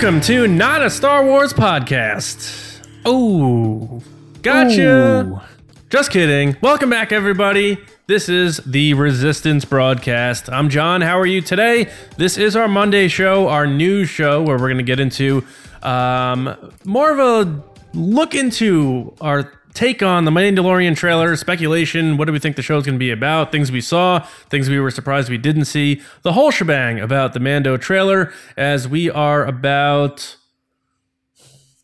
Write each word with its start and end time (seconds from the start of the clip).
Welcome 0.00 0.20
to 0.20 0.46
Not 0.46 0.80
a 0.80 0.90
Star 0.90 1.24
Wars 1.24 1.52
Podcast. 1.52 2.86
Oh, 3.04 4.00
gotcha. 4.42 5.44
Just 5.90 6.12
kidding. 6.12 6.56
Welcome 6.60 6.88
back, 6.88 7.10
everybody. 7.10 7.78
This 8.06 8.28
is 8.28 8.58
the 8.58 8.94
Resistance 8.94 9.64
broadcast. 9.64 10.48
I'm 10.50 10.68
John. 10.68 11.00
How 11.00 11.18
are 11.18 11.26
you 11.26 11.40
today? 11.40 11.90
This 12.16 12.38
is 12.38 12.54
our 12.54 12.68
Monday 12.68 13.08
show, 13.08 13.48
our 13.48 13.66
news 13.66 14.08
show, 14.08 14.40
where 14.40 14.56
we're 14.56 14.68
going 14.68 14.76
to 14.76 14.84
get 14.84 15.00
into 15.00 15.44
um, 15.82 16.72
more 16.84 17.10
of 17.10 17.18
a 17.18 17.62
look 17.92 18.36
into 18.36 19.12
our 19.20 19.52
take 19.78 20.02
on 20.02 20.24
the 20.24 20.30
Mandalorian 20.32 20.96
trailer, 20.96 21.36
speculation. 21.36 22.16
What 22.16 22.24
do 22.24 22.32
we 22.32 22.40
think 22.40 22.56
the 22.56 22.62
show's 22.62 22.84
going 22.84 22.96
to 22.96 22.98
be 22.98 23.12
about? 23.12 23.52
Things 23.52 23.70
we 23.70 23.80
saw, 23.80 24.18
things 24.50 24.68
we 24.68 24.80
were 24.80 24.90
surprised 24.90 25.30
we 25.30 25.38
didn't 25.38 25.66
see. 25.66 26.02
The 26.22 26.32
whole 26.32 26.50
shebang 26.50 26.98
about 26.98 27.32
the 27.32 27.38
Mando 27.40 27.76
trailer, 27.76 28.32
as 28.56 28.88
we 28.88 29.08
are 29.08 29.46
about 29.46 30.36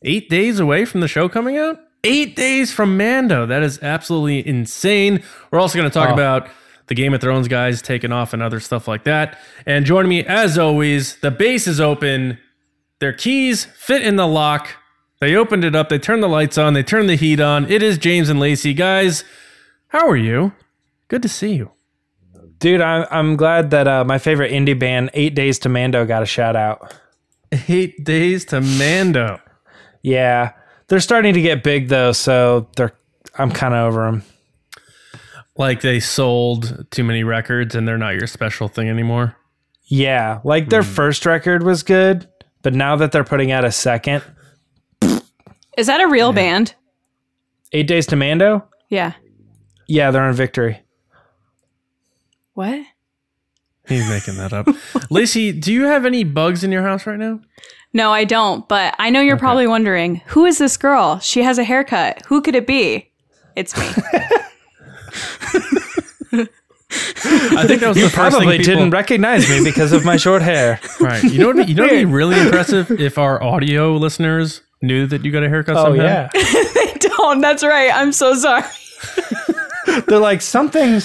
eight 0.02 0.28
days 0.28 0.58
away 0.58 0.84
from 0.84 1.00
the 1.00 1.08
show 1.08 1.28
coming 1.28 1.56
out. 1.56 1.78
Eight 2.02 2.34
days 2.36 2.72
from 2.72 2.96
Mando. 2.96 3.46
That 3.46 3.62
is 3.62 3.78
absolutely 3.80 4.46
insane. 4.46 5.22
We're 5.50 5.60
also 5.60 5.78
going 5.78 5.88
to 5.88 5.94
talk 5.94 6.10
Oh. 6.10 6.14
about 6.14 6.48
the 6.88 6.94
Game 6.94 7.14
of 7.14 7.20
Thrones 7.20 7.48
guys 7.48 7.80
taking 7.80 8.10
off 8.12 8.34
and 8.34 8.42
other 8.42 8.58
stuff 8.60 8.86
like 8.88 9.04
that. 9.04 9.38
And 9.66 9.86
joining 9.86 10.08
me, 10.10 10.24
as 10.24 10.58
always, 10.58 11.16
the 11.20 11.30
base 11.30 11.66
is 11.66 11.80
open. 11.80 12.38
Their 12.98 13.12
keys 13.12 13.64
fit 13.64 14.02
in 14.02 14.16
the 14.16 14.26
lock. 14.26 14.68
They 15.24 15.36
opened 15.36 15.64
it 15.64 15.74
up. 15.74 15.88
They 15.88 15.98
turned 15.98 16.22
the 16.22 16.28
lights 16.28 16.58
on. 16.58 16.74
They 16.74 16.82
turned 16.82 17.08
the 17.08 17.14
heat 17.14 17.40
on. 17.40 17.64
It 17.72 17.82
is 17.82 17.96
James 17.96 18.28
and 18.28 18.38
Lacey. 18.38 18.74
Guys, 18.74 19.24
how 19.88 20.06
are 20.06 20.18
you? 20.18 20.52
Good 21.08 21.22
to 21.22 21.30
see 21.30 21.54
you. 21.54 21.70
Dude, 22.58 22.82
I'm 22.82 23.06
I'm 23.10 23.34
glad 23.34 23.70
that 23.70 23.88
uh, 23.88 24.04
my 24.04 24.18
favorite 24.18 24.52
indie 24.52 24.78
band, 24.78 25.08
Eight 25.14 25.34
Days 25.34 25.58
to 25.60 25.70
Mando, 25.70 26.04
got 26.04 26.22
a 26.22 26.26
shout 26.26 26.56
out. 26.56 26.94
Eight 27.68 28.04
days 28.04 28.44
to 28.46 28.60
Mando. 28.60 29.40
Yeah, 30.02 30.52
they're 30.88 31.00
starting 31.00 31.32
to 31.32 31.40
get 31.40 31.62
big 31.62 31.88
though, 31.88 32.12
so 32.12 32.68
they're 32.76 32.92
I'm 33.38 33.50
kind 33.50 33.72
of 33.72 33.86
over 33.86 34.04
them. 34.04 34.24
Like 35.56 35.80
they 35.80 36.00
sold 36.00 36.86
too 36.90 37.02
many 37.02 37.24
records 37.24 37.74
and 37.74 37.88
they're 37.88 37.96
not 37.96 38.14
your 38.14 38.26
special 38.26 38.68
thing 38.68 38.90
anymore. 38.90 39.36
Yeah, 39.86 40.40
like 40.44 40.68
their 40.68 40.82
first 40.82 41.24
record 41.24 41.62
was 41.62 41.82
good, 41.82 42.28
but 42.60 42.74
now 42.74 42.96
that 42.96 43.10
they're 43.10 43.24
putting 43.24 43.52
out 43.52 43.64
a 43.64 43.72
second, 43.72 44.22
Is 45.76 45.86
that 45.88 46.00
a 46.00 46.06
real 46.08 46.32
band? 46.32 46.74
Eight 47.72 47.86
Days 47.86 48.06
to 48.08 48.16
Mando, 48.16 48.64
Yeah. 48.88 49.12
yeah, 49.88 50.10
they're 50.10 50.22
on 50.22 50.34
Victory. 50.34 50.80
What? 52.54 52.80
He's 53.88 54.08
making 54.08 54.36
that 54.36 54.52
up. 54.52 54.68
Lacey, 55.10 55.52
do 55.52 55.72
you 55.72 55.84
have 55.84 56.06
any 56.06 56.24
bugs 56.24 56.64
in 56.64 56.72
your 56.72 56.82
house 56.82 57.06
right 57.06 57.18
now? 57.18 57.40
No, 57.92 58.12
I 58.12 58.24
don't, 58.24 58.66
but 58.68 58.94
I 58.98 59.10
know 59.10 59.20
you're 59.20 59.36
probably 59.36 59.66
wondering 59.66 60.16
who 60.26 60.46
is 60.46 60.58
this 60.58 60.76
girl? 60.76 61.18
She 61.18 61.42
has 61.42 61.58
a 61.58 61.64
haircut. 61.64 62.22
Who 62.26 62.40
could 62.42 62.54
it 62.54 62.66
be? 62.66 63.10
It's 63.56 63.76
me. 63.76 63.86
I 66.36 67.66
think 67.66 67.80
that 67.80 67.88
was 67.88 67.96
You 67.96 68.04
the 68.04 68.10
first 68.10 68.14
probably 68.36 68.46
thing 68.46 68.58
people, 68.58 68.74
didn't 68.76 68.90
recognize 68.90 69.48
me 69.48 69.62
because 69.64 69.92
of 69.92 70.04
my 70.04 70.16
short 70.16 70.42
hair. 70.42 70.80
right. 71.00 71.22
You 71.22 71.38
know 71.40 71.50
what? 71.52 71.68
You 71.68 71.74
know 71.74 71.84
what'd 71.84 71.98
be 71.98 72.04
really 72.04 72.38
impressive 72.40 72.90
if 72.92 73.18
our 73.18 73.42
audio 73.42 73.96
listeners 73.96 74.62
knew 74.84 75.06
that 75.06 75.24
you 75.24 75.32
got 75.32 75.42
a 75.42 75.48
haircut. 75.48 75.76
Oh 75.76 75.84
somehow? 75.84 76.04
yeah, 76.04 76.28
I 76.34 76.96
don't. 77.00 77.40
That's 77.40 77.64
right. 77.64 77.90
I'm 77.92 78.12
so 78.12 78.34
sorry. 78.34 78.64
they're 80.06 80.18
like 80.18 80.40
something's 80.42 81.04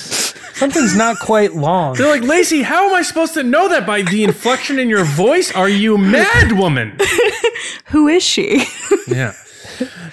something's 0.60 0.96
not 0.96 1.18
quite 1.20 1.56
long. 1.56 1.96
They're 1.96 2.08
like, 2.08 2.24
Lacey, 2.24 2.62
how 2.62 2.90
am 2.90 2.96
I 2.96 3.02
supposed 3.02 3.34
to 3.36 3.44
know 3.44 3.70
that 3.70 3.88
by 3.88 4.02
the 4.04 4.24
inflection 4.24 4.78
in 4.78 4.90
your 4.90 5.06
voice? 5.06 5.52
Are 5.54 5.70
you 5.70 5.98
mad, 5.98 6.52
woman? 6.52 6.98
Who 7.86 8.08
is 8.08 8.24
she? 8.24 8.66
Yeah. 9.08 9.34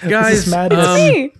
Guys, 0.07 0.47
madness. 0.47 0.87
um, 0.87 0.95
Me. 0.95 1.31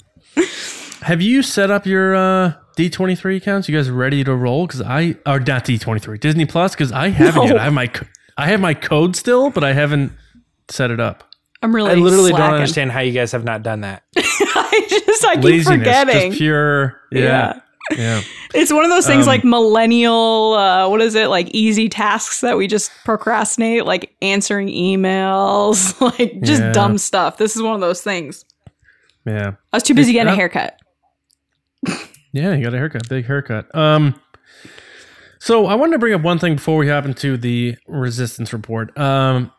have 1.01 1.21
you 1.21 1.41
set 1.41 1.71
up 1.71 1.85
your 1.85 2.15
uh, 2.15 2.53
D23 2.77 3.37
accounts? 3.37 3.69
You 3.69 3.77
guys 3.77 3.89
ready 3.89 4.23
to 4.23 4.35
roll? 4.35 4.67
Because 4.67 4.81
I, 4.81 5.15
or 5.25 5.39
not 5.39 5.65
D23, 5.65 6.19
Disney 6.19 6.45
Plus? 6.45 6.73
Because 6.73 6.91
I 6.91 7.09
haven't 7.09 7.43
yet. 7.47 7.57
I 7.57 7.63
have 7.63 7.73
my, 7.73 7.91
I 8.37 8.47
have 8.47 8.59
my 8.59 8.73
code 8.73 9.15
still, 9.15 9.49
but 9.49 9.63
I 9.63 9.73
haven't 9.73 10.11
set 10.69 10.91
it 10.91 10.99
up. 10.99 11.23
I'm 11.61 11.75
really. 11.75 11.91
I 11.91 11.95
literally 11.95 12.31
don't 12.31 12.53
understand 12.53 12.91
how 12.91 12.99
you 12.99 13.11
guys 13.13 13.31
have 13.31 13.43
not 13.43 13.63
done 13.63 13.81
that. 13.81 14.03
I 14.17 14.85
just 14.89 15.25
I 15.25 15.35
keep 15.35 15.43
Laziness, 15.43 15.77
forgetting. 15.79 16.31
just 16.31 16.37
pure. 16.39 16.99
Yeah. 17.11 17.59
Yeah. 17.91 18.21
It's 18.53 18.71
one 18.71 18.85
of 18.85 18.89
those 18.89 19.05
things 19.05 19.23
Um, 19.23 19.27
like 19.27 19.43
millennial, 19.43 20.53
uh, 20.53 20.87
what 20.89 21.01
is 21.01 21.15
it? 21.15 21.27
Like 21.27 21.49
easy 21.49 21.89
tasks 21.89 22.39
that 22.41 22.57
we 22.57 22.65
just 22.65 22.89
procrastinate, 23.03 23.85
like 23.85 24.15
answering 24.21 24.67
emails, 24.69 25.99
like 26.19 26.41
just 26.41 26.61
Yeah. 26.61 26.71
dumb 26.71 26.97
stuff. 26.97 27.37
This 27.37 27.55
is 27.57 27.61
one 27.61 27.75
of 27.75 27.81
those 27.81 28.01
things. 28.01 28.45
Yeah. 29.25 29.51
I 29.73 29.75
was 29.77 29.83
too 29.83 29.93
busy 29.93 30.13
getting 30.13 30.29
a 30.29 30.33
uh, 30.33 30.35
haircut. 30.37 30.79
Yeah, 32.31 32.53
you 32.55 32.63
got 32.63 32.73
a 32.73 32.77
haircut, 32.77 33.07
big 33.09 33.25
haircut. 33.25 33.73
Um, 33.75 34.19
so 35.39 35.65
I 35.65 35.75
wanted 35.75 35.93
to 35.93 35.99
bring 35.99 36.13
up 36.13 36.21
one 36.21 36.39
thing 36.39 36.55
before 36.55 36.77
we 36.77 36.87
hop 36.87 37.05
into 37.05 37.37
the 37.37 37.75
resistance 37.87 38.53
report. 38.53 38.97
Um, 38.97 39.51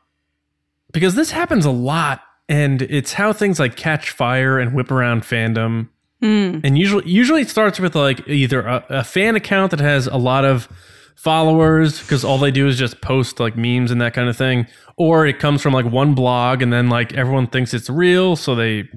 because 0.93 1.15
this 1.15 1.31
happens 1.31 1.65
a 1.65 1.71
lot, 1.71 2.22
and 2.49 2.82
it's 2.82 3.15
how 3.15 3.32
things 3.32 3.59
like 3.59 3.76
catch 3.76 4.10
fire 4.10 4.59
and 4.59 4.75
whip 4.75 4.91
around 4.91 5.22
fandom. 5.22 5.88
Mm. 6.22 6.62
And 6.65 6.76
usually, 6.78 7.09
usually 7.09 7.43
it 7.43 7.49
starts 7.49 7.78
with 7.78 7.94
like 7.94 8.26
either 8.28 8.60
a, 8.62 8.84
a 8.88 9.04
fan 9.04 9.37
account 9.37 9.71
that 9.71 9.81
has 9.81 10.06
a 10.06 10.16
lot 10.16 10.44
of 10.44 10.69
followers 11.16 12.00
because 12.00 12.25
all 12.25 12.38
they 12.38 12.50
do 12.50 12.66
is 12.69 12.78
just 12.78 13.00
post 13.00 13.41
like 13.41 13.56
memes 13.56 13.91
and 13.91 14.00
that 14.00 14.15
kind 14.15 14.28
of 14.28 14.37
thing, 14.37 14.66
or 14.97 15.26
it 15.26 15.38
comes 15.38 15.60
from 15.62 15.72
like 15.72 15.87
one 15.87 16.15
blog 16.15 16.62
and 16.62 16.72
then 16.72 16.88
like 16.88 17.12
everyone 17.15 17.47
thinks 17.47 17.75
it's 17.75 17.91
real, 17.91 18.37
so 18.37 18.55
they 18.55 18.88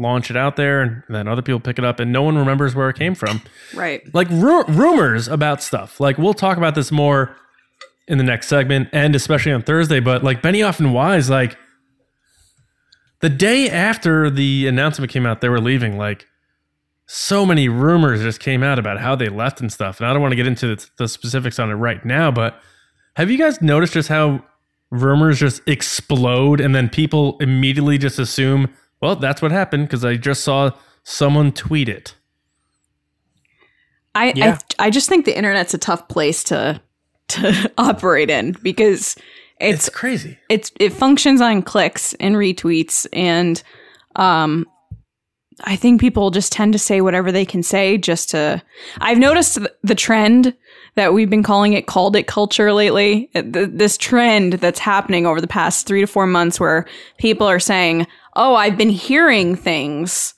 launch 0.00 0.30
it 0.30 0.36
out 0.36 0.54
there 0.56 0.80
and 0.80 1.02
then 1.08 1.26
other 1.26 1.42
people 1.42 1.58
pick 1.58 1.76
it 1.78 1.84
up 1.84 1.98
and 1.98 2.12
no 2.12 2.22
one 2.22 2.38
remembers 2.38 2.72
where 2.72 2.88
it 2.88 2.94
came 2.96 3.16
from 3.16 3.42
Right. 3.74 4.00
like 4.14 4.28
ru- 4.30 4.62
rumors 4.66 5.26
about 5.26 5.60
stuff. 5.60 5.98
Like 5.98 6.18
we'll 6.18 6.34
talk 6.34 6.56
about 6.56 6.76
this 6.76 6.92
more 6.92 7.34
in 8.08 8.18
the 8.18 8.24
next 8.24 8.48
segment 8.48 8.88
and 8.92 9.14
especially 9.14 9.52
on 9.52 9.62
Thursday. 9.62 10.00
But 10.00 10.24
like 10.24 10.42
Benioff 10.42 10.80
and 10.80 10.92
Weiss, 10.92 11.28
like 11.28 11.56
the 13.20 13.28
day 13.28 13.68
after 13.70 14.30
the 14.30 14.66
announcement 14.66 15.12
came 15.12 15.26
out, 15.26 15.40
they 15.40 15.48
were 15.48 15.60
leaving. 15.60 15.96
Like 15.98 16.26
so 17.06 17.46
many 17.46 17.68
rumors 17.68 18.22
just 18.22 18.40
came 18.40 18.62
out 18.62 18.78
about 18.78 19.00
how 19.00 19.14
they 19.14 19.28
left 19.28 19.60
and 19.60 19.72
stuff. 19.72 20.00
And 20.00 20.06
I 20.08 20.12
don't 20.12 20.22
want 20.22 20.32
to 20.32 20.36
get 20.36 20.46
into 20.46 20.74
the, 20.74 20.86
the 20.98 21.08
specifics 21.08 21.58
on 21.58 21.70
it 21.70 21.74
right 21.74 22.04
now, 22.04 22.30
but 22.30 22.60
have 23.16 23.30
you 23.30 23.38
guys 23.38 23.60
noticed 23.60 23.94
just 23.94 24.08
how 24.08 24.44
rumors 24.90 25.38
just 25.38 25.60
explode 25.66 26.60
and 26.60 26.74
then 26.74 26.88
people 26.88 27.36
immediately 27.40 27.98
just 27.98 28.18
assume, 28.18 28.72
well, 29.00 29.16
that's 29.16 29.42
what 29.42 29.50
happened 29.50 29.86
because 29.86 30.04
I 30.04 30.16
just 30.16 30.44
saw 30.44 30.70
someone 31.02 31.52
tweet 31.52 31.88
it. 31.88 32.14
I, 34.14 34.32
Yeah. 34.34 34.58
I 34.78 34.86
I 34.86 34.90
just 34.90 35.08
think 35.08 35.24
the 35.24 35.36
internet's 35.36 35.74
a 35.74 35.78
tough 35.78 36.08
place 36.08 36.42
to 36.44 36.80
to 37.28 37.70
operate 37.78 38.30
in 38.30 38.52
because 38.62 39.16
It's 39.60 39.86
it's 39.86 39.88
crazy. 39.90 40.38
it's 40.48 40.72
it 40.80 40.92
functions 40.92 41.40
on 41.40 41.62
clicks 41.62 42.14
and 42.14 42.36
retweets 42.36 43.06
and 43.12 43.62
um 44.16 44.66
I 45.64 45.74
think 45.74 46.00
people 46.00 46.30
just 46.30 46.52
tend 46.52 46.72
to 46.74 46.78
say 46.78 47.00
whatever 47.00 47.32
they 47.32 47.44
can 47.44 47.64
say 47.64 47.98
just 47.98 48.30
to 48.30 48.62
I've 49.00 49.18
noticed 49.18 49.58
the 49.82 49.94
trend 49.96 50.54
that 50.94 51.12
we've 51.12 51.30
been 51.30 51.42
calling 51.42 51.72
it 51.72 51.86
called 51.88 52.14
it 52.14 52.28
culture 52.28 52.72
lately. 52.72 53.28
This 53.34 53.96
trend 53.98 54.54
that's 54.54 54.78
happening 54.78 55.26
over 55.26 55.40
the 55.40 55.48
past 55.48 55.86
3 55.88 56.00
to 56.02 56.06
4 56.06 56.26
months 56.28 56.60
where 56.60 56.86
people 57.18 57.46
are 57.48 57.58
saying 57.60 58.06
oh 58.36 58.54
I've 58.54 58.76
been 58.78 58.88
hearing 58.90 59.56
things 59.56 60.32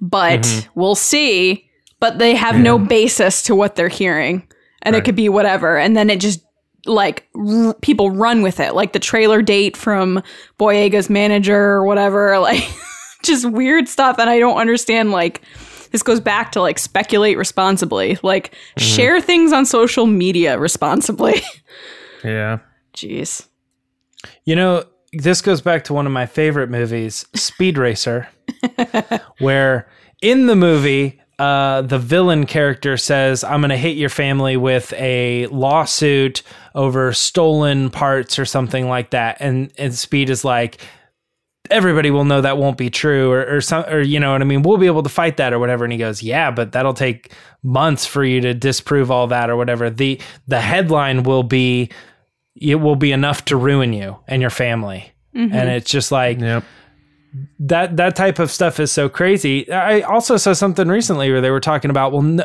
but 0.00 0.68
we'll 0.74 0.96
see 0.96 1.70
but 2.00 2.18
they 2.18 2.34
have 2.34 2.56
no 2.58 2.76
basis 2.78 3.42
to 3.44 3.54
what 3.54 3.76
they're 3.76 3.88
hearing 3.88 4.46
and 4.86 4.96
it 4.96 5.04
could 5.04 5.16
be 5.16 5.28
whatever. 5.28 5.76
And 5.76 5.96
then 5.96 6.10
it 6.10 6.20
just 6.20 6.40
like 6.86 7.28
r- 7.34 7.74
people 7.82 8.10
run 8.10 8.42
with 8.42 8.60
it. 8.60 8.74
Like 8.74 8.92
the 8.92 8.98
trailer 8.98 9.42
date 9.42 9.76
from 9.76 10.22
boyega's 10.58 11.10
manager 11.10 11.58
or 11.58 11.84
whatever 11.84 12.38
like 12.40 12.62
just 13.22 13.50
weird 13.50 13.88
stuff. 13.88 14.18
And 14.18 14.30
i 14.30 14.38
don't 14.38 14.58
understand 14.58 15.10
like 15.10 15.42
this 15.90 16.02
goes 16.02 16.20
back 16.20 16.52
to 16.52 16.60
like 16.60 16.78
speculate 16.78 17.36
responsibly. 17.36 18.18
Like 18.22 18.52
mm-hmm. 18.52 18.82
share 18.84 19.20
things 19.20 19.52
on 19.52 19.66
social 19.66 20.06
media 20.06 20.58
responsibly. 20.58 21.42
Yeah. 22.24 22.58
jeez. 22.92 23.46
You 24.44 24.56
know, 24.56 24.84
this 25.12 25.40
goes 25.40 25.60
back 25.60 25.84
to 25.84 25.94
one 25.94 26.06
of 26.06 26.12
my 26.12 26.26
favorite 26.26 26.70
movies, 26.70 27.24
Speed 27.34 27.78
Racer, 27.78 28.26
where 29.38 29.88
in 30.22 30.46
the 30.46 30.56
movie, 30.56 31.20
uh, 31.38 31.82
the 31.82 31.98
villain 31.98 32.46
character 32.46 32.96
says, 32.96 33.44
I'm 33.44 33.60
going 33.60 33.70
to 33.70 33.76
hit 33.76 33.96
your 33.96 34.08
family 34.08 34.56
with 34.56 34.92
a 34.94 35.46
lawsuit 35.48 36.42
over 36.74 37.12
stolen 37.12 37.90
parts 37.90 38.38
or 38.38 38.44
something 38.44 38.88
like 38.88 39.10
that. 39.10 39.36
And, 39.40 39.70
and 39.76 39.94
Speed 39.94 40.30
is 40.30 40.44
like, 40.44 40.78
everybody 41.70 42.10
will 42.10 42.24
know 42.24 42.40
that 42.40 42.58
won't 42.58 42.78
be 42.78 42.90
true 42.90 43.30
or, 43.30 43.56
or 43.56 43.60
some 43.60 43.84
or 43.86 44.00
you 44.00 44.20
know 44.20 44.32
what 44.32 44.40
I 44.40 44.44
mean? 44.44 44.62
We'll 44.62 44.78
be 44.78 44.86
able 44.86 45.02
to 45.02 45.08
fight 45.08 45.36
that 45.38 45.52
or 45.52 45.58
whatever. 45.58 45.84
And 45.84 45.92
he 45.92 45.98
goes 45.98 46.22
yeah 46.22 46.50
but 46.50 46.72
that'll 46.72 46.94
take 46.94 47.32
months 47.62 48.06
for 48.06 48.24
you 48.24 48.40
to 48.42 48.54
disprove 48.54 49.10
all 49.10 49.26
that 49.28 49.50
or 49.50 49.56
whatever. 49.56 49.90
The 49.90 50.20
the 50.46 50.60
headline 50.60 51.22
will 51.22 51.42
be 51.42 51.90
it 52.54 52.76
will 52.76 52.96
be 52.96 53.12
enough 53.12 53.44
to 53.46 53.56
ruin 53.56 53.92
you 53.92 54.16
and 54.26 54.40
your 54.40 54.50
family. 54.50 55.12
And 55.34 55.68
it's 55.70 55.90
just 55.90 56.12
like 56.12 56.40
Yep. 56.40 56.64
That 57.58 57.96
that 57.96 58.16
type 58.16 58.38
of 58.38 58.50
stuff 58.50 58.78
is 58.80 58.92
so 58.92 59.08
crazy. 59.08 59.70
I 59.70 60.00
also 60.02 60.36
saw 60.36 60.52
something 60.52 60.88
recently 60.88 61.30
where 61.30 61.40
they 61.40 61.50
were 61.50 61.60
talking 61.60 61.90
about 61.90 62.12
well, 62.12 62.22
no, 62.22 62.44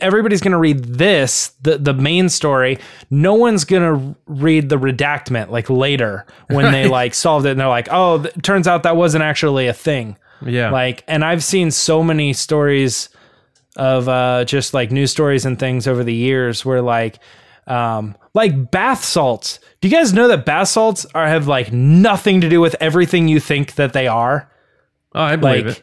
everybody's 0.00 0.40
going 0.40 0.52
to 0.52 0.58
read 0.58 0.84
this 0.84 1.52
the 1.62 1.78
the 1.78 1.94
main 1.94 2.28
story. 2.28 2.78
No 3.10 3.34
one's 3.34 3.64
going 3.64 3.82
to 3.82 4.16
read 4.26 4.68
the 4.68 4.76
redactment 4.76 5.50
like 5.50 5.70
later 5.70 6.26
when 6.48 6.72
they 6.72 6.88
like 6.88 7.14
solved 7.14 7.46
it 7.46 7.50
and 7.50 7.60
they're 7.60 7.68
like, 7.68 7.88
oh, 7.90 8.22
th- 8.22 8.34
turns 8.42 8.66
out 8.66 8.82
that 8.82 8.96
wasn't 8.96 9.22
actually 9.22 9.66
a 9.66 9.72
thing. 9.72 10.16
Yeah. 10.44 10.70
Like, 10.70 11.04
and 11.08 11.24
I've 11.24 11.44
seen 11.44 11.70
so 11.70 12.02
many 12.02 12.32
stories 12.32 13.08
of 13.76 14.08
uh, 14.08 14.44
just 14.44 14.74
like 14.74 14.90
news 14.90 15.10
stories 15.10 15.44
and 15.44 15.58
things 15.58 15.86
over 15.86 16.04
the 16.04 16.14
years 16.14 16.64
where 16.64 16.82
like, 16.82 17.18
um, 17.66 18.16
like 18.34 18.70
bath 18.70 19.04
salts. 19.04 19.58
Do 19.80 19.88
you 19.88 19.94
guys 19.96 20.12
know 20.12 20.28
that 20.28 20.44
bath 20.44 20.68
salts 20.68 21.06
are 21.14 21.26
have 21.26 21.48
like 21.48 21.72
nothing 21.72 22.40
to 22.42 22.48
do 22.48 22.60
with 22.60 22.76
everything 22.80 23.28
you 23.28 23.40
think 23.40 23.74
that 23.74 23.92
they 23.92 24.06
are? 24.06 24.50
oh, 25.14 25.20
I 25.22 25.36
believe 25.36 25.66
Like, 25.66 25.76
it. 25.78 25.82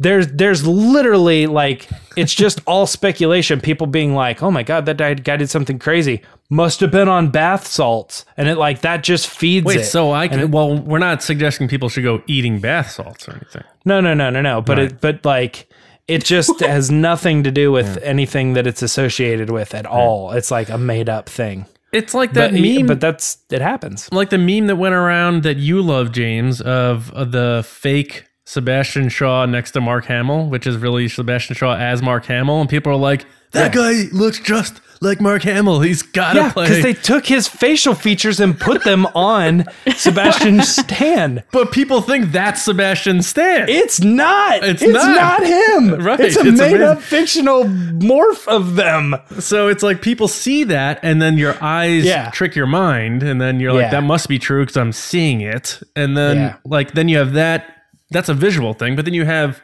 there's 0.00 0.26
there's 0.28 0.66
literally 0.66 1.46
like 1.46 1.88
it's 2.16 2.34
just 2.34 2.60
all 2.66 2.86
speculation. 2.86 3.60
People 3.60 3.86
being 3.86 4.14
like, 4.14 4.42
"Oh 4.42 4.50
my 4.50 4.62
god, 4.62 4.86
that 4.86 4.96
guy, 5.24 5.36
did 5.36 5.48
something 5.50 5.78
crazy. 5.78 6.22
Must 6.50 6.80
have 6.80 6.90
been 6.90 7.08
on 7.08 7.30
bath 7.30 7.66
salts," 7.66 8.24
and 8.36 8.48
it 8.48 8.56
like 8.58 8.82
that 8.82 9.02
just 9.02 9.28
feeds 9.28 9.64
Wait, 9.64 9.80
it. 9.80 9.84
so 9.84 10.12
I 10.12 10.28
can. 10.28 10.50
Well, 10.50 10.78
we're 10.78 10.98
not 10.98 11.22
suggesting 11.22 11.68
people 11.68 11.88
should 11.88 12.04
go 12.04 12.22
eating 12.26 12.58
bath 12.60 12.90
salts 12.90 13.26
or 13.28 13.32
anything. 13.32 13.62
No, 13.84 14.00
no, 14.00 14.12
no, 14.14 14.30
no, 14.30 14.42
no. 14.42 14.60
But 14.60 14.78
Right. 14.78 14.92
it, 14.92 15.00
but 15.00 15.24
like, 15.24 15.68
it 16.08 16.24
just 16.24 16.60
has 16.60 16.90
nothing 16.90 17.42
to 17.44 17.50
do 17.50 17.72
with 17.72 17.98
anything 18.02 18.54
that 18.54 18.66
it's 18.66 18.82
associated 18.82 19.50
with 19.50 19.74
at 19.74 19.86
all. 19.86 20.32
It's 20.32 20.50
like 20.50 20.68
a 20.68 20.78
made 20.78 21.08
up 21.08 21.28
thing. 21.28 21.66
It's 21.92 22.12
like 22.12 22.32
that 22.32 22.50
But, 22.52 22.60
meme. 22.60 22.86
but 22.86 23.00
that's 23.00 23.38
it 23.50 23.60
happens. 23.62 24.08
like 24.12 24.30
the 24.30 24.38
meme 24.38 24.66
that 24.66 24.76
went 24.76 24.94
around 24.94 25.44
that 25.44 25.56
you 25.58 25.80
love, 25.80 26.10
James, 26.12 26.60
of, 26.60 27.12
of 27.12 27.30
the 27.30 27.64
fake 27.68 28.24
Sebastian 28.46 29.08
Shaw 29.08 29.46
next 29.46 29.70
to 29.72 29.80
Mark 29.80 30.04
Hamill, 30.06 30.48
which 30.48 30.66
is 30.66 30.76
really 30.76 31.08
Sebastian 31.08 31.54
Shaw 31.54 31.76
as 31.76 32.02
Mark 32.02 32.26
Hamill, 32.26 32.60
and 32.60 32.68
people 32.68 32.92
are 32.92 32.96
like, 32.96 33.24
"That 33.52 33.72
guy 33.72 34.04
looks 34.12 34.38
just 34.40 34.80
like 35.04 35.20
Mark 35.20 35.42
Hamill. 35.42 35.80
He's 35.80 36.02
gotta 36.02 36.40
Yeah, 36.40 36.52
play." 36.52 36.64
because 36.68 36.82
they 36.82 36.94
took 36.94 37.26
his 37.26 37.46
facial 37.46 37.94
features 37.94 38.40
and 38.40 38.58
put 38.58 38.82
them 38.84 39.06
on 39.14 39.64
Sebastian 39.96 40.62
Stan. 40.62 41.44
but 41.52 41.70
people 41.72 42.00
think 42.00 42.32
that's 42.32 42.62
Sebastian 42.62 43.22
Stan. 43.22 43.68
It's 43.68 44.00
not. 44.00 44.64
It's 44.64 44.82
It's, 44.82 44.92
not. 44.92 45.40
not. 45.40 45.44
him. 45.44 46.00
Right, 46.04 46.20
It's 46.20 46.36
a 46.36 46.40
it's 46.46 46.58
made 46.58 46.80
up 46.80 47.00
fictional 47.00 47.64
morph 47.64 48.46
of 48.48 48.74
them. 48.76 49.14
so 49.38 49.68
it's 49.68 49.82
like 49.82 50.02
people 50.02 50.26
see 50.28 50.64
that, 50.64 50.98
and 51.02 51.20
then 51.22 51.38
your 51.38 51.56
eyes 51.62 52.04
Yeah. 52.04 52.30
trick 52.30 52.56
your 52.56 52.66
mind, 52.66 53.22
and 53.22 53.40
then 53.40 53.60
you're 53.60 53.72
like, 53.72 53.82
Yeah. 53.84 53.90
"That 53.90 54.04
must 54.04 54.28
be 54.28 54.38
true 54.38 54.62
because 54.62 54.76
I'm 54.76 54.92
seeing 54.92 55.40
it." 55.40 55.80
And 55.94 56.16
then 56.16 56.36
Yeah. 56.36 56.54
like 56.64 56.92
then 56.94 57.08
you 57.08 57.18
have 57.18 57.34
that. 57.34 57.66
That's 58.10 58.28
a 58.28 58.34
visual 58.34 58.74
thing, 58.74 58.96
but 58.96 59.04
then 59.04 59.14
you 59.14 59.24
have 59.24 59.60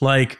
like 0.00 0.38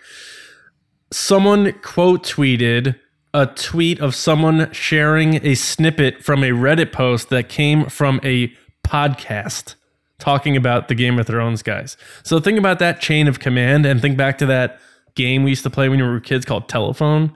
someone 1.12 1.72
quote 1.82 2.24
tweeted 2.26 2.96
a 3.34 3.46
tweet 3.46 4.00
of 4.00 4.14
someone 4.14 4.72
sharing 4.72 5.44
a 5.44 5.56
snippet 5.56 6.22
from 6.22 6.44
a 6.44 6.50
Reddit 6.50 6.92
post 6.92 7.30
that 7.30 7.48
came 7.48 7.86
from 7.86 8.20
a 8.22 8.52
podcast 8.84 9.74
talking 10.18 10.56
about 10.56 10.86
the 10.86 10.94
Game 10.94 11.18
of 11.18 11.26
Thrones 11.26 11.60
guys. 11.60 11.96
So 12.22 12.38
think 12.38 12.58
about 12.58 12.78
that 12.78 13.00
chain 13.00 13.26
of 13.26 13.40
command 13.40 13.86
and 13.86 14.00
think 14.00 14.16
back 14.16 14.38
to 14.38 14.46
that 14.46 14.78
game 15.16 15.42
we 15.42 15.50
used 15.50 15.64
to 15.64 15.70
play 15.70 15.88
when 15.88 15.98
we 15.98 16.06
were 16.06 16.20
kids 16.20 16.44
called 16.44 16.68
Telephone, 16.68 17.32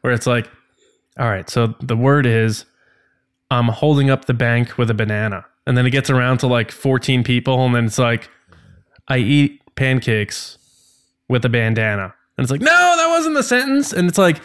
where 0.00 0.12
it's 0.12 0.26
like, 0.26 0.50
all 1.16 1.28
right, 1.28 1.48
so 1.48 1.68
the 1.80 1.96
word 1.96 2.26
is 2.26 2.64
I'm 3.50 3.68
holding 3.68 4.10
up 4.10 4.24
the 4.24 4.34
bank 4.34 4.76
with 4.76 4.90
a 4.90 4.94
banana. 4.94 5.46
And 5.64 5.78
then 5.78 5.86
it 5.86 5.90
gets 5.90 6.10
around 6.10 6.38
to 6.38 6.48
like 6.48 6.72
14 6.72 7.22
people, 7.22 7.64
and 7.64 7.74
then 7.74 7.86
it's 7.86 7.98
like, 7.98 8.28
I 9.08 9.18
eat 9.18 9.60
pancakes 9.76 10.58
with 11.28 11.44
a 11.44 11.48
bandana. 11.48 12.14
And 12.36 12.44
it's 12.44 12.50
like, 12.50 12.60
no, 12.60 12.66
that 12.66 13.08
wasn't 13.08 13.36
the 13.36 13.42
sentence. 13.42 13.92
And 13.92 14.08
it's 14.08 14.18
like, 14.18 14.40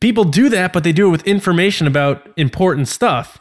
people 0.00 0.24
do 0.24 0.48
that, 0.48 0.72
but 0.72 0.84
they 0.84 0.92
do 0.92 1.08
it 1.08 1.10
with 1.10 1.26
information 1.26 1.86
about 1.86 2.28
important 2.36 2.88
stuff. 2.88 3.38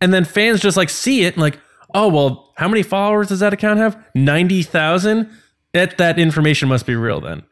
And 0.00 0.12
then 0.12 0.24
fans 0.24 0.60
just 0.60 0.76
like 0.76 0.90
see 0.90 1.24
it 1.24 1.34
and 1.34 1.42
like, 1.42 1.58
oh, 1.94 2.08
well, 2.08 2.52
how 2.56 2.68
many 2.68 2.82
followers 2.82 3.28
does 3.28 3.40
that 3.40 3.52
account 3.52 3.78
have? 3.78 4.02
90,000? 4.14 5.30
That, 5.72 5.98
that 5.98 6.18
information 6.18 6.68
must 6.68 6.86
be 6.86 6.94
real 6.94 7.20
then. 7.20 7.42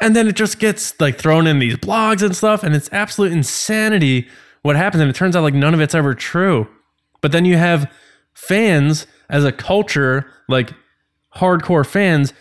And 0.00 0.14
then 0.14 0.28
it 0.28 0.36
just 0.36 0.58
gets 0.58 0.98
like 1.00 1.18
thrown 1.18 1.46
in 1.46 1.58
these 1.58 1.76
blogs 1.76 2.22
and 2.22 2.36
stuff. 2.36 2.62
And 2.62 2.74
it's 2.74 2.88
absolute 2.92 3.32
insanity 3.32 4.28
what 4.62 4.76
happens. 4.76 5.00
And 5.00 5.10
it 5.10 5.16
turns 5.16 5.34
out 5.34 5.42
like 5.42 5.54
none 5.54 5.74
of 5.74 5.80
it's 5.80 5.94
ever 5.94 6.14
true. 6.14 6.68
But 7.20 7.32
then 7.32 7.44
you 7.44 7.56
have 7.56 7.90
fans 8.34 9.06
as 9.28 9.44
a 9.44 9.52
culture, 9.52 10.30
like 10.48 10.72
hardcore 11.34 11.86
fans, 11.86 12.32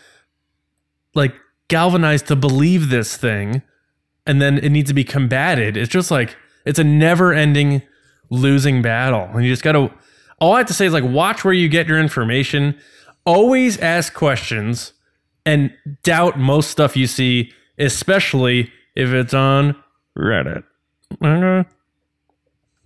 like 1.15 1.35
galvanized 1.67 2.27
to 2.27 2.35
believe 2.35 2.89
this 2.89 3.15
thing 3.15 3.61
and 4.29 4.39
then 4.39 4.59
it 4.59 4.69
needs 4.69 4.87
to 4.91 4.93
be 4.93 5.03
combated. 5.03 5.75
It's 5.75 5.89
just 5.91 6.11
like 6.11 6.37
it's 6.63 6.77
a 6.77 6.83
never 6.83 7.33
ending 7.33 7.81
losing 8.29 8.83
battle. 8.83 9.23
And 9.33 9.43
you 9.43 9.51
just 9.51 9.63
gotta 9.63 9.91
all 10.39 10.53
i 10.53 10.59
have 10.59 10.67
to 10.67 10.73
say 10.73 10.85
is 10.85 10.93
like 10.93 11.03
watch 11.03 11.43
where 11.43 11.53
you 11.53 11.67
get 11.67 11.87
your 11.87 11.97
information. 11.99 12.77
Always 13.25 13.79
ask 13.79 14.13
questions 14.13 14.93
and 15.47 15.73
doubt 16.03 16.37
most 16.37 16.69
stuff 16.69 16.95
you 16.95 17.07
see 17.07 17.51
especially 17.79 18.71
if 18.95 19.09
it's 19.09 19.33
on 19.33 19.75
reddit. 20.15 20.63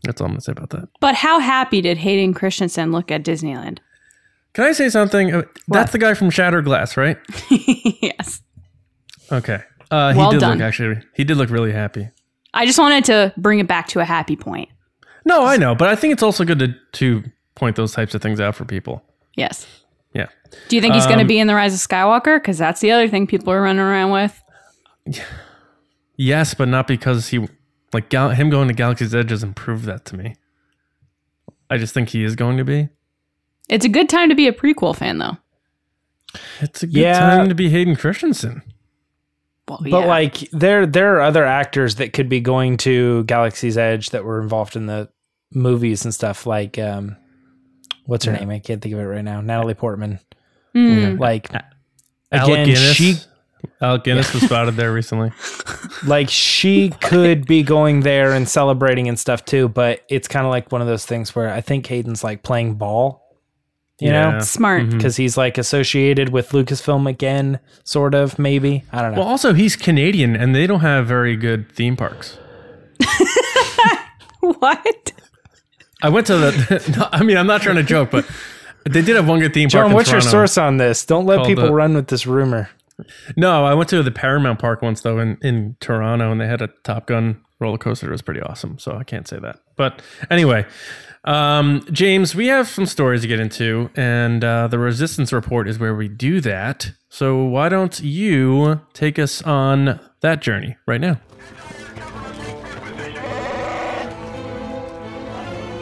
That's 0.03 0.21
all 0.21 0.27
i'm 0.27 0.31
gonna 0.31 0.41
say 0.41 0.53
about 0.53 0.69
that. 0.69 0.87
But 1.01 1.15
how 1.15 1.39
happy 1.39 1.81
did 1.81 1.97
Hayden 1.97 2.33
Christensen 2.33 2.93
look 2.93 3.11
at 3.11 3.23
Disneyland? 3.23 3.79
can 4.53 4.63
i 4.63 4.71
say 4.71 4.87
something? 4.87 5.33
Uh, 5.33 5.41
that's 5.67 5.91
the 5.91 5.97
guy 5.97 6.13
from 6.13 6.29
shattered 6.29 6.63
glass 6.63 6.95
right? 6.95 7.17
Yes. 7.49 8.41
okay 9.29 9.63
uh, 9.93 10.11
he 10.13 10.17
Well 10.19 10.31
did 10.31 10.39
done. 10.39 10.57
look 10.57 10.65
actually 10.67 11.01
he 11.13 11.23
did 11.23 11.37
look 11.37 11.49
really 11.49 11.71
happy 11.71 12.09
I 12.53 12.65
just 12.65 12.77
wanted 12.79 13.05
to 13.05 13.33
bring 13.37 13.59
it 13.59 13.67
back 13.67 13.87
to 13.89 13.99
a 13.99 14.05
happy 14.05 14.35
point. 14.35 14.69
No, 15.25 15.43
I 15.43 15.57
know, 15.57 15.73
but 15.73 15.87
I 15.89 15.95
think 15.95 16.13
it's 16.13 16.21
also 16.23 16.43
good 16.45 16.59
to 16.59 16.67
to 16.99 17.23
point 17.55 17.75
those 17.75 17.93
types 17.93 18.13
of 18.13 18.21
things 18.21 18.39
out 18.39 18.53
for 18.55 18.63
people. 18.65 19.03
Yes. 19.35 19.65
Yeah. 20.13 20.27
Do 20.69 20.75
you 20.75 20.81
think 20.81 20.93
he's 20.93 21.05
going 21.07 21.17
to 21.17 21.23
Um, 21.23 21.27
be 21.27 21.39
in 21.39 21.47
the 21.47 21.55
Rise 21.55 21.73
of 21.73 21.79
Skywalker? 21.79 22.37
Because 22.39 22.59
that's 22.59 22.79
the 22.81 22.91
other 22.91 23.07
thing 23.07 23.25
people 23.25 23.51
are 23.51 23.61
running 23.61 23.79
around 23.79 24.11
with. 24.11 24.39
Yes, 26.15 26.53
but 26.53 26.67
not 26.67 26.87
because 26.87 27.29
he 27.29 27.47
like 27.91 28.09
Gal- 28.09 28.29
him 28.29 28.49
going 28.51 28.67
to 28.67 28.73
Galaxy's 28.73 29.15
Edge 29.15 29.29
doesn't 29.29 29.55
prove 29.55 29.85
that 29.85 30.05
to 30.05 30.17
me. 30.17 30.35
I 31.69 31.77
just 31.77 31.93
think 31.93 32.09
he 32.09 32.23
is 32.23 32.35
going 32.35 32.57
to 32.57 32.63
be. 32.63 32.89
It's 33.69 33.85
a 33.85 33.89
good 33.89 34.09
time 34.09 34.29
to 34.29 34.35
be 34.35 34.47
a 34.47 34.53
prequel 34.53 34.95
fan, 34.95 35.17
though. 35.17 35.37
It's 36.61 36.83
a 36.83 36.87
good 36.87 36.99
Yeah. 37.01 37.19
time 37.19 37.49
to 37.49 37.55
be 37.55 37.69
Hayden 37.69 37.95
Christensen. 37.95 38.61
Well, 39.67 39.79
But 39.81 39.89
yeah. 39.89 40.05
like 40.05 40.37
there 40.51 40.85
there 40.85 41.15
are 41.15 41.21
other 41.21 41.45
actors 41.45 41.95
that 41.95 42.13
could 42.13 42.27
be 42.29 42.41
going 42.41 42.77
to 42.77 43.23
Galaxy's 43.23 43.77
Edge 43.77 44.09
that 44.09 44.23
were 44.25 44.41
involved 44.41 44.75
in 44.75 44.87
the 44.87 45.09
movies 45.53 46.03
and 46.03 46.13
stuff 46.13 46.45
like 46.45 46.77
um 46.79 47.15
what's 48.05 48.25
her 48.25 48.33
name? 48.33 48.49
I 48.49 48.59
can't 48.59 48.81
think 48.81 48.93
of 48.93 48.99
it 48.99 49.03
right 49.03 49.23
now. 49.23 49.39
Natalie 49.41 49.73
Portman. 49.75 50.19
Mm. 50.75 51.19
Like 51.19 51.49
Alec 52.31 52.51
again, 52.51 52.65
Guinness. 52.65 52.93
she 52.95 53.15
Alec 53.79 54.03
Guinness 54.03 54.33
was 54.33 54.43
spotted 54.45 54.75
there 54.75 54.91
recently. 54.91 55.31
like 56.05 56.29
she 56.29 56.89
could 57.01 57.45
be 57.45 57.63
going 57.63 58.01
there 58.01 58.33
and 58.33 58.49
celebrating 58.49 59.07
and 59.07 59.17
stuff 59.17 59.45
too, 59.45 59.69
but 59.69 60.01
it's 60.09 60.27
kind 60.27 60.45
of 60.45 60.49
like 60.49 60.71
one 60.71 60.81
of 60.81 60.87
those 60.87 61.05
things 61.05 61.33
where 61.35 61.49
I 61.49 61.61
think 61.61 61.85
Hayden's 61.87 62.23
like 62.23 62.43
playing 62.43 62.75
ball. 62.75 63.22
You 64.03 64.09
Yeah. 64.11 64.31
know? 64.31 64.39
Smart. 64.41 64.83
Mm-hmm. 64.83 64.97
Because 64.97 65.15
he's 65.15 65.37
like 65.37 65.57
associated 65.57 66.29
with 66.29 66.49
Lucasfilm 66.49 67.09
again, 67.09 67.59
sort 67.83 68.13
of, 68.13 68.37
maybe. 68.37 68.83
I 68.91 69.01
don't 69.01 69.13
know. 69.13 69.19
Well, 69.19 69.27
also 69.27 69.53
he's 69.53 69.75
Canadian, 69.75 70.35
and 70.35 70.53
they 70.55 70.67
don't 70.67 70.81
have 70.81 71.07
very 71.07 71.35
good 71.35 71.71
theme 71.71 71.95
parks. 71.95 72.37
What? 74.39 75.13
I 76.01 76.09
went 76.09 76.27
to 76.27 76.35
the. 76.37 76.93
no, 76.97 77.07
I 77.11 77.23
mean, 77.23 77.37
I'm 77.37 77.47
not 77.47 77.61
trying 77.61 77.77
to 77.77 77.83
joke, 77.83 78.11
but 78.11 78.29
they 78.83 79.01
did 79.01 79.15
have 79.15 79.27
one 79.27 79.39
good 79.39 79.53
theme 79.53 79.69
park. 79.69 79.83
John, 79.83 79.91
in 79.91 79.95
what's 79.95 80.11
your 80.11 80.19
source 80.19 80.57
on 80.57 80.77
this? 80.77 81.05
Don't 81.05 81.25
let 81.25 81.45
people 81.45 81.67
the- 81.67 81.73
run 81.73 81.93
with 81.93 82.07
this 82.07 82.25
rumor. 82.27 82.69
No, 83.37 83.65
I 83.65 83.73
went 83.73 83.89
to 83.89 84.03
the 84.03 84.11
Paramount 84.11 84.59
Park 84.59 84.81
once 84.81 85.01
though 85.01 85.17
in, 85.19 85.37
in 85.41 85.75
Toronto 85.79 86.31
and 86.31 86.39
they 86.39 86.45
had 86.47 86.61
a 86.61 86.67
Top 86.83 87.07
Gun 87.07 87.41
roller 87.59 87.77
coaster. 87.77 88.07
It 88.07 88.11
was 88.11 88.21
pretty 88.21 88.41
awesome. 88.41 88.77
So 88.77 88.95
I 88.97 89.03
can't 89.03 89.27
say 89.27 89.39
that. 89.39 89.59
But 89.77 90.01
anyway, 90.29 90.65
um, 91.25 91.85
James, 91.91 92.35
we 92.35 92.47
have 92.47 92.67
some 92.67 92.85
stories 92.85 93.21
to 93.21 93.27
get 93.27 93.39
into, 93.39 93.89
and 93.95 94.43
uh, 94.43 94.67
the 94.67 94.79
Resistance 94.79 95.31
Report 95.31 95.69
is 95.69 95.79
where 95.79 95.95
we 95.95 96.07
do 96.07 96.41
that. 96.41 96.91
So 97.09 97.43
why 97.43 97.69
don't 97.69 97.99
you 97.99 98.81
take 98.93 99.17
us 99.17 99.41
on 99.43 99.99
that 100.21 100.41
journey 100.41 100.75
right 100.85 100.99
now? 100.99 101.19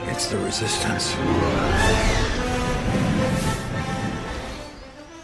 It's 0.07 0.29
the 0.29 0.37
resistance. 0.37 1.15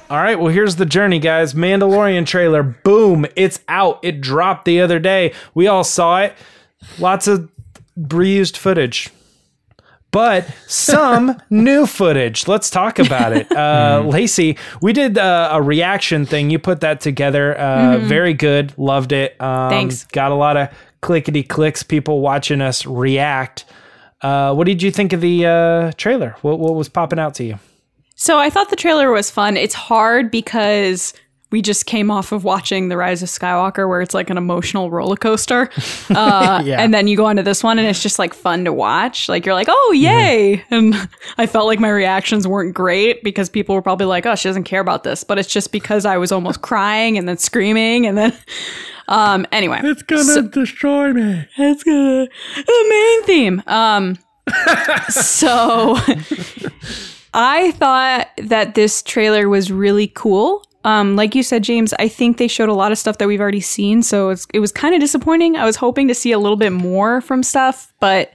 All 0.09 0.17
right, 0.17 0.39
well, 0.39 0.51
here's 0.51 0.77
the 0.77 0.86
journey, 0.86 1.19
guys. 1.19 1.53
Mandalorian 1.53 2.25
trailer, 2.25 2.63
boom, 2.63 3.25
it's 3.36 3.59
out. 3.67 4.00
It 4.01 4.21
dropped 4.21 4.65
the 4.65 4.79
other 4.79 4.97
day. 4.97 5.33
We 5.53 5.67
all 5.67 5.83
saw 5.83 6.21
it. 6.21 6.33
Lots 6.97 7.27
of 7.27 7.51
reused 8.00 8.55
footage. 8.55 9.12
But 10.11 10.47
some 10.67 11.39
new 11.49 11.85
footage. 11.85 12.47
Let's 12.47 12.69
talk 12.69 12.99
about 12.99 13.33
it. 13.33 13.51
Uh, 13.51 14.03
Lacey, 14.05 14.57
we 14.81 14.93
did 14.93 15.17
uh, 15.17 15.49
a 15.51 15.61
reaction 15.61 16.25
thing. 16.25 16.49
You 16.49 16.59
put 16.59 16.81
that 16.81 17.01
together. 17.01 17.57
Uh, 17.57 17.99
Very 17.99 18.33
good. 18.33 18.73
Loved 18.77 19.11
it. 19.11 19.39
Um, 19.41 19.69
Thanks. 19.69 20.05
Got 20.05 20.31
a 20.31 20.35
lot 20.35 20.57
of 20.57 20.69
clickety 21.01 21.43
clicks, 21.43 21.83
people 21.83 22.21
watching 22.21 22.61
us 22.61 22.85
react. 22.85 23.65
Uh, 24.21 24.53
what 24.53 24.65
did 24.65 24.81
you 24.81 24.91
think 24.91 25.13
of 25.13 25.21
the 25.21 25.45
uh, 25.45 25.91
trailer? 25.97 26.35
What, 26.41 26.59
what 26.59 26.75
was 26.75 26.89
popping 26.89 27.19
out 27.19 27.35
to 27.35 27.43
you? 27.43 27.59
So 28.15 28.39
I 28.39 28.49
thought 28.49 28.69
the 28.69 28.75
trailer 28.75 29.11
was 29.11 29.29
fun. 29.29 29.57
It's 29.57 29.75
hard 29.75 30.31
because 30.31 31.13
we 31.50 31.62
just 31.62 31.86
came 31.86 32.12
off 32.12 32.32
of 32.34 32.44
watching 32.44 32.89
The 32.89 32.98
Rise 32.98 33.24
of 33.24 33.30
Skywalker, 33.30 33.88
where 33.88 34.01
it's 34.01 34.13
like 34.13 34.30
an 34.30 34.38
emotional 34.38 34.92
roller 34.92 35.16
coaster. 35.16 35.70
Uh, 36.10 36.62
Yeah. 36.63 36.82
And 36.82 36.94
then 36.94 37.08
you 37.08 37.16
go 37.18 37.25
onto 37.25 37.42
this 37.44 37.63
one, 37.63 37.80
and 37.80 37.88
it's 37.88 38.01
just 38.01 38.18
like 38.20 38.34
fun 38.34 38.66
to 38.66 38.74
watch. 38.74 39.30
Like 39.30 39.46
you're 39.46 39.56
like, 39.56 39.68
oh, 39.70 39.92
yay. 39.96 40.63
And 40.72 40.94
I 41.38 41.46
felt 41.46 41.68
like 41.68 41.80
my 41.80 41.89
reactions 41.89 42.48
weren't 42.48 42.74
great 42.74 43.24
because 43.24 43.50
people 43.50 43.75
were 43.75 43.82
probably 43.82 44.08
like, 44.08 44.25
oh, 44.25 44.36
she 44.36 44.50
doesn't 44.50 44.63
care 44.66 44.82
about 44.82 45.04
this. 45.04 45.24
But 45.24 45.38
it's 45.39 45.51
just 45.51 45.72
because 45.72 46.06
I 46.06 46.18
was 46.18 46.32
almost 46.32 46.62
crying 46.70 47.18
and 47.18 47.27
then 47.27 47.38
screaming. 47.38 48.06
And 48.08 48.18
then, 48.18 48.34
um, 49.08 49.46
anyway. 49.51 49.80
It's 49.84 50.01
gonna 50.04 50.42
destroy 50.50 51.13
me. 51.13 51.48
That's 51.58 51.84
good. 51.84 52.30
The 52.56 52.86
main 52.89 53.24
theme. 53.24 53.63
Um, 53.68 54.18
so 55.10 55.98
I 57.34 57.72
thought 57.72 58.30
that 58.38 58.75
this 58.75 59.01
trailer 59.04 59.50
was 59.50 59.72
really 59.72 60.08
cool. 60.08 60.63
Um, 60.88 61.17
like 61.17 61.36
you 61.36 61.44
said, 61.44 61.65
James, 61.65 61.94
I 62.00 62.08
think 62.08 62.38
they 62.38 62.48
showed 62.48 62.70
a 62.70 62.74
lot 62.74 62.94
of 62.94 62.98
stuff 62.98 63.17
that 63.17 63.27
we've 63.27 63.41
already 63.41 63.60
seen, 63.60 64.01
so 64.01 64.29
it 64.53 64.60
was 64.60 64.72
kind 64.72 64.96
of 64.96 65.01
disappointing. 65.01 65.58
I 65.58 65.65
was 65.65 65.75
hoping 65.75 66.08
to 66.08 66.15
see 66.15 66.32
a 66.32 66.39
little 66.39 66.56
bit 66.56 66.72
more 66.72 67.20
from 67.20 67.44
stuff, 67.44 67.94
but 68.00 68.32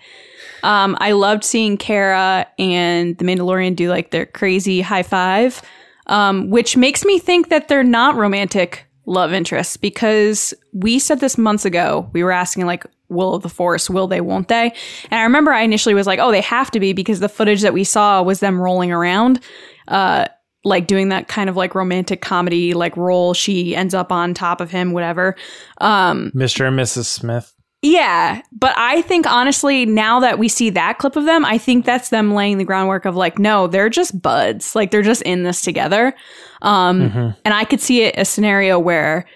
um, 0.63 0.95
I 1.01 1.13
loved 1.13 1.45
seeing 1.45 1.79
Cara 1.79 2.47
and 2.59 3.17
the 3.17 3.25
Mandalorian 3.25 3.75
do 3.75 3.89
like 3.89 4.11
their 4.11 4.27
crazy 4.27 4.83
high 4.83 5.03
five, 5.03 5.63
um, 6.09 6.51
which 6.51 6.77
makes 6.77 7.07
me 7.07 7.19
think 7.19 7.49
that 7.49 7.69
they're 7.69 7.83
not 7.83 8.17
romantic 8.17 8.85
love 9.07 9.33
interests 9.33 9.79
because 9.79 10.53
we 10.75 10.99
said 10.99 11.21
this 11.21 11.39
months 11.39 11.65
ago. 11.65 12.11
We 12.13 12.23
were 12.23 12.33
asking 12.33 12.67
like, 12.67 12.85
will 13.09 13.35
of 13.35 13.43
the 13.43 13.49
Force, 13.49 13.89
will 13.89 14.09
they, 14.09 14.21
won't 14.21 14.49
they? 14.49 14.75
And 15.11 15.21
I 15.21 15.23
remember 15.23 15.53
I 15.53 15.63
initially 15.63 15.95
was 15.95 16.07
like, 16.07 16.19
oh, 16.19 16.31
they 16.31 16.43
have 16.43 16.71
to 16.73 16.81
be 16.81 16.93
because 16.93 17.21
the 17.21 17.31
footage 17.31 17.63
that 17.63 17.73
we 17.73 17.83
saw 17.83 18.23
was 18.23 18.41
them 18.41 18.61
rolling 18.61 18.93
around. 18.93 19.41
Uh, 19.89 20.29
like 20.65 20.87
doing 20.87 21.09
that 21.09 21.29
kind 21.29 21.49
of 21.51 21.57
like 21.57 21.75
romantic 21.75 22.21
comedy 22.21 22.73
like 22.75 22.97
role 22.97 23.35
she 23.35 23.75
ends 23.75 23.95
up 23.95 24.13
on 24.13 24.33
top 24.35 24.61
of 24.61 24.71
him 24.71 24.93
whatever 24.93 25.35
Um, 25.79 26.31
Mr. 26.35 26.69
and 26.69 26.79
Mrs. 26.79 27.07
Smith. 27.07 27.53
yeah, 27.83 28.43
but 28.53 28.73
I 28.79 29.03
think 29.03 29.27
honestly, 29.27 29.87
now 29.87 30.21
that 30.21 30.39
we 30.39 30.49
see 30.49 30.71
that 30.71 30.99
clip 30.99 31.17
of 31.17 31.25
them, 31.25 31.45
I 31.45 31.59
think 31.59 31.85
that's 31.85 32.11
them 32.11 32.33
laying 32.33 32.59
the 32.59 32.65
groundwork 32.65 33.05
of 33.07 33.17
like, 33.17 33.41
no, 33.41 33.67
they're 33.67 33.89
just 33.91 34.23
buds. 34.23 34.77
Like 34.77 34.93
they're 34.93 35.03
just 35.03 35.23
in 35.23 35.43
this 35.43 35.63
together. 35.63 36.15
Um, 36.63 37.35
And 37.45 37.53
I 37.55 37.65
could 37.65 37.81
see 37.81 38.03
it 38.03 38.15
a 38.17 38.25
scenario 38.25 38.79
where 38.79 39.27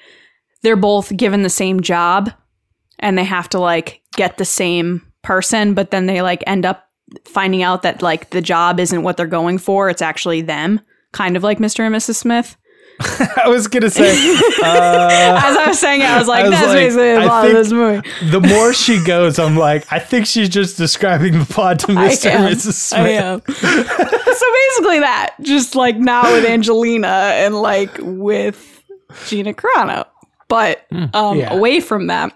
they're 0.63 0.77
both 0.77 1.17
given 1.17 1.43
the 1.43 1.51
same 1.51 1.81
job 1.81 2.31
and 3.01 3.19
they 3.19 3.25
have 3.25 3.49
to 3.49 3.59
like 3.59 4.01
get 4.15 4.37
the 4.39 4.45
same 4.45 5.03
person, 5.23 5.75
but 5.75 5.91
then 5.91 6.07
they 6.07 6.23
like 6.23 6.45
end 6.47 6.65
up 6.65 6.85
finding 7.25 7.63
out 7.65 7.83
that 7.83 8.01
like 8.01 8.31
the 8.31 8.41
job 8.41 8.79
isn't 8.79 9.03
what 9.03 9.17
they're 9.17 9.27
going 9.27 9.59
for. 9.59 9.91
It's 9.91 10.03
actually 10.03 10.41
them, 10.43 10.81
kind 11.17 11.37
of 11.37 11.43
like 11.43 11.59
Mr. 11.59 11.81
and 11.87 11.95
Mrs. 11.95 12.17
Smith. 12.17 12.57
I 13.01 13.49
was 13.49 13.69
gonna 13.69 13.91
say 13.91 14.09
As 14.63 15.57
I 15.57 15.65
was 15.67 15.79
saying 15.79 16.01
it, 16.01 16.07
I 16.09 16.19
was 16.19 16.29
like, 16.29 16.45
I 16.45 16.49
was 16.49 16.53
that's 16.59 16.67
like, 16.69 16.77
basically 16.77 17.13
the 17.13 17.21
I 17.21 17.25
plot 17.27 17.47
of 17.47 17.53
this 17.53 17.73
movie. 17.73 18.09
the 18.31 18.41
more 18.41 18.73
she 18.73 19.03
goes, 19.05 19.39
I'm 19.39 19.57
like, 19.57 19.85
I 19.93 19.99
think 19.99 20.27
she's 20.27 20.49
just 20.49 20.79
describing 20.79 21.39
the 21.39 21.45
plot 21.45 21.81
to 21.81 21.93
I 21.97 22.09
Mr. 22.09 22.31
am. 22.31 22.47
and 22.47 22.57
Mrs. 22.57 22.73
Smith. 22.73 23.01
I 23.03 23.09
am. 23.11 23.43
so 23.47 24.47
basically 24.55 25.01
that, 25.01 25.35
just 25.43 25.75
like 25.75 25.99
not 25.99 26.25
with 26.33 26.45
Angelina 26.47 27.07
and 27.07 27.55
like 27.61 27.95
with 28.01 28.83
Gina 29.27 29.53
Carano. 29.53 30.07
But 30.49 30.87
um, 31.13 31.39
Yeah. 31.39 31.53
away 31.53 31.81
from 31.81 32.07
that, 32.07 32.33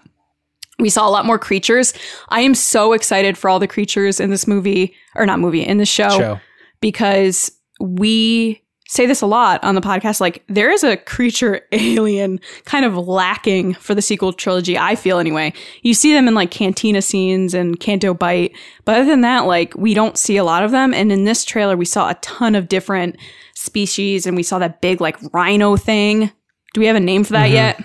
we 0.77 0.89
saw 0.89 1.07
a 1.07 1.11
lot 1.11 1.25
more 1.25 1.39
creatures. 1.39 1.93
I 2.29 2.41
am 2.41 2.53
so 2.53 2.93
excited 2.93 3.35
for 3.37 3.49
all 3.49 3.57
the 3.57 3.67
creatures 3.67 4.19
in 4.19 4.29
this 4.29 4.45
movie, 4.47 4.93
or 5.15 5.25
not 5.25 5.39
movie, 5.39 5.65
in 5.65 5.77
the 5.79 5.85
show, 5.87 6.09
Show. 6.09 6.39
because 6.81 7.51
we 7.79 8.61
say 8.91 9.05
this 9.05 9.21
a 9.21 9.25
lot 9.25 9.63
on 9.63 9.73
the 9.73 9.81
podcast. 9.81 10.19
Like, 10.19 10.43
there 10.47 10.69
is 10.69 10.83
a 10.83 10.97
creature 10.97 11.61
alien 11.71 12.41
kind 12.65 12.83
of 12.83 12.97
lacking 12.97 13.73
for 13.75 13.95
the 13.95 14.01
sequel 14.01 14.33
trilogy, 14.33 14.77
I 14.77 14.95
feel 14.95 15.17
anyway. 15.17 15.53
You 15.81 15.93
see 15.93 16.13
them 16.13 16.27
in 16.27 16.33
like 16.33 16.51
cantina 16.51 17.01
scenes 17.01 17.53
and 17.53 17.79
Canto 17.79 18.13
Bight, 18.13 18.53
but 18.83 18.97
other 18.97 19.09
than 19.09 19.21
that, 19.21 19.45
like, 19.45 19.73
we 19.75 19.93
don't 19.93 20.17
see 20.17 20.35
a 20.35 20.43
lot 20.43 20.63
of 20.63 20.71
them. 20.71 20.93
And 20.93 21.09
in 21.09 21.23
this 21.23 21.45
trailer, 21.45 21.77
we 21.77 21.85
saw 21.85 22.09
a 22.09 22.15
ton 22.15 22.53
of 22.53 22.67
different 22.67 23.15
species 23.55 24.25
and 24.25 24.35
we 24.35 24.43
saw 24.43 24.59
that 24.59 24.81
big 24.81 24.99
like 24.99 25.17
rhino 25.33 25.77
thing. 25.77 26.29
Do 26.73 26.81
we 26.81 26.87
have 26.87 26.95
a 26.95 27.01
name 27.01 27.23
for 27.23 27.33
that 27.33 27.49
yet? 27.49 27.81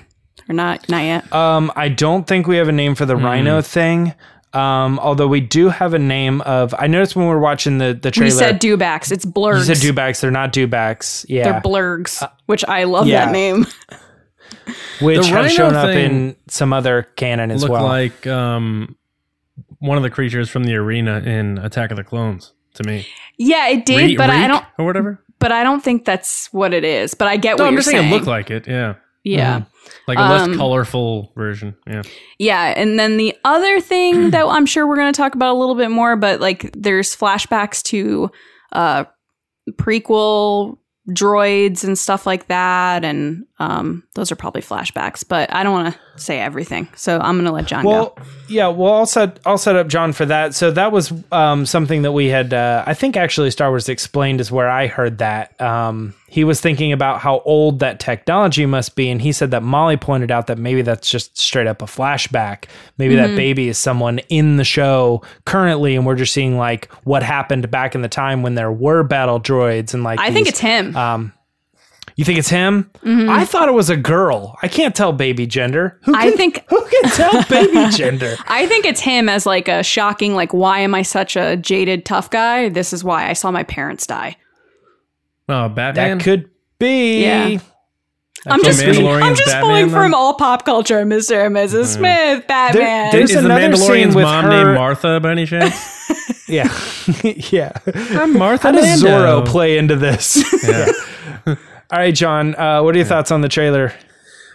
Or 0.48 0.54
not? 0.54 0.88
Not 0.88 1.04
yet. 1.04 1.32
Um, 1.32 1.72
I 1.76 1.88
don't 1.88 2.26
think 2.26 2.46
we 2.46 2.56
have 2.56 2.68
a 2.68 2.72
name 2.72 2.94
for 2.94 3.06
the 3.06 3.16
rhino 3.16 3.60
thing. 3.62 4.14
Um, 4.52 4.98
although 5.00 5.26
we 5.28 5.40
do 5.40 5.68
have 5.68 5.92
a 5.92 5.98
name 5.98 6.40
of. 6.42 6.74
I 6.78 6.86
noticed 6.86 7.14
when 7.16 7.26
we 7.26 7.30
were 7.34 7.40
watching 7.40 7.78
the 7.78 7.92
the 7.94 8.10
trailer. 8.10 8.26
we 8.26 8.38
said 8.38 8.60
dewbacks. 8.60 9.12
It's 9.12 9.24
you 9.24 9.32
blurrgs. 9.32 9.66
said 9.66 9.76
dewbacks. 9.78 10.20
They're 10.20 10.30
not 10.30 10.52
dewbacks. 10.52 11.26
Yeah, 11.28 11.44
They're 11.52 11.60
blurrgs, 11.60 12.26
which 12.46 12.64
I 12.64 12.84
love 12.84 13.06
yeah. 13.06 13.26
that 13.26 13.32
name. 13.32 13.66
which 15.00 15.20
The 15.20 15.26
have 15.26 15.34
rhino 15.34 15.48
shown 15.48 15.74
up 15.74 15.90
in 15.90 16.36
some 16.48 16.72
other 16.72 17.02
canon 17.16 17.50
as 17.50 17.68
well. 17.68 17.84
like 17.84 18.26
um, 18.26 18.96
one 19.78 19.96
of 19.96 20.02
the 20.02 20.10
creatures 20.10 20.48
from 20.48 20.64
the 20.64 20.74
arena 20.76 21.18
in 21.20 21.58
Attack 21.58 21.90
of 21.90 21.96
the 21.96 22.04
Clones 22.04 22.52
to 22.74 22.84
me. 22.84 23.06
Yeah, 23.36 23.68
it 23.68 23.84
did, 23.84 23.96
Re- 23.98 24.16
but 24.16 24.30
I 24.30 24.46
don't. 24.46 24.64
or 24.78 24.84
whatever. 24.86 25.22
But 25.38 25.52
I 25.52 25.62
don't 25.64 25.82
think 25.84 26.04
that's 26.06 26.50
what 26.52 26.72
it 26.72 26.84
is. 26.84 27.12
But 27.14 27.28
I 27.28 27.36
get 27.36 27.58
No, 27.58 27.64
what 27.64 27.68
I'm 27.68 27.74
you're 27.74 27.80
just 27.80 27.90
saying 27.90 28.02
saying. 28.04 28.12
it 28.12 28.14
looked 28.14 28.26
like 28.26 28.50
it. 28.50 28.66
Yeah, 28.66 28.94
yeah, 29.22 29.62
like 30.08 30.18
a 30.18 30.22
less 30.22 30.42
Um, 30.42 30.56
colorful 30.56 31.32
version. 31.36 31.74
Yeah. 31.86 32.02
yeah. 32.38 32.74
And 32.76 32.98
then 32.98 33.16
the 33.16 33.36
other 33.44 33.80
thing 33.80 34.30
that 34.30 34.44
I'm 34.46 34.66
sure 34.66 34.86
we're 34.86 34.96
going 34.96 35.12
to 35.12 35.16
talk 35.16 35.34
about 35.34 35.54
a 35.54 35.58
little 35.58 35.74
bit 35.74 35.90
more, 35.90 36.16
but 36.16 36.40
like 36.40 36.70
there's 36.76 37.14
flashbacks 37.16 37.82
to 37.84 38.30
uh 38.72 39.04
prequel 39.72 40.78
droids 41.08 41.84
and 41.84 41.96
stuff 41.96 42.26
like 42.26 42.48
that, 42.48 43.04
and 43.04 43.44
um 43.60 44.02
those 44.16 44.32
are 44.32 44.36
probably 44.36 44.60
flashbacks. 44.60 45.24
But 45.26 45.52
I 45.54 45.62
don't 45.62 45.72
want 45.72 45.94
to 45.94 46.00
say 46.20 46.40
everything, 46.40 46.88
so 46.96 47.18
I'm 47.20 47.36
going 47.36 47.44
to 47.44 47.52
let 47.52 47.66
John 47.66 47.84
go. 47.84 48.16
Yeah, 48.48 48.68
well, 48.68 48.94
I'll 48.94 49.06
set 49.06 49.38
I'll 49.46 49.58
set 49.58 49.76
up 49.76 49.86
John 49.86 50.12
for 50.12 50.26
that. 50.26 50.54
So 50.54 50.70
that 50.72 50.90
was 50.90 51.12
um, 51.30 51.64
something 51.64 52.02
that 52.02 52.12
we 52.12 52.26
had. 52.26 52.52
Uh, 52.52 52.82
I 52.86 52.94
think 52.94 53.16
actually 53.16 53.50
Star 53.52 53.70
Wars 53.70 53.88
Explained 53.88 54.40
is 54.40 54.50
where 54.50 54.68
I 54.68 54.88
heard 54.88 55.18
that. 55.18 55.58
Um, 55.60 56.14
he 56.36 56.44
was 56.44 56.60
thinking 56.60 56.92
about 56.92 57.20
how 57.20 57.40
old 57.46 57.78
that 57.78 57.98
technology 57.98 58.66
must 58.66 58.94
be, 58.94 59.08
and 59.08 59.22
he 59.22 59.32
said 59.32 59.50
that 59.52 59.62
Molly 59.62 59.96
pointed 59.96 60.30
out 60.30 60.48
that 60.48 60.58
maybe 60.58 60.82
that's 60.82 61.08
just 61.08 61.36
straight 61.38 61.66
up 61.66 61.80
a 61.80 61.86
flashback. 61.86 62.66
Maybe 62.98 63.14
Mm-hmm. 63.16 63.30
that 63.30 63.36
baby 63.36 63.68
is 63.68 63.78
someone 63.78 64.18
in 64.28 64.58
the 64.58 64.64
show 64.64 65.22
currently, 65.46 65.96
and 65.96 66.04
we're 66.04 66.14
just 66.14 66.34
seeing 66.34 66.58
like 66.58 66.92
what 67.04 67.22
happened 67.22 67.70
back 67.70 67.94
in 67.94 68.02
the 68.02 68.08
time 68.08 68.42
when 68.42 68.54
there 68.54 68.70
were 68.70 69.02
battle 69.02 69.40
droids 69.40 69.94
and 69.94 70.04
like. 70.04 70.20
I 70.20 70.30
think 70.30 70.46
it's 70.46 70.60
him. 70.60 70.94
Um, 70.94 71.32
you 72.16 72.24
think 72.26 72.38
it's 72.38 72.50
him? 72.50 72.90
Mm-hmm. 73.02 73.30
I 73.30 73.46
thought 73.46 73.68
it 73.68 73.72
was 73.72 73.88
a 73.88 73.96
girl. 73.96 74.56
I 74.62 74.68
can't 74.68 74.94
tell 74.94 75.12
baby 75.12 75.46
gender. 75.46 75.98
Who 76.04 76.14
I 76.14 76.30
think- 76.32 76.64
who 76.68 76.84
can 76.86 77.10
tell 77.12 77.42
baby 77.48 77.90
gender? 77.96 78.36
I 78.46 78.66
think 78.66 78.84
it's 78.84 79.00
him 79.00 79.30
as 79.30 79.46
like 79.46 79.68
a 79.68 79.82
shocking, 79.82 80.34
like, 80.34 80.52
why 80.52 80.80
am 80.80 80.94
I 80.94 81.00
such 81.00 81.34
a 81.36 81.56
jaded 81.56 82.04
tough 82.04 82.28
guy? 82.28 82.68
This 82.68 82.92
is 82.92 83.02
why 83.02 83.28
I 83.30 83.32
saw 83.32 83.50
my 83.50 83.62
parents 83.64 84.06
die. 84.06 84.36
Oh, 85.48 85.68
Batman. 85.68 86.18
That 86.18 86.24
could 86.24 86.50
be. 86.78 87.22
Yeah. 87.22 87.58
I'm 88.48 88.60
So 88.60 88.70
just, 88.70 88.82
I'm 88.84 89.34
just 89.34 89.56
pulling 89.60 89.90
from 89.90 90.14
all 90.14 90.34
pop 90.34 90.64
culture, 90.64 91.04
Mr. 91.04 91.46
and 91.46 91.56
Mrs. 91.56 91.86
Smith, 91.96 92.46
Batman. 92.46 93.10
there's 93.10 93.30
Is 93.30 93.42
the 93.42 93.44
another 93.46 93.74
scene 93.76 93.88
Mandalorian's 94.08 94.14
with 94.14 94.24
mom 94.24 94.44
her- 94.44 94.50
named 94.50 94.74
Martha 94.76 95.20
by 95.20 95.32
any 95.32 95.46
chance? 95.46 95.94
Yeah. 96.48 96.72
yeah. 97.50 97.72
I'm 98.12 98.38
Martha. 98.38 98.68
How 98.68 98.72
does 98.72 99.02
Mando. 99.02 99.42
Zorro 99.42 99.46
play 99.46 99.78
into 99.78 99.96
this? 99.96 100.36
Yeah. 100.64 100.86
All 101.46 101.56
right, 101.98 102.14
John. 102.14 102.54
Uh, 102.54 102.82
what 102.84 102.94
are 102.94 102.98
your 102.98 103.06
thoughts 103.06 103.32
on 103.32 103.40
the 103.40 103.48
trailer? 103.48 103.92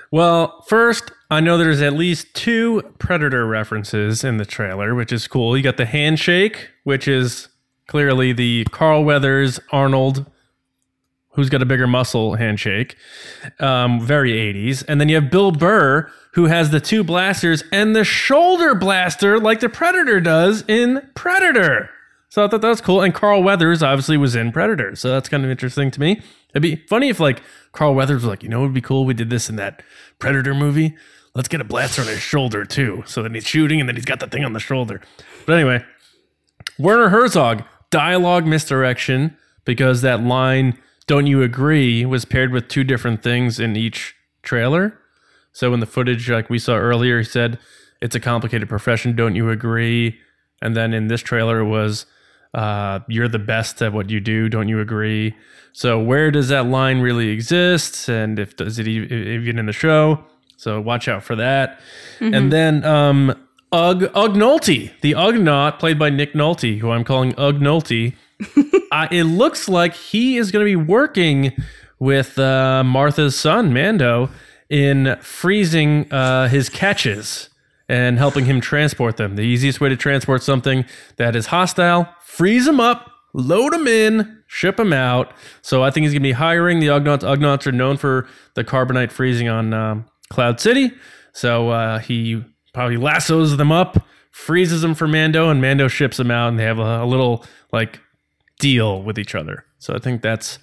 Well, 0.09 0.61
first, 0.69 1.11
I 1.29 1.41
know 1.41 1.57
there's 1.57 1.81
at 1.81 1.91
least 1.91 2.33
two 2.33 2.81
Predator 2.97 3.45
references 3.45 4.23
in 4.23 4.37
the 4.37 4.45
trailer, 4.45 4.95
which 4.95 5.11
is 5.11 5.27
cool. 5.27 5.57
You 5.57 5.63
got 5.63 5.75
the 5.75 5.85
handshake, 5.85 6.69
which 6.85 7.09
is 7.09 7.49
clearly 7.87 8.31
the 8.31 8.65
Carl 8.71 9.03
Weathers 9.03 9.59
Arnold, 9.73 10.25
who's 11.33 11.49
got 11.49 11.61
a 11.61 11.65
bigger 11.65 11.87
muscle 11.87 12.35
handshake. 12.35 12.95
Um, 13.59 13.99
very 14.01 14.31
80s. 14.31 14.83
And 14.87 14.99
then 14.99 15.09
you 15.09 15.15
have 15.15 15.31
Bill 15.31 15.51
Burr, 15.51 16.11
who 16.33 16.45
has 16.45 16.71
the 16.71 16.79
two 16.79 17.03
blasters 17.03 17.63
and 17.71 17.95
the 17.95 18.03
shoulder 18.03 18.75
blaster, 18.75 19.39
like 19.39 19.59
the 19.59 19.69
Predator 19.69 20.19
does 20.19 20.63
in 20.67 21.09
Predator. 21.15 21.89
So 22.29 22.45
I 22.45 22.47
thought 22.47 22.61
that 22.61 22.69
was 22.69 22.81
cool. 22.81 23.01
And 23.01 23.13
Carl 23.13 23.43
Weathers 23.43 23.83
obviously 23.83 24.17
was 24.17 24.35
in 24.35 24.51
Predator. 24.51 24.95
So 24.95 25.09
that's 25.09 25.27
kind 25.27 25.43
of 25.43 25.51
interesting 25.51 25.91
to 25.91 25.99
me. 25.99 26.21
It'd 26.51 26.61
be 26.61 26.77
funny 26.87 27.09
if 27.09 27.19
like 27.19 27.41
Carl 27.73 27.93
Weathers 27.93 28.23
was 28.23 28.25
like, 28.25 28.43
you 28.43 28.49
know, 28.49 28.59
it 28.59 28.67
would 28.67 28.73
be 28.73 28.81
cool. 28.81 29.05
We 29.05 29.13
did 29.13 29.29
this 29.29 29.49
in 29.49 29.57
that 29.57 29.83
Predator 30.19 30.53
movie. 30.53 30.95
Let's 31.33 31.47
get 31.47 31.61
a 31.61 31.65
blaster 31.65 32.01
on 32.01 32.07
his 32.07 32.21
shoulder 32.21 32.65
too. 32.65 33.03
So 33.05 33.23
then 33.23 33.33
he's 33.33 33.47
shooting 33.47 33.79
and 33.79 33.87
then 33.87 33.95
he's 33.95 34.05
got 34.05 34.19
the 34.19 34.27
thing 34.27 34.43
on 34.43 34.53
the 34.53 34.59
shoulder. 34.59 35.01
But 35.45 35.53
anyway, 35.53 35.83
Werner 36.77 37.09
Herzog, 37.09 37.63
dialogue 37.89 38.45
misdirection 38.45 39.37
because 39.65 40.01
that 40.01 40.23
line, 40.23 40.77
don't 41.11 41.27
you 41.27 41.41
agree, 41.41 42.05
was 42.05 42.23
paired 42.23 42.53
with 42.53 42.69
two 42.69 42.85
different 42.85 43.21
things 43.21 43.59
in 43.59 43.75
each 43.75 44.15
trailer. 44.43 44.97
So 45.51 45.73
in 45.73 45.81
the 45.81 45.85
footage, 45.85 46.29
like 46.29 46.49
we 46.49 46.57
saw 46.57 46.77
earlier, 46.77 47.17
he 47.17 47.25
said, 47.25 47.59
it's 48.01 48.15
a 48.15 48.19
complicated 48.21 48.69
profession, 48.69 49.13
don't 49.13 49.35
you 49.35 49.49
agree? 49.49 50.17
And 50.61 50.73
then 50.73 50.93
in 50.93 51.09
this 51.09 51.19
trailer, 51.19 51.59
it 51.59 51.65
was, 51.65 52.05
uh, 52.53 52.99
you're 53.09 53.27
the 53.27 53.39
best 53.39 53.81
at 53.81 53.91
what 53.91 54.09
you 54.09 54.21
do, 54.21 54.47
don't 54.47 54.69
you 54.69 54.79
agree? 54.79 55.35
So 55.73 55.99
where 55.99 56.31
does 56.31 56.47
that 56.47 56.67
line 56.67 57.01
really 57.01 57.27
exist? 57.27 58.07
And 58.07 58.39
if 58.39 58.55
does 58.55 58.79
it 58.79 58.87
even 58.87 59.59
in 59.59 59.65
the 59.65 59.73
show? 59.73 60.23
So 60.55 60.79
watch 60.79 61.09
out 61.09 61.23
for 61.23 61.35
that. 61.35 61.81
And 62.21 62.53
then 62.53 62.85
um, 62.85 63.31
Ugg 63.73 64.03
Ugg 64.15 64.35
Nolte, 64.35 64.97
the 65.01 65.11
Ugnaught, 65.11 65.77
played 65.77 65.99
by 65.99 66.09
Nick 66.09 66.31
Nolte, 66.31 66.79
who 66.79 66.91
I'm 66.91 67.03
calling 67.03 67.33
Ugg 67.37 67.59
Nolte. 67.59 68.13
uh, 68.91 69.07
it 69.11 69.23
looks 69.23 69.69
like 69.69 69.93
he 69.93 70.37
is 70.37 70.51
going 70.51 70.65
to 70.65 70.69
be 70.69 70.75
working 70.75 71.53
with 71.99 72.39
uh, 72.39 72.83
Martha's 72.83 73.35
son 73.35 73.73
Mando 73.73 74.29
in 74.69 75.17
freezing 75.21 76.11
uh, 76.11 76.47
his 76.47 76.69
catches 76.69 77.49
and 77.87 78.17
helping 78.17 78.45
him 78.45 78.61
transport 78.61 79.17
them. 79.17 79.35
The 79.35 79.43
easiest 79.43 79.81
way 79.81 79.89
to 79.89 79.97
transport 79.97 80.43
something 80.43 80.85
that 81.17 81.35
is 81.35 81.47
hostile: 81.47 82.07
freeze 82.23 82.65
them 82.65 82.79
up, 82.79 83.11
load 83.33 83.73
them 83.73 83.87
in, 83.87 84.43
ship 84.47 84.77
them 84.77 84.93
out. 84.93 85.33
So 85.61 85.83
I 85.83 85.91
think 85.91 86.05
he's 86.05 86.13
going 86.13 86.23
to 86.23 86.27
be 86.27 86.31
hiring 86.33 86.79
the 86.79 86.87
Ugnaughts. 86.87 87.23
Ugnaughts 87.23 87.67
are 87.67 87.71
known 87.71 87.97
for 87.97 88.27
the 88.55 88.63
carbonite 88.63 89.11
freezing 89.11 89.47
on 89.47 89.73
um, 89.73 90.05
Cloud 90.29 90.59
City. 90.59 90.91
So 91.33 91.69
uh, 91.69 91.99
he 91.99 92.43
probably 92.73 92.97
lassos 92.97 93.57
them 93.57 93.71
up, 93.71 94.05
freezes 94.31 94.81
them 94.81 94.95
for 94.95 95.07
Mando, 95.07 95.49
and 95.49 95.61
Mando 95.61 95.87
ships 95.87 96.17
them 96.17 96.31
out, 96.31 96.49
and 96.49 96.59
they 96.59 96.63
have 96.63 96.79
a, 96.79 97.03
a 97.03 97.05
little 97.05 97.45
like 97.71 97.99
deal 98.61 99.01
with 99.03 99.19
each 99.19 99.35
other. 99.35 99.65
So 99.79 99.93
I 99.93 99.99
think 99.99 100.21
that's 100.21 100.59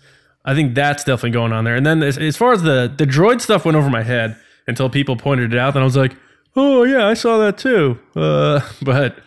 I 0.46 0.54
think 0.54 0.74
that's 0.74 1.04
definitely 1.04 1.32
going 1.32 1.52
on 1.52 1.64
there. 1.64 1.74
And 1.76 1.84
then 1.84 2.02
as, 2.02 2.16
as 2.16 2.36
far 2.36 2.52
as 2.52 2.62
the 2.62 2.92
the 2.96 3.04
droid 3.04 3.42
stuff 3.42 3.66
went 3.66 3.76
over 3.76 3.90
my 3.90 4.02
head 4.02 4.36
until 4.66 4.88
people 4.88 5.16
pointed 5.16 5.52
it 5.52 5.58
out, 5.58 5.74
then 5.74 5.82
I 5.82 5.84
was 5.84 5.96
like, 5.96 6.16
oh 6.56 6.84
yeah, 6.84 7.06
I 7.06 7.14
saw 7.14 7.36
that 7.38 7.58
too. 7.58 7.98
Uh, 8.16 8.60
but 8.82 9.18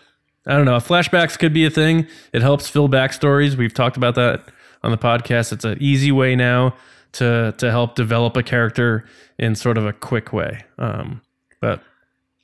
I 0.47 0.55
don't 0.55 0.65
know. 0.65 0.77
Flashbacks 0.77 1.37
could 1.37 1.53
be 1.53 1.65
a 1.65 1.69
thing. 1.69 2.07
It 2.33 2.41
helps 2.41 2.67
fill 2.67 2.89
backstories. 2.89 3.55
We've 3.55 3.73
talked 3.73 3.97
about 3.97 4.15
that 4.15 4.45
on 4.81 4.89
the 4.89 4.97
podcast. 4.97 5.53
It's 5.53 5.65
an 5.65 5.77
easy 5.79 6.11
way 6.11 6.35
now 6.35 6.73
to 7.13 7.53
to 7.57 7.69
help 7.69 7.95
develop 7.95 8.35
a 8.37 8.43
character 8.43 9.05
in 9.37 9.53
sort 9.55 9.77
of 9.77 9.85
a 9.85 9.93
quick 9.93 10.33
way. 10.33 10.63
Um, 10.79 11.21
but 11.59 11.83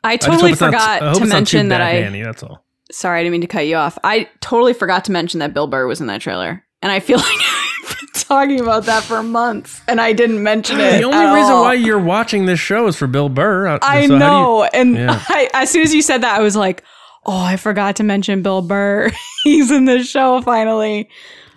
I 0.03 0.13
I 0.13 0.17
totally 0.17 0.51
not- 0.51 0.59
forgot 0.59 1.01
I 1.01 1.13
to 1.13 1.19
not 1.21 1.29
mention 1.29 1.69
that 1.69 1.81
I. 1.81 2.01
Batman-y, 2.01 2.23
that's 2.25 2.43
all. 2.43 2.66
Sorry, 2.91 3.19
I 3.19 3.23
didn't 3.23 3.33
mean 3.33 3.41
to 3.41 3.47
cut 3.47 3.67
you 3.67 3.75
off. 3.75 3.97
I 4.03 4.29
totally 4.41 4.73
forgot 4.73 5.05
to 5.05 5.11
mention 5.11 5.39
that 5.39 5.53
Bill 5.53 5.67
Burr 5.67 5.87
was 5.87 5.99
in 6.01 6.07
that 6.07 6.21
trailer, 6.21 6.63
and 6.81 6.91
I 6.91 6.99
feel 6.99 7.17
like 7.17 7.25
I've 7.27 7.97
been 7.99 8.09
talking 8.13 8.59
about 8.61 8.85
that 8.85 9.03
for 9.03 9.21
months, 9.23 9.81
and 9.87 9.99
I 9.99 10.13
didn't 10.13 10.41
mention 10.41 10.79
it. 10.79 10.99
The 10.99 11.03
only 11.03 11.35
reason 11.35 11.53
all. 11.53 11.63
why 11.63 11.73
you're 11.73 11.99
watching 11.99 12.45
this 12.45 12.59
show 12.59 12.87
is 12.87 12.95
for 12.95 13.07
Bill 13.07 13.29
Burr. 13.29 13.67
Uh, 13.67 13.79
I 13.81 14.07
so 14.07 14.13
how 14.13 14.13
you- 14.13 14.19
know, 14.19 14.63
and 14.73 14.95
Yeah. 14.95 15.21
I, 15.29 15.49
as 15.53 15.69
soon 15.69 15.81
as 15.81 15.93
you 15.93 16.01
said 16.01 16.21
that, 16.21 16.39
I 16.39 16.41
was 16.41 16.55
like, 16.55 16.83
"Oh, 17.25 17.37
I 17.43 17.57
forgot 17.57 17.97
to 17.97 18.03
mention 18.03 18.41
Bill 18.41 18.61
Burr. 18.61 19.11
He's 19.43 19.69
in 19.71 19.85
the 19.85 20.03
show 20.03 20.41
finally." 20.41 21.09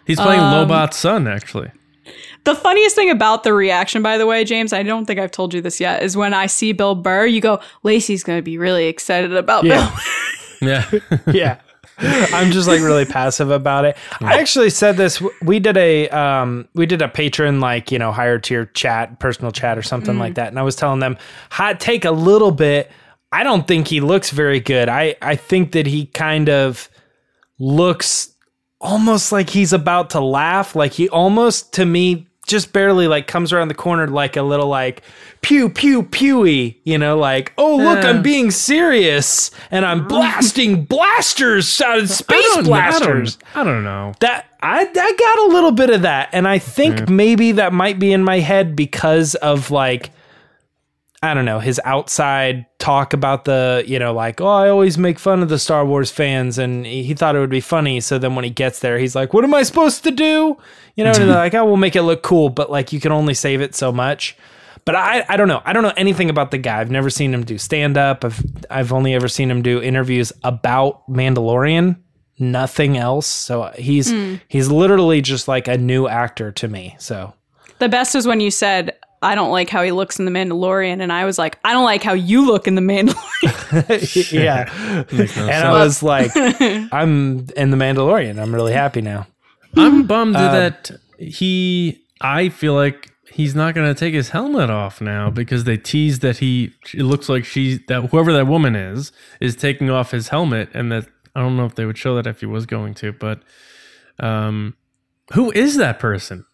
he's 0.06 0.18
playing 0.18 0.40
Um, 0.40 0.68
Lobot's 0.68 0.96
son, 0.96 1.28
actually. 1.28 1.70
The 2.42 2.56
funniest 2.56 2.96
thing 2.96 3.10
about 3.10 3.44
the 3.44 3.52
reaction, 3.52 4.02
by 4.02 4.18
the 4.18 4.26
way, 4.26 4.42
James, 4.44 4.72
I 4.72 4.82
don't 4.82 5.04
think 5.04 5.20
I've 5.20 5.30
told 5.30 5.54
you 5.54 5.60
this 5.60 5.78
yet, 5.78 6.02
is 6.02 6.16
when 6.16 6.34
I 6.34 6.46
see 6.46 6.72
Bill 6.72 6.96
Burr, 6.96 7.26
you 7.26 7.40
go, 7.40 7.60
"Lacey's 7.84 8.24
going 8.24 8.38
to 8.38 8.42
be 8.42 8.58
really 8.58 8.86
excited 8.86 9.32
about 9.36 9.62
Yeah. 9.62 9.88
Bill." 9.88 9.98
Yeah. 10.60 10.90
yeah. 11.32 11.60
I'm 11.98 12.50
just 12.50 12.66
like 12.66 12.80
really 12.80 13.04
passive 13.04 13.50
about 13.50 13.84
it. 13.84 13.96
I 14.20 14.40
actually 14.40 14.70
said 14.70 14.96
this. 14.96 15.22
We 15.42 15.58
did 15.58 15.76
a 15.76 16.08
um, 16.08 16.66
we 16.74 16.86
did 16.86 17.02
a 17.02 17.08
patron 17.08 17.60
like 17.60 17.92
you 17.92 17.98
know 17.98 18.10
higher 18.10 18.38
tier 18.38 18.66
chat, 18.66 19.18
personal 19.18 19.52
chat 19.52 19.76
or 19.76 19.82
something 19.82 20.18
like 20.18 20.34
that, 20.34 20.48
and 20.48 20.58
I 20.58 20.62
was 20.62 20.76
telling 20.76 21.00
them 21.00 21.18
hot 21.50 21.78
take 21.78 22.04
a 22.04 22.10
little 22.10 22.52
bit. 22.52 22.90
I 23.32 23.42
don't 23.42 23.68
think 23.68 23.88
he 23.88 24.00
looks 24.00 24.30
very 24.30 24.60
good. 24.60 24.88
I 24.88 25.16
I 25.20 25.36
think 25.36 25.72
that 25.72 25.86
he 25.86 26.06
kind 26.06 26.48
of 26.48 26.88
looks 27.58 28.34
almost 28.80 29.30
like 29.30 29.50
he's 29.50 29.72
about 29.72 30.10
to 30.10 30.20
laugh. 30.20 30.74
Like 30.74 30.92
he 30.92 31.08
almost 31.10 31.74
to 31.74 31.84
me 31.84 32.26
just 32.50 32.72
barely 32.72 33.08
like 33.08 33.26
comes 33.26 33.52
around 33.52 33.68
the 33.68 33.74
corner 33.74 34.06
like 34.08 34.36
a 34.36 34.42
little 34.42 34.66
like 34.68 35.02
pew 35.40 35.70
pew 35.70 36.02
pewy, 36.02 36.76
you 36.84 36.98
know, 36.98 37.16
like 37.16 37.52
oh 37.56 37.76
look, 37.76 38.02
Yeah. 38.02 38.10
I'm 38.10 38.22
being 38.22 38.50
serious 38.50 39.50
and 39.70 39.86
I'm 39.86 40.06
blasting 40.14 40.84
blasters 40.84 41.80
out 41.80 41.98
of 41.98 42.04
I 42.04 42.06
space 42.06 42.54
don't- 42.56 42.64
blasters. 42.64 43.38
I 43.54 43.62
don't, 43.64 43.68
I 43.68 43.72
don't 43.74 43.84
know. 43.84 44.12
That 44.20 44.46
I 44.62 44.80
I 44.82 44.84
got 45.18 45.38
a 45.50 45.52
little 45.54 45.72
bit 45.72 45.88
of 45.90 46.02
that, 46.02 46.28
and 46.32 46.46
I 46.46 46.58
think 46.58 47.08
maybe 47.08 47.52
that 47.52 47.72
might 47.72 47.98
be 47.98 48.12
in 48.12 48.22
my 48.22 48.40
head 48.40 48.76
because 48.76 49.34
of 49.36 49.70
like 49.70 50.10
I 51.22 51.34
don't 51.34 51.44
know 51.44 51.58
his 51.60 51.78
outside 51.84 52.64
talk 52.78 53.12
about 53.12 53.44
the 53.44 53.84
you 53.86 53.98
know 53.98 54.12
like 54.14 54.40
oh 54.40 54.46
I 54.46 54.68
always 54.70 54.96
make 54.96 55.18
fun 55.18 55.42
of 55.42 55.48
the 55.50 55.58
Star 55.58 55.84
Wars 55.84 56.10
fans, 56.10 56.58
and 56.58 56.84
he 56.86 57.14
thought 57.14 57.36
it 57.36 57.40
would 57.40 57.50
be 57.50 57.60
funny. 57.60 58.00
So 58.00 58.18
then 58.18 58.34
when 58.34 58.44
he 58.44 58.50
gets 58.50 58.80
there, 58.80 58.98
he's 58.98 59.14
like, 59.14 59.32
"What 59.34 59.44
am 59.44 59.54
I 59.54 59.62
supposed 59.62 60.02
to 60.04 60.10
do?" 60.10 60.56
You 60.96 61.04
know, 61.04 61.12
they're 61.14 61.26
like, 61.26 61.54
"Oh, 61.54 61.64
we'll 61.64 61.76
make 61.76 61.96
it 61.96 62.02
look 62.02 62.22
cool," 62.22 62.48
but 62.48 62.70
like 62.70 62.92
you 62.92 63.00
can 63.00 63.12
only 63.12 63.34
save 63.34 63.60
it 63.60 63.74
so 63.74 63.92
much. 63.92 64.36
But 64.84 64.94
I, 64.96 65.24
I 65.28 65.36
don't 65.36 65.48
know. 65.48 65.62
I 65.64 65.72
don't 65.72 65.82
know 65.82 65.92
anything 65.96 66.30
about 66.30 66.50
the 66.50 66.58
guy. 66.58 66.80
I've 66.80 66.90
never 66.90 67.10
seen 67.10 67.34
him 67.34 67.44
do 67.44 67.58
stand 67.58 67.98
up. 67.98 68.24
I've 68.24 68.42
I've 68.70 68.92
only 68.92 69.14
ever 69.14 69.28
seen 69.28 69.50
him 69.50 69.62
do 69.62 69.82
interviews 69.82 70.32
about 70.42 71.08
Mandalorian. 71.08 71.96
Nothing 72.38 72.96
else. 72.96 73.26
So 73.26 73.62
uh, 73.62 73.72
he's 73.74 74.10
hmm. 74.10 74.36
he's 74.48 74.70
literally 74.70 75.20
just 75.20 75.48
like 75.48 75.68
a 75.68 75.76
new 75.76 76.08
actor 76.08 76.52
to 76.52 76.68
me. 76.68 76.96
So 76.98 77.34
The 77.78 77.88
best 77.88 78.14
was 78.14 78.26
when 78.26 78.40
you 78.40 78.50
said, 78.50 78.96
I 79.22 79.34
don't 79.34 79.50
like 79.50 79.68
how 79.68 79.82
he 79.82 79.92
looks 79.92 80.18
in 80.18 80.24
The 80.24 80.30
Mandalorian. 80.30 81.02
And 81.02 81.12
I 81.12 81.26
was 81.26 81.38
like, 81.38 81.58
I 81.64 81.72
don't 81.72 81.84
like 81.84 82.02
how 82.02 82.14
you 82.14 82.46
look 82.46 82.66
in 82.66 82.74
The 82.74 82.80
Mandalorian. 82.80 84.32
yeah. 84.32 85.04
No 85.12 85.18
and 85.18 85.30
sense. 85.30 85.50
I 85.50 85.72
was 85.72 86.02
like, 86.02 86.30
I'm 86.36 87.46
in 87.56 87.70
the 87.70 87.76
Mandalorian. 87.76 88.40
I'm 88.40 88.54
really 88.54 88.72
happy 88.72 89.02
now. 89.02 89.26
I'm 89.76 90.06
bummed 90.06 90.34
that 90.34 90.90
he. 91.18 92.02
I 92.20 92.48
feel 92.48 92.74
like 92.74 93.10
he's 93.32 93.54
not 93.54 93.74
going 93.74 93.86
to 93.92 93.98
take 93.98 94.12
his 94.12 94.30
helmet 94.30 94.68
off 94.70 95.00
now 95.00 95.30
because 95.30 95.64
they 95.64 95.76
teased 95.76 96.22
that 96.22 96.38
he. 96.38 96.72
It 96.94 97.02
looks 97.04 97.28
like 97.28 97.44
she's 97.44 97.78
that 97.88 98.10
whoever 98.10 98.32
that 98.32 98.46
woman 98.46 98.74
is 98.76 99.12
is 99.40 99.56
taking 99.56 99.90
off 99.90 100.10
his 100.10 100.28
helmet, 100.28 100.68
and 100.74 100.90
that 100.92 101.06
I 101.34 101.40
don't 101.40 101.56
know 101.56 101.64
if 101.66 101.74
they 101.76 101.86
would 101.86 101.98
show 101.98 102.14
that 102.16 102.26
if 102.26 102.40
he 102.40 102.46
was 102.46 102.66
going 102.66 102.94
to, 102.94 103.12
but 103.12 103.42
um, 104.18 104.76
who 105.32 105.50
is 105.52 105.76
that 105.76 105.98
person? 105.98 106.44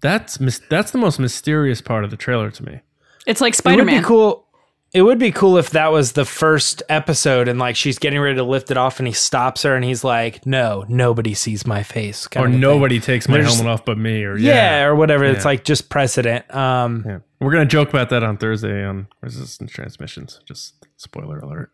That's 0.00 0.38
mis- 0.38 0.60
that's 0.70 0.90
the 0.92 0.98
most 0.98 1.18
mysterious 1.18 1.80
part 1.80 2.04
of 2.04 2.10
the 2.10 2.16
trailer 2.16 2.50
to 2.50 2.64
me. 2.64 2.80
it's 3.26 3.40
like 3.40 3.54
It 3.54 3.56
Spider 3.56 3.78
would 3.78 3.86
Man. 3.86 4.02
be 4.02 4.06
cool. 4.06 4.46
It 4.94 5.02
would 5.02 5.18
be 5.18 5.30
cool 5.32 5.58
if 5.58 5.70
that 5.70 5.92
was 5.92 6.12
the 6.12 6.24
first 6.24 6.82
episode 6.88 7.46
and 7.46 7.58
like 7.58 7.76
she's 7.76 7.98
getting 7.98 8.18
ready 8.20 8.36
to 8.36 8.42
lift 8.42 8.70
it 8.70 8.78
off 8.78 8.98
and 8.98 9.06
he 9.06 9.12
stops 9.12 9.62
her 9.64 9.74
and 9.76 9.84
he's 9.84 10.02
like, 10.02 10.46
"No, 10.46 10.86
nobody 10.88 11.34
sees 11.34 11.66
my 11.66 11.82
face." 11.82 12.26
kind 12.26 12.42
Or 12.42 12.46
of 12.46 12.52
a 12.52 12.54
thing. 12.54 12.60
nobody 12.62 12.98
takes 12.98 13.28
my 13.28 13.36
There's- 13.36 13.54
helmet 13.54 13.70
off 13.72 13.84
but 13.84 13.98
me, 13.98 14.24
or 14.24 14.38
Yeah, 14.38 14.52
yeah, 14.80 14.84
or 14.86 14.94
whatever. 14.94 15.24
It's 15.24 15.44
like 15.44 15.62
just 15.64 15.90
precedent. 15.90 16.52
Um, 16.54 17.04
Yeah. 17.06 17.18
We're 17.40 17.52
gonna 17.52 17.66
joke 17.66 17.90
about 17.90 18.08
that 18.10 18.22
on 18.24 18.38
Thursday 18.38 18.82
on 18.82 19.08
Resistance 19.20 19.70
Transmissions. 19.70 20.40
Just 20.46 20.74
spoiler 20.96 21.38
alert. 21.38 21.70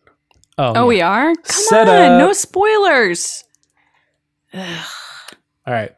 oh, 0.59 0.73
Oh, 0.77 0.87
we 0.87 1.01
are? 1.01 1.33
Come 1.35 1.45
Set 1.45 1.89
on. 1.89 1.95
up. 2.13 2.19
No 2.19 2.33
spoilers. 2.33 3.45
All 4.55 4.63
right. 5.69 5.93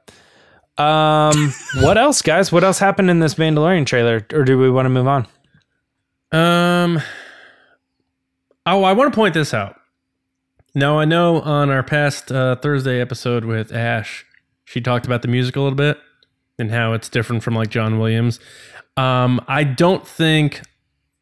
Um, 0.79 1.53
what 1.81 1.97
else, 1.97 2.21
guys? 2.23 2.53
What 2.53 2.63
else 2.63 2.79
happened 2.79 3.11
in 3.11 3.21
this 3.21 3.35
Mandalorian 3.37 3.87
trailer, 3.87 4.27
or 4.35 4.45
do 4.45 4.59
we 4.59 4.71
want 4.71 4.85
to 4.87 4.91
move 4.91 5.07
on? 5.09 5.27
Um. 6.33 7.01
Oh, 8.67 8.83
I 8.83 8.93
want 8.93 9.13
to 9.13 9.17
point 9.17 9.35
this 9.35 9.55
out. 9.55 9.77
Now 10.75 10.99
I 10.99 11.05
know 11.05 11.41
on 11.41 11.71
our 11.71 11.83
past 11.83 12.31
uh, 12.33 12.57
Thursday 12.57 13.01
episode 13.01 13.45
with 13.45 13.73
Ash, 13.73 14.27
she 14.65 14.81
talked 14.81 15.07
about 15.07 15.23
the 15.23 15.29
music 15.29 15.57
a 15.57 15.61
little 15.61 15.77
bit 15.77 15.99
and 16.59 16.71
how 16.71 16.93
it's 16.93 17.09
different 17.09 17.43
from 17.43 17.55
like 17.55 17.71
John 17.71 17.99
Williams. 17.99 18.41
Um, 18.97 19.41
I 19.47 19.65
don't 19.65 20.07
think 20.07 20.63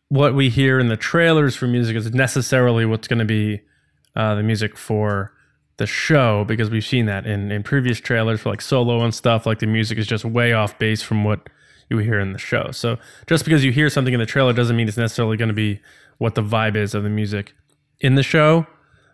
what 0.09 0.35
we 0.35 0.49
hear 0.49 0.79
in 0.79 0.89
the 0.89 0.97
trailers 0.97 1.55
for 1.55 1.67
music 1.67 1.97
is 1.97 2.13
necessarily 2.13 2.85
what's 2.87 3.09
going 3.09 3.19
to 3.19 3.25
be 3.25 3.61
uh, 4.17 4.35
the 4.35 4.43
music 4.43 4.77
for 4.77 5.33
the 5.77 5.87
show 5.87 6.45
because 6.45 6.71
we've 6.71 6.85
seen 6.85 7.07
that 7.07 7.27
in, 7.27 7.51
in 7.51 7.63
previous 7.63 8.01
trailers 8.01 8.41
for 8.41 8.51
like 8.51 8.61
solo 8.61 9.03
and 9.03 9.15
stuff. 9.15 9.45
Like 9.45 9.59
the 9.59 9.67
music 9.67 9.99
is 9.99 10.07
just 10.07 10.25
way 10.25 10.53
off 10.53 10.79
base 10.79 11.03
from 11.03 11.25
what 11.25 11.49
you 11.95 12.03
hear 12.05 12.21
in 12.21 12.33
the 12.33 12.39
show. 12.39 12.71
So 12.73 12.99
just 13.27 13.45
because 13.45 13.65
you 13.65 13.73
hear 13.73 13.89
something 13.91 14.15
in 14.15 14.21
the 14.21 14.27
trailer 14.27 14.53
doesn't 14.53 14.77
mean 14.77 14.89
it's 14.89 14.97
necessarily 14.97 15.37
going 15.37 15.49
to 15.49 15.55
be 15.55 15.81
what 16.19 16.35
the 16.35 16.43
vibe 16.43 16.77
is 16.77 16.95
of 16.95 17.03
the 17.03 17.09
music 17.11 17.55
in 18.01 18.15
the 18.15 18.23
show. 18.23 18.67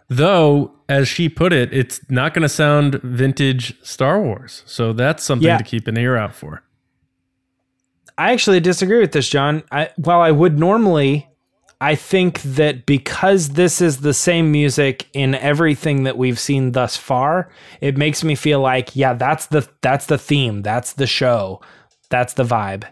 Though, 0.09 0.73
as 0.89 1.07
she 1.07 1.29
put 1.29 1.53
it, 1.53 1.73
it's 1.73 2.01
not 2.11 2.35
going 2.35 2.43
to 2.43 2.49
sound 2.49 2.95
vintage 3.03 3.81
Star 3.85 4.21
Wars. 4.21 4.63
So 4.67 4.93
that's 4.93 5.23
something 5.23 5.47
Yeah. 5.47 5.59
to 5.59 5.65
keep 5.65 5.87
an 5.87 5.97
ear 5.97 6.17
out 6.17 6.35
for. 6.35 6.63
I 8.19 8.33
actually 8.33 8.61
disagree 8.61 9.01
with 9.01 9.13
this, 9.13 9.29
John. 9.29 9.63
I, 9.71 9.91
while 9.97 10.21
I 10.21 10.31
would 10.31 10.59
normally 10.59 11.29
I 11.83 11.95
think 11.95 12.43
that 12.43 12.85
because 12.85 13.51
this 13.51 13.81
is 13.81 14.01
the 14.03 14.13
same 14.13 14.53
music 14.53 15.09
in 15.15 15.35
everything 15.35 16.03
that 16.03 16.19
we've 16.19 16.39
seen 16.39 16.73
thus 16.73 16.99
far, 16.99 17.49
it 17.81 17.97
makes 17.97 18.23
me 18.23 18.35
feel 18.35 18.61
like, 18.61 18.95
yeah, 18.95 19.15
that's 19.15 19.47
the 19.47 19.67
that's 19.81 20.05
the 20.05 20.19
theme, 20.19 20.61
that's 20.61 20.93
the 20.93 21.07
show, 21.07 21.63
that's 22.11 22.35
the 22.35 22.45
vibe. 22.45 22.85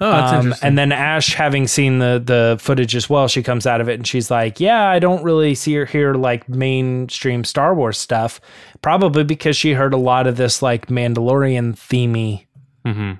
Oh, 0.00 0.10
that's 0.12 0.32
Um, 0.32 0.38
interesting. 0.46 0.66
and 0.68 0.78
then 0.78 0.92
Ash, 0.92 1.34
having 1.34 1.66
seen 1.66 1.98
the 1.98 2.22
the 2.24 2.56
footage 2.60 2.94
as 2.94 3.10
well, 3.10 3.26
she 3.26 3.42
comes 3.42 3.66
out 3.66 3.80
of 3.80 3.88
it 3.88 3.94
and 3.94 4.06
she's 4.06 4.30
like, 4.30 4.60
"Yeah, 4.60 4.84
I 4.88 5.00
don't 5.00 5.22
really 5.24 5.54
see 5.56 5.74
her 5.74 5.84
here 5.84 6.14
like 6.14 6.48
mainstream 6.48 7.42
Star 7.44 7.74
Wars 7.74 7.98
stuff, 7.98 8.40
probably 8.80 9.24
because 9.24 9.56
she 9.56 9.72
heard 9.72 9.92
a 9.92 9.96
lot 9.98 10.26
of 10.28 10.36
this 10.36 10.62
like 10.62 10.86
Mandalorian 10.86 11.74
themey, 11.74 12.46
Mhm. 12.86 13.18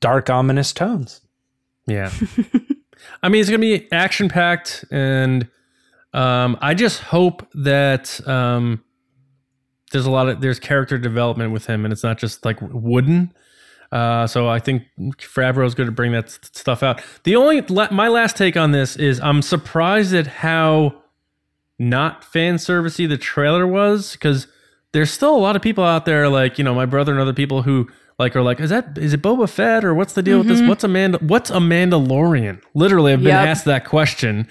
dark, 0.00 0.28
ominous 0.28 0.72
tones." 0.74 1.22
Yeah. 1.86 2.10
I 3.22 3.28
mean, 3.30 3.40
it's 3.40 3.48
going 3.50 3.60
to 3.60 3.66
be 3.78 3.90
action 3.92 4.28
packed. 4.28 4.84
And 4.90 5.48
um, 6.12 6.56
I 6.60 6.74
just 6.74 7.00
hope 7.00 7.46
that 7.54 8.20
um, 8.28 8.82
there's 9.92 10.06
a 10.06 10.10
lot 10.10 10.28
of, 10.28 10.40
there's 10.40 10.58
character 10.58 10.96
development 10.98 11.52
with 11.52 11.66
him 11.66 11.84
and 11.84 11.92
it's 11.92 12.02
not 12.04 12.18
just 12.18 12.44
like 12.44 12.58
wooden. 12.60 13.32
Uh, 13.94 14.26
so 14.26 14.48
I 14.48 14.58
think 14.58 14.82
Favreau 15.18 15.64
is 15.64 15.74
going 15.76 15.86
to 15.86 15.92
bring 15.92 16.10
that 16.12 16.28
stuff 16.30 16.82
out. 16.82 17.00
The 17.22 17.36
only, 17.36 17.60
la- 17.62 17.92
my 17.92 18.08
last 18.08 18.36
take 18.36 18.56
on 18.56 18.72
this 18.72 18.96
is 18.96 19.20
I'm 19.20 19.40
surprised 19.40 20.12
at 20.12 20.26
how 20.26 21.00
not 21.78 22.24
fan 22.24 22.56
servicey 22.56 23.08
the 23.08 23.16
trailer 23.16 23.66
was 23.66 24.12
because 24.12 24.48
there's 24.92 25.10
still 25.12 25.34
a 25.34 25.38
lot 25.38 25.54
of 25.56 25.62
people 25.62 25.84
out 25.84 26.06
there 26.06 26.28
like 26.28 26.56
you 26.58 26.62
know 26.64 26.74
my 26.74 26.86
brother 26.86 27.10
and 27.12 27.20
other 27.20 27.32
people 27.32 27.62
who 27.62 27.88
like 28.18 28.36
are 28.36 28.42
like 28.42 28.60
is 28.60 28.70
that 28.70 28.96
is 28.96 29.12
it 29.12 29.20
Boba 29.20 29.48
Fett 29.48 29.84
or 29.84 29.92
what's 29.92 30.12
the 30.12 30.22
deal 30.22 30.38
with 30.38 30.46
this 30.46 30.60
what's 30.68 30.84
a 30.84 30.88
Mand- 30.88 31.16
what's 31.28 31.50
a 31.50 31.54
Mandalorian 31.54 32.62
literally 32.74 33.12
I've 33.12 33.18
been 33.20 33.28
Yep. 33.28 33.46
asked 33.48 33.64
that 33.64 33.84
question 33.84 34.46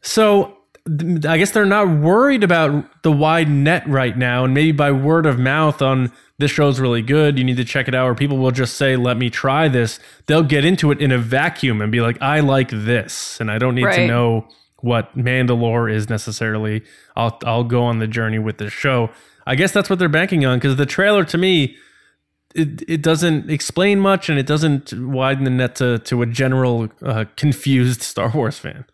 so 0.00 0.56
th- 0.86 1.24
I 1.26 1.38
guess 1.38 1.50
they're 1.50 1.64
not 1.66 1.88
worried 1.88 2.44
about 2.44 3.02
the 3.02 3.10
wide 3.10 3.48
net 3.50 3.84
right 3.88 4.16
now 4.16 4.44
and 4.44 4.54
maybe 4.54 4.70
by 4.70 4.92
word 4.92 5.26
of 5.26 5.40
mouth 5.40 5.82
on 5.82 6.12
this 6.38 6.50
show's 6.50 6.80
really 6.80 7.02
good 7.02 7.38
you 7.38 7.44
need 7.44 7.56
to 7.56 7.64
check 7.64 7.88
it 7.88 7.94
out 7.94 8.06
or 8.08 8.14
people 8.14 8.38
will 8.38 8.50
just 8.50 8.76
say 8.76 8.96
let 8.96 9.16
me 9.16 9.30
try 9.30 9.68
this 9.68 10.00
they'll 10.26 10.42
get 10.42 10.64
into 10.64 10.90
it 10.90 11.00
in 11.00 11.12
a 11.12 11.18
vacuum 11.18 11.80
and 11.80 11.92
be 11.92 12.00
like 12.00 12.20
I 12.20 12.40
like 12.40 12.70
this 12.70 13.40
and 13.40 13.50
I 13.50 13.58
don't 13.58 13.74
need 13.74 13.90
to 13.92 14.06
know 14.06 14.48
what 14.84 15.16
Mandalore 15.16 15.90
is 15.90 16.10
necessarily. 16.10 16.82
I'll 17.16 17.38
I'll 17.44 17.64
go 17.64 17.82
on 17.84 17.98
the 17.98 18.06
journey 18.06 18.38
with 18.38 18.58
the 18.58 18.68
show. 18.68 19.10
I 19.46 19.54
guess 19.54 19.72
that's 19.72 19.88
what 19.88 19.98
they're 19.98 20.08
banking 20.10 20.44
on 20.44 20.58
because 20.58 20.76
the 20.76 20.86
trailer 20.86 21.24
to 21.24 21.38
me 21.38 21.76
it, 22.54 22.82
it 22.86 23.02
doesn't 23.02 23.50
explain 23.50 23.98
much 23.98 24.28
and 24.28 24.38
it 24.38 24.46
doesn't 24.46 24.92
widen 24.92 25.44
the 25.44 25.50
net 25.50 25.74
to, 25.76 25.98
to 26.00 26.22
a 26.22 26.26
general 26.26 26.88
uh, 27.02 27.24
confused 27.36 28.02
Star 28.12 28.30
Wars 28.30 28.58
fan. 28.58 28.84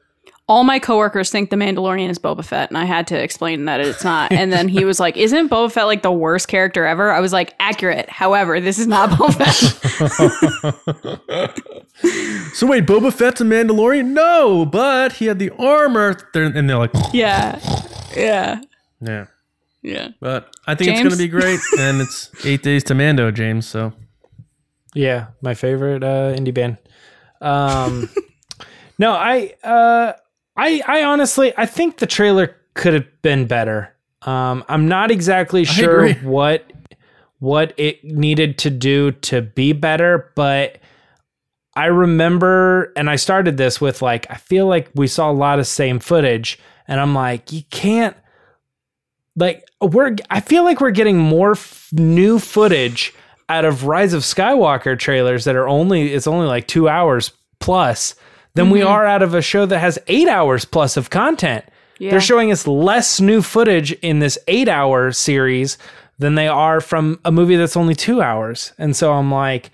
All 0.51 0.65
my 0.65 0.81
coworkers 0.81 1.31
think 1.31 1.51
the 1.51 1.57
Mandalorian 1.57 2.11
is 2.11 2.19
Boba 2.19 2.45
Fett, 2.45 2.71
and 2.71 2.77
I 2.77 2.85
had 2.85 3.07
to 3.07 3.23
explain 3.23 3.67
that 3.67 3.79
it's 3.81 4.03
not. 4.03 4.33
And 4.33 4.53
then 4.53 4.67
he 4.67 4.85
was 4.85 4.99
like, 4.99 5.17
"Isn't 5.17 5.49
Boba 5.49 5.71
Fett 5.71 5.87
like 5.87 6.03
the 6.03 6.11
worst 6.11 6.49
character 6.49 6.85
ever?" 6.85 7.13
I 7.13 7.21
was 7.21 7.33
like, 7.33 7.55
"Accurate." 7.61 8.11
However, 8.11 8.61
this 8.61 8.81
is 8.81 8.89
not 8.89 9.11
Boba 9.19 9.35
Fett. 9.39 9.51
So 12.55 12.67
wait, 12.67 12.87
Boba 12.87 13.13
Fett's 13.13 13.41
a 13.41 13.45
Mandalorian? 13.45 14.07
No, 14.07 14.67
but 14.67 15.15
he 15.15 15.27
had 15.27 15.39
the 15.39 15.51
armor. 15.51 16.17
They're, 16.35 16.45
and 16.45 16.69
they're 16.69 16.79
like, 16.79 16.91
yeah, 17.13 17.61
yeah, 18.17 18.61
yeah. 19.01 19.27
yeah. 19.83 20.09
But 20.19 20.53
I 20.67 20.75
think 20.75 20.91
it's 20.91 21.01
going 21.01 21.13
to 21.13 21.17
be 21.17 21.29
great, 21.29 21.61
and 21.79 22.01
it's 22.01 22.31
eight 22.45 22.63
days 22.63 22.83
to 22.85 22.95
Mando, 22.95 23.31
James. 23.31 23.67
So 23.67 23.93
Yeah, 24.95 25.29
my 25.43 25.55
favorite 25.55 26.03
uh, 26.03 26.35
indie 26.35 26.53
band. 26.53 26.79
Um, 27.41 28.11
no, 28.99 29.13
I, 29.13 29.55
uh, 29.63 30.15
I, 30.61 30.83
I 30.87 31.05
honestly, 31.05 31.55
I 31.57 31.65
think 31.65 31.97
the 31.97 32.07
trailer 32.07 32.55
could 32.75 32.93
have 32.93 33.23
been 33.23 33.47
better. 33.47 33.95
Um, 34.23 34.63
I'm 34.69 34.87
not 34.89 35.11
exactly 35.11 35.65
sure 35.65 36.13
what 36.15 36.71
what 37.39 37.73
it 37.79 38.05
needed 38.05 38.59
to 38.59 38.69
do 38.69 39.13
to 39.13 39.41
be 39.41 39.73
better, 39.73 40.31
but 40.37 40.77
I 41.75 41.87
remember, 41.87 42.93
and 42.95 43.09
I 43.09 43.17
started 43.17 43.57
this 43.57 43.81
with 43.81 44.03
like, 44.03 44.27
I 44.29 44.35
feel 44.35 44.67
like 44.67 44.91
we 44.95 45.07
saw 45.07 45.31
a 45.31 45.33
lot 45.33 45.59
of 45.59 45.67
same 45.67 45.99
footage, 45.99 46.59
and 46.87 47.01
I'm 47.01 47.15
like, 47.15 47.51
you 47.53 47.63
can't 47.71 48.15
like 49.37 49.65
we're 49.81 50.17
I 50.29 50.41
feel 50.41 50.65
like 50.65 50.81
we're 50.81 50.91
getting 50.91 51.17
more 51.17 51.53
f- 51.53 51.89
new 51.93 52.39
footage 52.39 53.15
out 53.49 53.65
of 53.65 53.85
Rise 53.85 54.13
of 54.13 54.23
Skywalker 54.23 54.99
trailers 54.99 55.47
that 55.47 55.57
are 55.57 55.69
only 55.69 56.13
it's 56.13 56.27
only 56.27 56.47
like 56.47 56.67
2 56.69 56.89
hours 56.89 57.33
plus 57.61 58.15
than 58.55 58.71
we 58.71 58.81
mm-hmm. 58.81 58.89
are 58.89 59.07
out 59.07 59.23
of 59.23 59.35
a 59.35 59.43
show 59.43 59.67
that 59.67 59.79
has 59.79 59.99
8 60.07 60.29
hours 60.29 60.65
plus 60.65 60.97
of 60.97 61.11
content. 61.11 61.65
Yeah. 61.99 62.11
They're 62.11 62.21
showing 62.21 62.51
us 62.51 62.67
less 62.67 63.21
new 63.21 63.43
footage 63.43 63.93
in 63.93 64.19
this 64.21 64.39
8-hour 64.49 65.13
series 65.13 65.79
than 66.19 66.35
they 66.35 66.49
are 66.49 66.81
from 66.81 67.21
a 67.25 67.33
movie 67.33 67.57
that's 67.57 67.77
only 67.77 67.95
2 67.95 68.23
hours. 68.23 68.73
And 68.79 68.97
so 68.97 69.13
I'm 69.13 69.31
like 69.31 69.71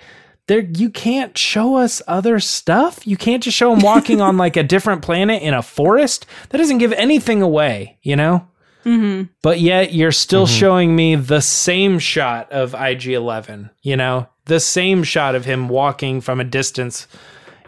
there 0.47 0.61
you 0.61 0.91
can't 0.91 1.37
show 1.37 1.77
us 1.77 2.01
other 2.07 2.39
stuff. 2.39 3.07
You 3.07 3.17
can't 3.17 3.43
just 3.43 3.57
show 3.57 3.75
them 3.75 3.81
walking 3.85 4.21
on 4.21 4.37
like 4.37 4.57
a 4.57 4.63
different 4.63 5.03
planet 5.03 5.43
in 5.43 5.55
a 5.55 5.63
forest. 5.63 6.27
That 6.51 6.59
doesn't 6.59 6.79
give 6.79 6.93
anything 6.93 7.43
away, 7.43 7.99
you 8.03 8.17
know? 8.17 8.49
Mm-hmm. 8.85 9.33
but 9.43 9.59
yet 9.59 9.95
you're 9.95 10.13
still 10.13 10.47
mm-hmm. 10.47 10.61
showing 10.61 10.95
me 10.95 11.17
the 11.17 11.41
same 11.41 11.99
shot 11.99 12.53
of 12.53 12.71
IG11, 12.71 13.71
you 13.83 13.97
know, 13.97 14.29
the 14.45 14.61
same 14.61 15.03
shot 15.03 15.35
of 15.35 15.45
him 15.45 15.69
walking 15.69 16.21
from 16.21 16.39
a 16.39 16.45
distance 16.45 17.09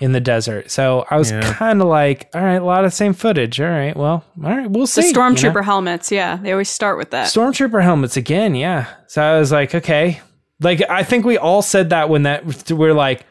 in 0.00 0.12
the 0.12 0.20
desert. 0.20 0.70
So 0.70 1.06
I 1.10 1.16
was 1.16 1.30
Yeah. 1.30 1.40
kind 1.54 1.80
of 1.82 1.88
like, 1.88 2.28
all 2.34 2.42
right, 2.42 2.54
a 2.60 2.64
lot 2.64 2.84
of 2.84 2.92
same 2.92 3.12
footage. 3.12 3.60
All 3.60 3.66
right, 3.68 3.96
well, 3.96 4.24
all 4.44 4.50
right, 4.56 4.70
we'll 4.70 4.82
The 4.84 4.88
see. 4.88 5.06
you 5.08 5.12
know? 5.12 5.20
stormtrooper 5.20 5.64
helmets. 5.64 6.10
Yeah, 6.12 6.36
they 6.36 6.52
always 6.52 6.68
start 6.70 6.98
with 6.98 7.10
that. 7.10 7.26
Stormtrooper 7.26 7.82
helmets 7.82 8.16
again, 8.16 8.54
yeah. 8.54 8.86
So 9.06 9.22
I 9.22 9.38
was 9.38 9.50
like, 9.52 9.74
okay. 9.74 10.20
Like 10.60 10.82
I 10.90 11.02
think 11.04 11.24
we 11.24 11.38
all 11.38 11.62
said 11.62 11.90
that 11.90 12.08
when 12.08 12.24
that 12.24 12.44
we're 12.70 12.92
like 12.94 13.24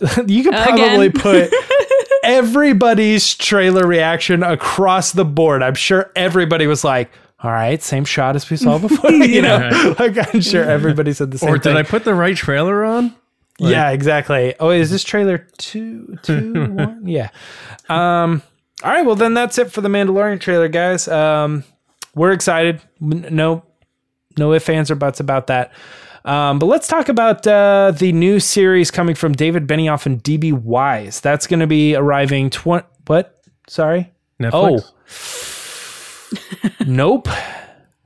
you 0.26 0.42
could 0.42 0.54
probably 0.54 1.06
Again. 1.06 1.12
put 1.50 1.52
everybody's 2.24 3.34
trailer 3.34 3.86
reaction 3.86 4.42
across 4.42 5.12
the 5.12 5.24
board. 5.24 5.62
I'm 5.62 5.74
sure 5.74 6.10
everybody 6.16 6.66
was 6.66 6.84
like, 6.84 7.10
all 7.40 7.50
right, 7.50 7.82
same 7.82 8.04
shot 8.04 8.36
as 8.36 8.48
we 8.48 8.56
saw 8.56 8.78
before. 8.78 9.10
you 9.10 9.42
know, 9.42 9.94
like 9.98 10.16
I'm 10.34 10.40
sure 10.40 10.64
everybody 10.64 11.12
said 11.12 11.30
the 11.30 11.38
same 11.38 11.50
or 11.50 11.54
did 11.54 11.64
thing. 11.64 11.76
I 11.76 11.82
put 11.82 12.04
the 12.04 12.14
right 12.14 12.36
trailer 12.36 12.84
on? 12.84 13.14
Yeah, 13.70 13.90
exactly. 13.90 14.54
Oh, 14.60 14.70
is 14.70 14.90
this 14.90 15.04
trailer 15.04 15.46
two, 15.58 16.16
two, 16.22 16.52
one? 16.74 17.06
Yeah. 17.06 17.30
Um. 17.88 18.42
All 18.82 18.90
right. 18.90 19.06
Well, 19.06 19.14
then 19.16 19.34
that's 19.34 19.58
it 19.58 19.70
for 19.70 19.80
the 19.80 19.88
Mandalorian 19.88 20.40
trailer, 20.40 20.68
guys. 20.68 21.06
Um, 21.08 21.64
we're 22.14 22.32
excited. 22.32 22.80
No, 23.00 23.64
no 24.36 24.52
ifs, 24.52 24.68
ands, 24.68 24.90
or 24.90 24.94
buts 24.96 25.20
about 25.20 25.46
that. 25.46 25.72
Um, 26.24 26.58
but 26.58 26.66
let's 26.66 26.86
talk 26.86 27.08
about 27.08 27.46
uh, 27.46 27.92
the 27.96 28.12
new 28.12 28.38
series 28.38 28.90
coming 28.90 29.14
from 29.14 29.32
David 29.32 29.66
Benioff 29.66 30.06
and 30.06 30.22
DB 30.22 30.52
Weiss. 30.52 31.20
That's 31.20 31.46
going 31.46 31.60
to 31.60 31.66
be 31.66 31.96
arriving. 31.96 32.50
Tw- 32.50 32.84
what? 33.06 33.42
Sorry. 33.68 34.12
Netflix. 34.40 34.92
Oh. 36.68 36.70
nope. 36.86 37.28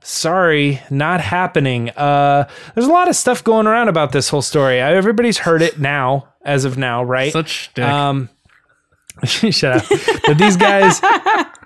Sorry, 0.09 0.81
not 0.89 1.19
happening. 1.19 1.89
Uh, 1.89 2.47
there's 2.73 2.87
a 2.87 2.91
lot 2.91 3.09
of 3.09 3.15
stuff 3.17 3.43
going 3.43 3.67
around 3.67 3.89
about 3.89 4.13
this 4.13 4.29
whole 4.29 4.41
story. 4.41 4.79
Everybody's 4.79 5.39
heard 5.39 5.61
it 5.61 5.81
now, 5.81 6.29
as 6.45 6.63
of 6.63 6.77
now, 6.77 7.03
right? 7.03 7.33
Such 7.33 7.49
shtick. 7.49 7.83
Um, 7.83 8.29
shut 9.25 9.65
up. 9.65 9.85
But 10.25 10.37
these 10.37 10.55
guys, 10.55 11.01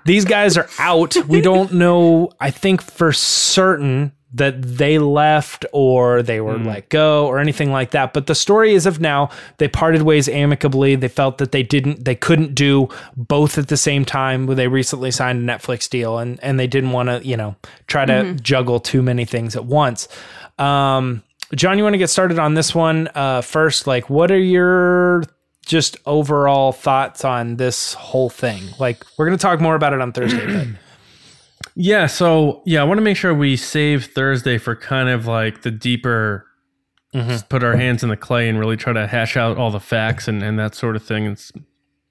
these 0.06 0.24
guys 0.24 0.56
are 0.56 0.68
out. 0.80 1.14
We 1.28 1.40
don't 1.40 1.74
know. 1.74 2.32
I 2.40 2.50
think 2.50 2.82
for 2.82 3.12
certain 3.12 4.10
that 4.34 4.62
they 4.62 4.98
left 4.98 5.66
or 5.72 6.22
they 6.22 6.40
were 6.40 6.58
let 6.58 6.88
go 6.88 7.26
or 7.26 7.38
anything 7.38 7.70
like 7.70 7.90
that. 7.90 8.14
But 8.14 8.26
the 8.26 8.34
story 8.34 8.74
is 8.74 8.86
of 8.86 9.00
now. 9.00 9.30
They 9.58 9.68
parted 9.68 10.02
ways 10.02 10.28
amicably. 10.28 10.96
They 10.96 11.08
felt 11.08 11.38
that 11.38 11.52
they 11.52 11.62
didn't, 11.62 12.04
they 12.04 12.14
couldn't 12.14 12.54
do 12.54 12.88
both 13.16 13.58
at 13.58 13.68
the 13.68 13.76
same 13.76 14.04
time. 14.04 14.46
When 14.46 14.56
they 14.56 14.68
recently 14.68 15.10
signed 15.10 15.48
a 15.48 15.52
Netflix 15.52 15.88
deal 15.88 16.18
and 16.18 16.42
and 16.42 16.58
they 16.58 16.66
didn't 16.66 16.92
want 16.92 17.08
to, 17.08 17.26
you 17.26 17.36
know, 17.36 17.56
try 17.86 18.04
to 18.04 18.34
juggle 18.34 18.80
too 18.80 19.02
many 19.02 19.24
things 19.24 19.54
at 19.54 19.66
once. 19.66 20.08
Um, 20.58 21.22
John, 21.54 21.76
you 21.76 21.84
want 21.84 21.94
to 21.94 21.98
get 21.98 22.08
started 22.08 22.38
on 22.38 22.54
this 22.54 22.74
one 22.74 23.10
uh, 23.14 23.42
first? 23.42 23.86
Like, 23.86 24.08
what 24.08 24.30
are 24.30 24.38
your 24.38 25.24
just 25.66 25.98
overall 26.06 26.72
thoughts 26.72 27.24
on 27.24 27.56
this 27.56 27.92
whole 27.94 28.30
thing? 28.30 28.62
Like, 28.78 29.04
we're 29.18 29.26
going 29.26 29.36
to 29.36 29.42
talk 29.42 29.60
more 29.60 29.74
about 29.74 29.92
it 29.92 30.00
on 30.00 30.12
Thursday, 30.12 30.46
but 30.46 30.66
Yeah, 31.74 32.06
so 32.06 32.62
yeah, 32.66 32.80
I 32.80 32.84
want 32.84 32.98
to 32.98 33.02
make 33.02 33.16
sure 33.16 33.32
we 33.34 33.56
save 33.56 34.06
Thursday 34.06 34.58
for 34.58 34.76
kind 34.76 35.08
of 35.08 35.26
like 35.26 35.62
the 35.62 35.70
deeper 35.70 36.46
just 37.14 37.50
put 37.50 37.62
our 37.62 37.76
hands 37.76 38.02
in 38.02 38.08
the 38.08 38.16
clay 38.16 38.48
and 38.48 38.58
really 38.58 38.76
try 38.78 38.92
to 38.94 39.06
hash 39.06 39.36
out 39.36 39.58
all 39.58 39.70
the 39.70 39.78
facts 39.80 40.28
and, 40.28 40.42
and 40.42 40.58
that 40.58 40.74
sort 40.74 40.96
of 40.96 41.02
thing. 41.04 41.26
It's, 41.26 41.52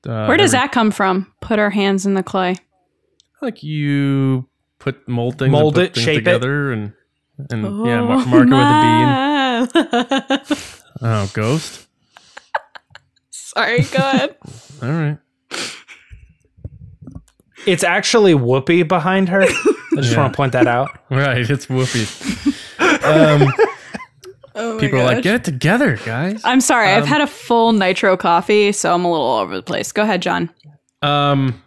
uh, 0.07 0.25
Where 0.25 0.37
does 0.37 0.53
every- 0.53 0.65
that 0.67 0.71
come 0.71 0.91
from? 0.91 1.33
Put 1.41 1.57
our 1.57 1.71
hands 1.71 2.05
in 2.05 2.13
the 2.13 2.21
clay. 2.21 2.57
Like 3.41 3.63
you 3.63 4.47
put 4.77 5.07
mold 5.07 5.39
things, 5.39 5.51
Mold 5.51 5.77
and 5.79 5.87
it, 5.87 5.93
things 5.95 6.05
shape 6.05 6.17
it. 6.19 6.25
together, 6.25 6.71
and 6.71 6.93
and 7.49 7.63
yeah, 7.85 8.01
mar- 8.01 8.25
mark 8.27 8.47
it 8.47 9.71
with 9.73 9.83
a 9.87 10.41
bean. 10.43 10.47
bean. 10.47 10.57
Oh, 11.03 11.27
ghost. 11.33 11.87
Sorry, 13.31 13.79
go 13.81 13.97
ahead. 13.97 14.35
All 14.83 14.89
right. 14.89 15.17
It's 17.65 17.83
actually 17.83 18.33
Whoopi 18.33 18.87
behind 18.87 19.29
her. 19.29 19.43
I 19.43 20.01
just 20.01 20.17
want 20.17 20.33
to 20.33 20.37
point 20.37 20.53
that 20.53 20.67
out. 20.67 20.97
Right, 21.09 21.49
it's 21.49 21.67
Whoopi. 21.67 22.57
Um, 23.03 23.51
Oh 24.53 24.77
people 24.79 24.99
are 24.99 25.05
like, 25.05 25.23
get 25.23 25.35
it 25.35 25.43
together, 25.43 25.97
guys. 26.05 26.41
I'm 26.43 26.59
sorry. 26.61 26.91
Um, 26.91 27.01
I've 27.01 27.07
had 27.07 27.21
a 27.21 27.27
full 27.27 27.71
nitro 27.71 28.17
coffee, 28.17 28.71
so 28.71 28.93
I'm 28.93 29.05
a 29.05 29.09
little 29.11 29.25
all 29.25 29.39
over 29.39 29.55
the 29.55 29.63
place. 29.63 29.91
Go 29.91 30.01
ahead, 30.03 30.21
John. 30.21 30.49
Um, 31.01 31.63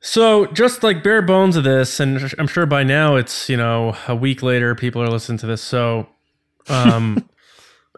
so 0.00 0.46
just 0.46 0.82
like 0.82 1.04
bare 1.04 1.22
bones 1.22 1.56
of 1.56 1.64
this, 1.64 2.00
and 2.00 2.34
I'm 2.38 2.48
sure 2.48 2.66
by 2.66 2.82
now 2.82 3.16
it's 3.16 3.48
you 3.48 3.56
know 3.56 3.96
a 4.08 4.16
week 4.16 4.42
later, 4.42 4.74
people 4.74 5.00
are 5.02 5.08
listening 5.08 5.38
to 5.38 5.46
this. 5.46 5.62
So, 5.62 6.08
um, 6.68 7.28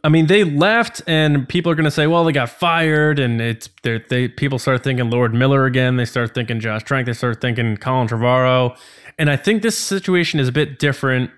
I 0.05 0.09
mean, 0.09 0.27
they 0.27 0.43
left, 0.43 1.01
and 1.07 1.49
people 1.49 1.71
are 1.71 1.77
going 1.77 1.85
to 1.85 1.91
say, 1.91 2.09
well, 2.09 2.25
they 2.25 2.33
got 2.33 2.51
fired, 2.51 3.19
and 3.19 3.41
it's 3.41 3.69
they 3.83 4.29
people 4.29 4.59
start 4.59 4.83
thinking 4.83 5.11
Lord 5.11 5.33
Miller 5.33 5.65
again. 5.67 5.97
They 5.97 6.05
start 6.05 6.35
thinking 6.35 6.59
Josh 6.59 6.83
Trank. 6.83 7.07
They 7.07 7.13
start 7.13 7.41
thinking 7.41 7.77
Colin 7.77 8.09
Trevorrow, 8.09 8.77
and 9.19 9.31
I 9.31 9.37
think 9.37 9.63
this 9.63 9.79
situation 9.79 10.41
is 10.41 10.49
a 10.49 10.53
bit 10.53 10.79
different. 10.79 11.31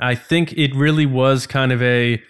I 0.00 0.16
think 0.16 0.52
it 0.54 0.74
really 0.74 1.06
was 1.06 1.46
kind 1.46 1.70
of 1.70 1.80
a 1.80 2.22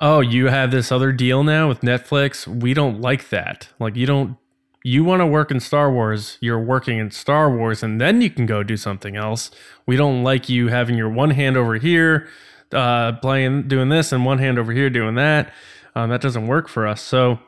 oh, 0.00 0.20
you 0.20 0.46
have 0.48 0.70
this 0.70 0.92
other 0.92 1.12
deal 1.12 1.42
now 1.42 1.68
with 1.68 1.80
Netflix. 1.80 2.46
We 2.46 2.74
don't 2.74 3.00
like 3.00 3.30
that. 3.30 3.68
Like, 3.78 3.96
you 3.96 4.06
don't, 4.06 4.36
you 4.82 5.02
want 5.02 5.20
to 5.20 5.26
work 5.26 5.50
in 5.50 5.60
Star 5.60 5.90
Wars, 5.90 6.36
you're 6.42 6.60
working 6.60 6.98
in 6.98 7.10
Star 7.10 7.50
Wars, 7.50 7.82
and 7.82 7.98
then 7.98 8.20
you 8.20 8.28
can 8.28 8.44
go 8.44 8.62
do 8.62 8.76
something 8.76 9.16
else. 9.16 9.50
We 9.86 9.96
don't 9.96 10.22
like 10.22 10.48
you 10.48 10.68
having 10.68 10.96
your 10.96 11.08
one 11.08 11.30
hand 11.30 11.56
over 11.56 11.76
here, 11.76 12.28
uh, 12.74 13.12
playing, 13.20 13.68
doing 13.68 13.88
this, 13.88 14.12
and 14.12 14.24
one 14.24 14.38
hand 14.38 14.58
over 14.58 14.72
here 14.72 14.90
doing 14.90 15.14
that. 15.14 15.52
Um, 15.94 16.10
that 16.10 16.20
doesn't 16.20 16.46
work 16.46 16.68
for 16.68 16.86
us. 16.86 17.00
So, 17.00 17.38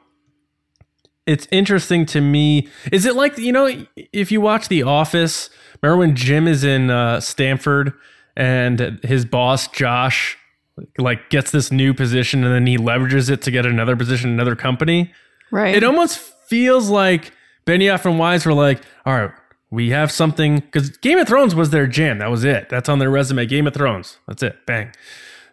it's 1.26 1.48
interesting 1.50 2.06
to 2.06 2.20
me. 2.20 2.68
Is 2.92 3.04
it 3.04 3.16
like, 3.16 3.36
you 3.36 3.52
know, 3.52 3.84
if 3.96 4.30
you 4.30 4.40
watch 4.40 4.68
The 4.68 4.84
Office, 4.84 5.50
remember 5.82 5.98
when 5.98 6.14
Jim 6.14 6.46
is 6.46 6.62
in 6.62 6.88
uh, 6.88 7.20
Stamford 7.20 7.92
and 8.36 9.00
his 9.02 9.24
boss, 9.24 9.66
Josh, 9.68 10.38
like 10.98 11.30
gets 11.30 11.50
this 11.50 11.72
new 11.72 11.92
position 11.92 12.44
and 12.44 12.54
then 12.54 12.66
he 12.66 12.78
leverages 12.78 13.28
it 13.30 13.42
to 13.42 13.50
get 13.50 13.66
another 13.66 13.96
position 13.96 14.30
in 14.30 14.34
another 14.34 14.54
company. 14.54 15.12
Right. 15.50 15.74
It 15.74 15.82
almost 15.82 16.18
feels 16.18 16.88
like 16.88 17.32
Benioff 17.66 18.04
and 18.04 18.18
Weiss 18.18 18.46
were 18.46 18.54
like, 18.54 18.82
all 19.04 19.14
right, 19.14 19.30
we 19.70 19.90
have 19.90 20.12
something 20.12 20.56
because 20.56 20.90
Game 20.98 21.18
of 21.18 21.26
Thrones 21.26 21.54
was 21.54 21.70
their 21.70 21.86
jam. 21.86 22.18
That 22.18 22.30
was 22.30 22.44
it. 22.44 22.68
That's 22.68 22.88
on 22.88 22.98
their 22.98 23.10
resume. 23.10 23.46
Game 23.46 23.66
of 23.66 23.74
Thrones. 23.74 24.18
That's 24.26 24.42
it. 24.42 24.64
Bang. 24.66 24.92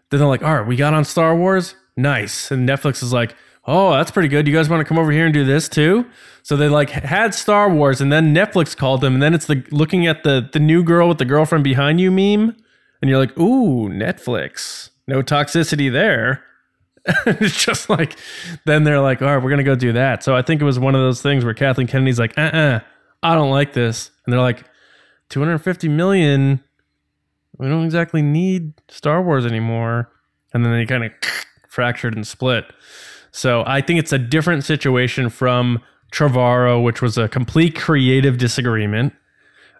Then 0.09 0.19
they're 0.19 0.29
like, 0.29 0.43
all 0.43 0.55
right, 0.55 0.67
we 0.67 0.75
got 0.75 0.93
on 0.93 1.05
Star 1.05 1.35
Wars. 1.35 1.75
Nice. 1.97 2.51
And 2.51 2.67
Netflix 2.67 3.01
is 3.01 3.11
like, 3.11 3.35
oh, 3.65 3.93
that's 3.93 4.11
pretty 4.11 4.29
good. 4.29 4.47
You 4.47 4.53
guys 4.53 4.69
want 4.69 4.81
to 4.81 4.85
come 4.85 4.99
over 4.99 5.11
here 5.11 5.25
and 5.25 5.33
do 5.33 5.43
this 5.45 5.67
too? 5.67 6.05
So 6.43 6.55
they 6.55 6.69
like 6.69 6.89
had 6.89 7.33
Star 7.33 7.69
Wars, 7.69 8.01
and 8.01 8.11
then 8.11 8.35
Netflix 8.35 8.75
called 8.75 9.01
them, 9.01 9.13
and 9.13 9.23
then 9.23 9.33
it's 9.33 9.45
the 9.45 9.63
looking 9.71 10.05
at 10.07 10.23
the 10.23 10.49
the 10.51 10.59
new 10.59 10.83
girl 10.83 11.07
with 11.07 11.17
the 11.17 11.25
girlfriend 11.25 11.63
behind 11.63 12.01
you 12.01 12.11
meme, 12.11 12.55
and 13.01 13.09
you're 13.09 13.19
like, 13.19 13.37
ooh, 13.39 13.89
Netflix. 13.89 14.89
No 15.07 15.21
toxicity 15.21 15.91
there. 15.91 16.43
it's 17.25 17.63
just 17.65 17.89
like 17.89 18.17
then 18.65 18.83
they're 18.83 19.01
like, 19.01 19.21
all 19.21 19.27
right, 19.27 19.43
we're 19.43 19.49
gonna 19.49 19.63
go 19.63 19.75
do 19.75 19.93
that. 19.93 20.23
So 20.23 20.35
I 20.35 20.41
think 20.41 20.61
it 20.61 20.65
was 20.65 20.79
one 20.79 20.95
of 20.95 21.01
those 21.01 21.21
things 21.21 21.43
where 21.43 21.53
Kathleen 21.53 21.87
Kennedy's 21.87 22.19
like, 22.19 22.37
uh 22.37 22.41
uh 22.41 22.79
I 23.23 23.35
don't 23.35 23.51
like 23.51 23.73
this. 23.73 24.11
And 24.25 24.33
they're 24.33 24.41
like, 24.41 24.65
250 25.29 25.89
million, 25.89 26.63
we 27.57 27.67
don't 27.67 27.85
exactly 27.85 28.21
need 28.21 28.73
Star 28.89 29.21
Wars 29.21 29.45
anymore. 29.45 30.11
And 30.53 30.63
then 30.63 30.73
they 30.73 30.85
kind 30.85 31.03
of 31.05 31.11
fractured 31.67 32.15
and 32.15 32.27
split. 32.27 32.65
So 33.31 33.63
I 33.65 33.81
think 33.81 33.99
it's 33.99 34.13
a 34.13 34.19
different 34.19 34.63
situation 34.63 35.29
from 35.29 35.81
Trevorrow, 36.11 36.83
which 36.83 37.01
was 37.01 37.17
a 37.17 37.27
complete 37.27 37.75
creative 37.75 38.37
disagreement. 38.37 39.13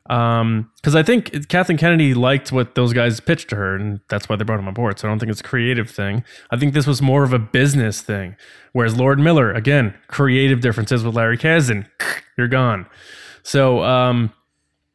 Um, 0.09 0.69
because 0.75 0.95
I 0.95 1.03
think 1.03 1.47
Kathleen 1.47 1.77
Kennedy 1.77 2.13
liked 2.13 2.51
what 2.51 2.75
those 2.75 2.91
guys 2.91 3.19
pitched 3.19 3.49
to 3.51 3.55
her, 3.55 3.75
and 3.75 4.01
that's 4.09 4.27
why 4.27 4.35
they 4.35 4.43
brought 4.43 4.59
him 4.59 4.67
aboard. 4.67 4.99
So 4.99 5.07
I 5.07 5.11
don't 5.11 5.19
think 5.19 5.31
it's 5.31 5.39
a 5.39 5.45
creative 5.45 5.89
thing. 5.89 6.25
I 6.51 6.57
think 6.57 6.73
this 6.73 6.87
was 6.87 7.01
more 7.01 7.23
of 7.23 7.31
a 7.31 7.39
business 7.39 8.01
thing. 8.01 8.35
Whereas 8.73 8.97
Lord 8.97 9.19
Miller, 9.19 9.53
again, 9.53 9.93
creative 10.07 10.59
differences 10.59 11.03
with 11.03 11.15
Larry 11.15 11.37
Kasdan, 11.37 11.87
you're 12.37 12.49
gone. 12.49 12.87
So 13.43 13.83
um, 13.83 14.33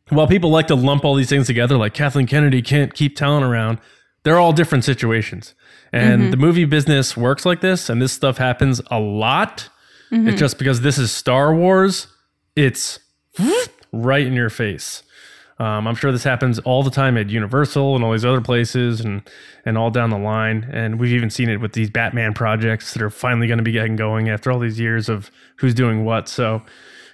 while 0.08 0.26
people 0.26 0.50
like 0.50 0.66
to 0.68 0.74
lump 0.74 1.04
all 1.04 1.14
these 1.14 1.28
things 1.28 1.46
together, 1.46 1.76
like 1.76 1.94
Kathleen 1.94 2.26
Kennedy 2.26 2.62
can't 2.62 2.92
keep 2.94 3.16
talent 3.16 3.44
around, 3.44 3.78
they're 4.24 4.38
all 4.38 4.52
different 4.52 4.84
situations. 4.84 5.54
And 5.92 6.32
the 6.32 6.36
movie 6.36 6.66
business 6.66 7.16
works 7.16 7.46
like 7.46 7.60
this, 7.62 7.88
and 7.88 8.02
this 8.02 8.12
stuff 8.12 8.36
happens 8.36 8.80
a 8.90 8.98
lot. 9.00 9.68
It's 10.28 10.38
just 10.38 10.58
because 10.58 10.80
this 10.82 10.98
is 10.98 11.12
Star 11.12 11.54
Wars, 11.54 12.08
it's 12.56 12.98
right 13.92 14.26
in 14.26 14.32
your 14.34 14.50
face. 14.50 15.02
Um, 15.58 15.88
I'm 15.88 15.94
sure 15.96 16.12
this 16.12 16.24
happens 16.24 16.58
all 16.60 16.82
the 16.82 16.90
time 16.90 17.16
at 17.16 17.30
Universal 17.30 17.96
and 17.96 18.04
all 18.04 18.12
these 18.12 18.24
other 18.24 18.40
places 18.40 19.00
and 19.00 19.22
and 19.64 19.76
all 19.76 19.90
down 19.90 20.10
the 20.10 20.18
line. 20.18 20.68
And 20.72 21.00
we've 21.00 21.12
even 21.12 21.30
seen 21.30 21.48
it 21.48 21.60
with 21.60 21.72
these 21.72 21.90
Batman 21.90 22.32
projects 22.32 22.92
that 22.92 23.02
are 23.02 23.10
finally 23.10 23.48
going 23.48 23.58
to 23.58 23.64
be 23.64 23.72
getting 23.72 23.96
going 23.96 24.28
after 24.28 24.52
all 24.52 24.60
these 24.60 24.78
years 24.78 25.08
of 25.08 25.30
who's 25.56 25.74
doing 25.74 26.04
what. 26.04 26.28
So, 26.28 26.62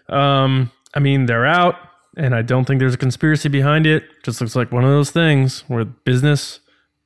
um, 0.08 0.70
I 0.94 1.00
mean, 1.00 1.26
they're 1.26 1.46
out, 1.46 1.76
and 2.16 2.34
I 2.34 2.42
don't 2.42 2.64
think 2.64 2.78
there's 2.78 2.94
a 2.94 2.98
conspiracy 2.98 3.48
behind 3.48 3.86
it. 3.86 4.04
Just 4.22 4.40
looks 4.40 4.56
like 4.56 4.72
one 4.72 4.84
of 4.84 4.90
those 4.90 5.10
things 5.10 5.64
where 5.68 5.84
business 5.84 6.60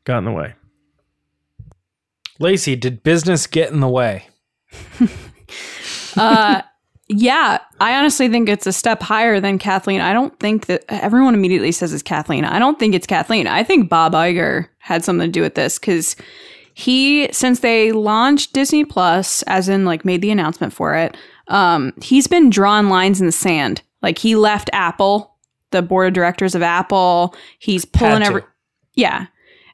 got 0.04 0.18
in 0.18 0.24
the 0.24 0.32
way. 0.32 0.54
Lacey, 2.38 2.76
did 2.76 3.02
business 3.02 3.46
get 3.46 3.72
in 3.72 3.80
the 3.80 3.88
way? 3.88 4.28
Uh, 6.16 6.62
yeah, 7.08 7.58
I 7.80 7.94
honestly 7.96 8.28
think 8.28 8.48
it's 8.48 8.66
a 8.66 8.72
step 8.72 9.02
higher 9.02 9.40
than 9.40 9.58
Kathleen. 9.58 10.00
I 10.00 10.12
don't 10.12 10.38
think 10.40 10.66
that 10.66 10.84
everyone 10.88 11.34
immediately 11.34 11.72
says 11.72 11.92
it's 11.92 12.02
Kathleen. 12.02 12.44
I 12.44 12.58
don't 12.58 12.78
think 12.78 12.94
it's 12.94 13.06
Kathleen. 13.06 13.46
I 13.46 13.62
think 13.62 13.88
Bob 13.88 14.12
Iger 14.12 14.66
had 14.78 15.04
something 15.04 15.28
to 15.28 15.32
do 15.32 15.42
with 15.42 15.54
this 15.54 15.78
because 15.78 16.16
he, 16.74 17.32
since 17.32 17.60
they 17.60 17.92
launched 17.92 18.52
Disney 18.52 18.84
Plus, 18.84 19.42
as 19.44 19.68
in 19.68 19.84
like 19.84 20.04
made 20.04 20.20
the 20.20 20.30
announcement 20.30 20.72
for 20.72 20.94
it, 20.96 21.16
um, 21.48 21.92
he's 22.02 22.26
been 22.26 22.50
drawing 22.50 22.88
lines 22.88 23.20
in 23.20 23.26
the 23.26 23.32
sand. 23.32 23.82
Like 24.02 24.18
he 24.18 24.36
left 24.36 24.70
Apple, 24.72 25.34
the 25.70 25.82
board 25.82 26.08
of 26.08 26.14
directors 26.14 26.54
of 26.54 26.62
Apple. 26.62 27.34
He's 27.58 27.84
pulling 27.84 28.22
every, 28.22 28.42
yeah, 28.94 29.26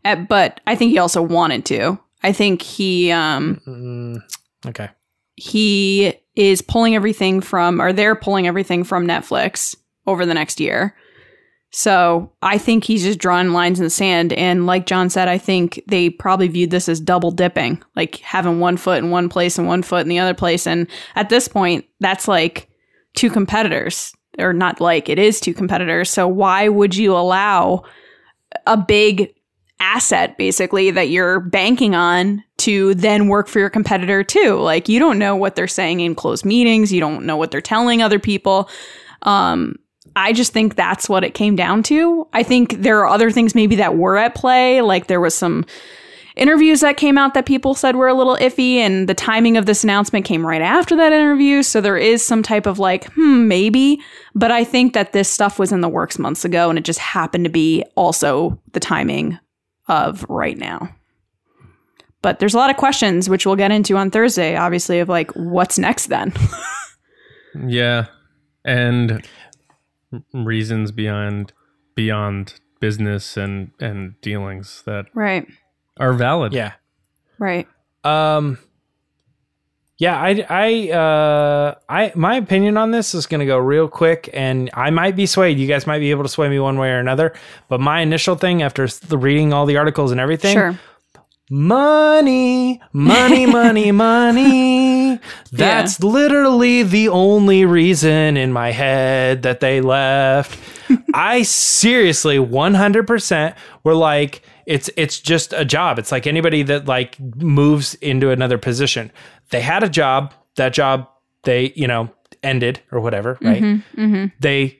Uh, 0.05 0.17
but 0.17 0.61
I 0.67 0.75
think 0.77 0.91
he 0.93 0.99
also 0.99 1.23
wanted 1.23 1.65
to. 1.67 1.99
I 2.23 2.33
think 2.33 2.63
he, 2.63 3.11
um, 3.13 3.61
Mm, 3.67 4.23
okay. 4.67 4.89
he 5.35 6.15
is 6.37 6.63
pulling 6.63 6.95
everything 6.95 7.41
from 7.41 7.81
or 7.81 7.93
they're 7.93 8.15
pulling 8.17 8.47
everything 8.47 8.83
from 8.85 9.07
Netflix 9.07 9.77
over 10.07 10.25
the 10.27 10.35
next 10.35 10.59
year. 10.61 10.97
So 11.77 12.31
I 12.41 12.57
think 12.57 12.85
he's 12.85 13.03
just 13.03 13.19
drawing 13.19 13.51
lines 13.51 13.81
in 13.81 13.85
the 13.85 13.91
sand. 13.91 14.33
And 14.35 14.65
like 14.65 14.87
John 14.87 15.11
said, 15.11 15.27
I 15.27 15.39
think 15.39 15.83
they 15.89 16.09
probably 16.09 16.47
viewed 16.47 16.71
this 16.71 16.89
as 16.89 17.01
double 17.01 17.33
dipping, 17.33 17.83
like 17.97 18.19
having 18.19 18.61
one 18.61 18.77
foot 18.77 19.03
in 19.03 19.11
one 19.11 19.29
place 19.29 19.59
and 19.59 19.67
one 19.67 19.83
foot 19.83 20.03
in 20.03 20.09
the 20.09 20.21
other 20.21 20.35
place. 20.35 20.69
And 20.69 20.87
at 21.17 21.31
this 21.31 21.49
point, 21.49 21.85
that's 21.99 22.29
like 22.29 22.69
two 23.17 23.29
competitors, 23.29 24.13
or 24.39 24.53
not 24.53 24.81
like 24.81 25.09
it 25.09 25.19
is 25.19 25.41
two 25.41 25.53
competitors. 25.53 26.11
So 26.11 26.29
why 26.29 26.69
would 26.69 26.95
you 26.95 27.13
allow 27.13 27.83
a 28.69 28.77
big 28.77 29.35
asset 29.81 30.39
basically 30.39 30.93
that 30.93 31.09
you're 31.09 31.41
banking 31.41 31.97
on 31.97 32.45
to 32.59 32.95
then 32.95 33.27
work 33.27 33.49
for 33.49 33.59
your 33.59 33.69
competitor 33.69 34.23
too. 34.23 34.61
Like 34.61 34.89
you 34.89 35.01
don't 35.01 35.19
know 35.19 35.35
what 35.35 35.57
they're 35.57 35.67
saying 35.67 35.99
in 35.99 36.15
closed 36.15 36.45
meetings, 36.45 36.93
you 36.93 37.01
don't 37.01 37.27
know 37.27 37.37
what 37.37 37.51
they're 37.51 37.61
telling 37.61 38.01
other 38.01 38.21
people. 38.21 38.71
Um 39.23 39.75
I 40.17 40.33
just 40.33 40.53
think 40.53 40.77
that's 40.77 41.09
what 41.09 41.25
it 41.25 41.35
came 41.35 41.57
down 41.57 41.83
to. 41.85 42.27
I 42.33 42.43
think 42.43 42.83
there 42.83 43.01
are 43.01 43.09
other 43.09 43.31
things 43.31 43.55
maybe 43.55 43.77
that 43.77 43.97
were 43.97 44.17
at 44.17 44.35
play, 44.35 44.81
like 44.81 45.07
there 45.07 45.21
was 45.21 45.35
some 45.35 45.67
interviews 46.37 46.81
that 46.81 46.97
came 46.97 47.17
out 47.17 47.35
that 47.35 47.47
people 47.47 47.75
said 47.75 47.95
were 47.95 48.09
a 48.09 48.15
little 48.15 48.37
iffy 48.39 48.75
and 48.75 49.09
the 49.09 49.15
timing 49.15 49.57
of 49.57 49.67
this 49.67 49.85
announcement 49.85 50.25
came 50.25 50.45
right 50.45 50.63
after 50.63 50.97
that 50.97 51.13
interview 51.13 51.63
so 51.63 51.81
there 51.81 51.97
is 51.97 52.27
some 52.27 52.43
type 52.43 52.67
of 52.67 52.81
like 52.81 53.05
hmm 53.13 53.47
maybe 53.47 54.01
but 54.35 54.51
i 54.51 54.65
think 54.65 54.95
that 54.95 55.13
this 55.13 55.31
stuff 55.31 55.61
was 55.61 55.71
in 55.71 55.81
the 55.81 55.89
works 55.89 56.19
months 56.19 56.45
ago 56.45 56.69
and 56.69 56.77
it 56.77 56.85
just 56.85 56.99
happened 56.99 57.45
to 57.45 57.51
be 57.51 57.85
also 57.95 58.61
the 58.73 58.81
timing 58.81 59.39
of 59.89 60.25
right 60.29 60.57
now. 60.57 60.95
But 62.23 62.39
there's 62.39 62.55
a 62.55 62.59
lot 62.59 62.71
of 62.71 62.77
questions, 62.77 63.29
which 63.29 63.45
we'll 63.45 63.57
get 63.57 63.71
into 63.71 63.97
on 63.97 64.11
Thursday, 64.11 64.57
obviously, 64.57 64.99
of 65.01 65.09
like, 65.09 65.31
what's 65.33 65.79
next 65.79 66.07
then? 66.07 66.33
Yeah, 67.69 68.07
and 68.65 69.25
reasons 70.33 70.93
beyond 70.93 71.53
beyond 71.95 72.55
business 72.81 73.37
and 73.37 73.71
and 73.81 74.21
dealings 74.21 74.83
that 74.87 75.07
right, 75.15 75.47
are 75.99 76.13
valid. 76.13 76.53
Yeah. 76.53 76.73
right. 77.39 77.67
Um 78.05 78.59
yeah, 79.97 80.21
I 80.21 80.45
I 80.51 80.91
uh 80.91 81.75
I 81.89 82.13
my 82.17 82.37
opinion 82.37 82.77
on 82.77 82.91
this 82.91 83.15
is 83.15 83.27
going 83.27 83.39
to 83.39 83.47
go 83.47 83.59
real 83.59 83.89
quick 83.89 84.29
and 84.33 84.69
I 84.75 84.91
might 84.91 85.15
be 85.15 85.25
swayed. 85.25 85.59
You 85.59 85.69
guys 85.69 85.87
might 85.87 86.01
be 86.01 86.11
able 86.11 86.25
to 86.25 86.29
sway 86.29 86.49
me 86.49 86.59
one 86.59 86.79
way 86.79 86.91
or 86.91 86.99
another, 86.99 87.33
but 87.69 87.81
my 87.81 88.01
initial 88.01 88.35
thing 88.35 88.61
after 88.63 88.89
the 88.89 89.17
reading 89.17 89.53
all 89.53 89.67
the 89.67 89.77
articles 89.77 90.11
and 90.11 90.21
everything, 90.21 90.55
Sure. 90.55 90.79
Money, 91.51 92.81
money, 92.93 93.47
money, 93.47 93.93
money. 93.93 94.74
That's 95.53 96.03
literally 96.03 96.83
the 96.83 97.09
only 97.09 97.65
reason 97.65 98.37
in 98.37 98.53
my 98.53 98.71
head 98.71 99.43
that 99.43 99.61
they 99.61 99.81
left. 99.81 100.59
I 101.15 101.43
seriously 101.43 102.39
100% 102.39 103.57
were 103.85 103.95
like 103.95 104.43
it's 104.67 104.89
it's 104.97 105.21
just 105.21 105.53
a 105.53 105.65
job. 105.65 105.99
It's 105.99 106.11
like 106.11 106.27
anybody 106.27 106.63
that 106.65 106.87
like 106.87 107.19
moves 107.37 107.95
into 107.97 108.31
another 108.31 108.59
position. 108.59 109.13
They 109.51 109.61
had 109.61 109.83
a 109.83 109.89
job, 109.89 110.33
that 110.57 110.73
job 110.73 111.09
they, 111.43 111.73
you 111.77 111.87
know, 111.87 112.11
ended 112.43 112.81
or 112.91 113.01
whatever, 113.01 113.35
mm-hmm, 113.37 113.47
right? 113.47 113.63
Mm-hmm. 113.63 114.27
They 114.41 114.79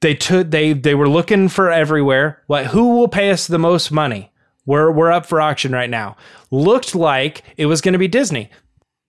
they 0.00 0.14
took 0.14 0.50
they 0.50 0.72
they 0.72 0.94
were 0.94 1.08
looking 1.08 1.48
for 1.48 1.70
everywhere. 1.70 2.42
What 2.46 2.66
who 2.66 2.96
will 2.96 3.08
pay 3.08 3.30
us 3.30 3.46
the 3.46 3.58
most 3.58 3.90
money? 3.90 4.32
We're 4.66 4.90
we're 4.90 5.10
up 5.10 5.26
for 5.26 5.40
auction 5.40 5.72
right 5.72 5.90
now. 5.90 6.16
Looked 6.50 6.94
like 6.94 7.42
it 7.56 7.66
was 7.66 7.80
going 7.80 7.92
to 7.92 7.98
be 7.98 8.08
Disney. 8.08 8.50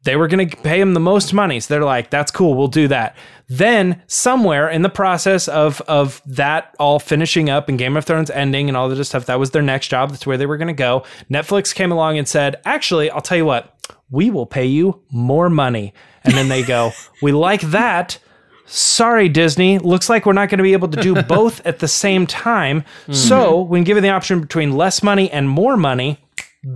They 0.03 0.15
were 0.15 0.27
going 0.27 0.49
to 0.49 0.57
pay 0.57 0.81
him 0.81 0.93
the 0.93 0.99
most 0.99 1.33
money. 1.33 1.59
So 1.59 1.73
they're 1.73 1.83
like, 1.83 2.09
that's 2.09 2.31
cool, 2.31 2.55
we'll 2.55 2.67
do 2.67 2.87
that. 2.87 3.15
Then 3.47 4.01
somewhere 4.07 4.69
in 4.69 4.81
the 4.81 4.89
process 4.89 5.47
of 5.47 5.81
of 5.81 6.21
that 6.25 6.73
all 6.79 6.99
finishing 6.99 7.49
up 7.49 7.69
and 7.69 7.77
Game 7.77 7.97
of 7.97 8.05
Thrones 8.05 8.29
ending 8.31 8.69
and 8.69 8.77
all 8.77 8.89
that 8.89 9.03
stuff, 9.03 9.25
that 9.25 9.39
was 9.39 9.51
their 9.51 9.61
next 9.61 9.89
job. 9.89 10.09
That's 10.09 10.25
where 10.25 10.37
they 10.37 10.45
were 10.45 10.57
going 10.57 10.69
to 10.69 10.73
go. 10.73 11.03
Netflix 11.29 11.75
came 11.75 11.91
along 11.91 12.17
and 12.17 12.27
said, 12.27 12.61
actually, 12.65 13.09
I'll 13.11 13.21
tell 13.21 13.37
you 13.37 13.45
what, 13.45 13.75
we 14.09 14.31
will 14.31 14.45
pay 14.45 14.65
you 14.65 15.01
more 15.11 15.49
money. 15.49 15.93
And 16.23 16.33
then 16.33 16.47
they 16.49 16.63
go, 16.63 16.91
we 17.21 17.31
like 17.31 17.61
that. 17.61 18.19
Sorry, 18.65 19.27
Disney. 19.27 19.79
Looks 19.79 20.09
like 20.09 20.25
we're 20.25 20.33
not 20.33 20.49
going 20.49 20.59
to 20.59 20.63
be 20.63 20.73
able 20.73 20.87
to 20.87 21.01
do 21.01 21.21
both 21.23 21.65
at 21.65 21.79
the 21.79 21.87
same 21.89 22.25
time. 22.25 22.85
So, 23.11 23.53
mm-hmm. 23.53 23.69
when 23.69 23.83
given 23.83 24.01
the 24.01 24.09
option 24.09 24.39
between 24.39 24.71
less 24.77 25.03
money 25.03 25.29
and 25.29 25.49
more 25.49 25.75
money, 25.75 26.19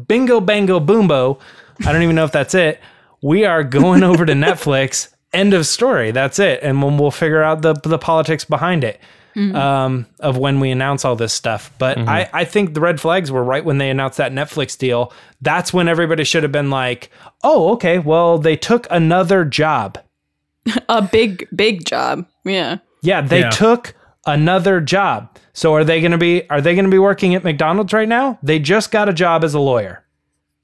bingo, 0.08 0.42
bango, 0.42 0.80
boombo. 0.80 1.40
I 1.86 1.94
don't 1.94 2.04
even 2.04 2.16
know 2.16 2.26
if 2.26 2.32
that's 2.32 2.54
it. 2.54 2.82
We 3.26 3.44
are 3.44 3.64
going 3.64 4.04
over 4.04 4.24
to 4.26 4.34
Netflix. 4.34 5.10
End 5.34 5.54
of 5.56 5.66
story. 5.66 6.12
That's 6.12 6.38
it. 6.38 6.60
And 6.62 6.82
when 6.84 6.98
we'll 7.00 7.10
figure 7.12 7.42
out 7.42 7.64
the 7.64 7.74
the 7.74 7.98
politics 7.98 8.46
behind 8.46 8.84
it 8.84 9.02
um, 9.36 10.06
of 10.22 10.38
when 10.38 10.60
we 10.60 10.72
announce 10.72 11.04
all 11.04 11.16
this 11.16 11.34
stuff. 11.34 11.72
But 11.78 11.98
I, 11.98 12.30
I 12.32 12.46
think 12.46 12.74
the 12.74 12.80
red 12.82 13.02
flags 13.02 13.32
were 13.32 13.44
right 13.44 13.66
when 13.66 13.80
they 13.80 13.90
announced 13.90 14.18
that 14.18 14.32
Netflix 14.32 14.78
deal. 14.78 15.12
That's 15.42 15.74
when 15.74 15.88
everybody 15.90 16.24
should 16.24 16.44
have 16.44 16.52
been 16.54 16.70
like, 16.70 17.10
oh, 17.44 17.74
okay, 17.74 18.00
well, 18.00 18.38
they 18.38 18.56
took 18.56 18.88
another 18.90 19.44
job. 19.44 19.98
A 20.88 21.02
big, 21.02 21.48
big 21.54 21.86
job. 21.86 22.26
Yeah. 22.46 22.78
Yeah, 23.02 23.22
they 23.22 23.42
Yeah. 23.42 23.50
took 23.50 23.94
another 24.26 24.80
job. 24.80 25.36
So 25.52 25.74
are 25.74 25.84
they 25.84 26.00
going 26.00 26.12
to 26.14 26.18
be 26.18 26.50
are 26.50 26.62
they 26.62 26.76
going 26.76 26.86
to 26.86 26.92
be 26.92 27.00
working 27.00 27.36
at 27.36 27.44
McDonald's 27.44 27.92
right 27.92 28.08
now? 28.08 28.40
They 28.44 28.60
just 28.60 28.92
got 28.92 29.10
a 29.10 29.14
job 29.14 29.44
as 29.44 29.54
a 29.54 29.60
lawyer. 29.60 30.05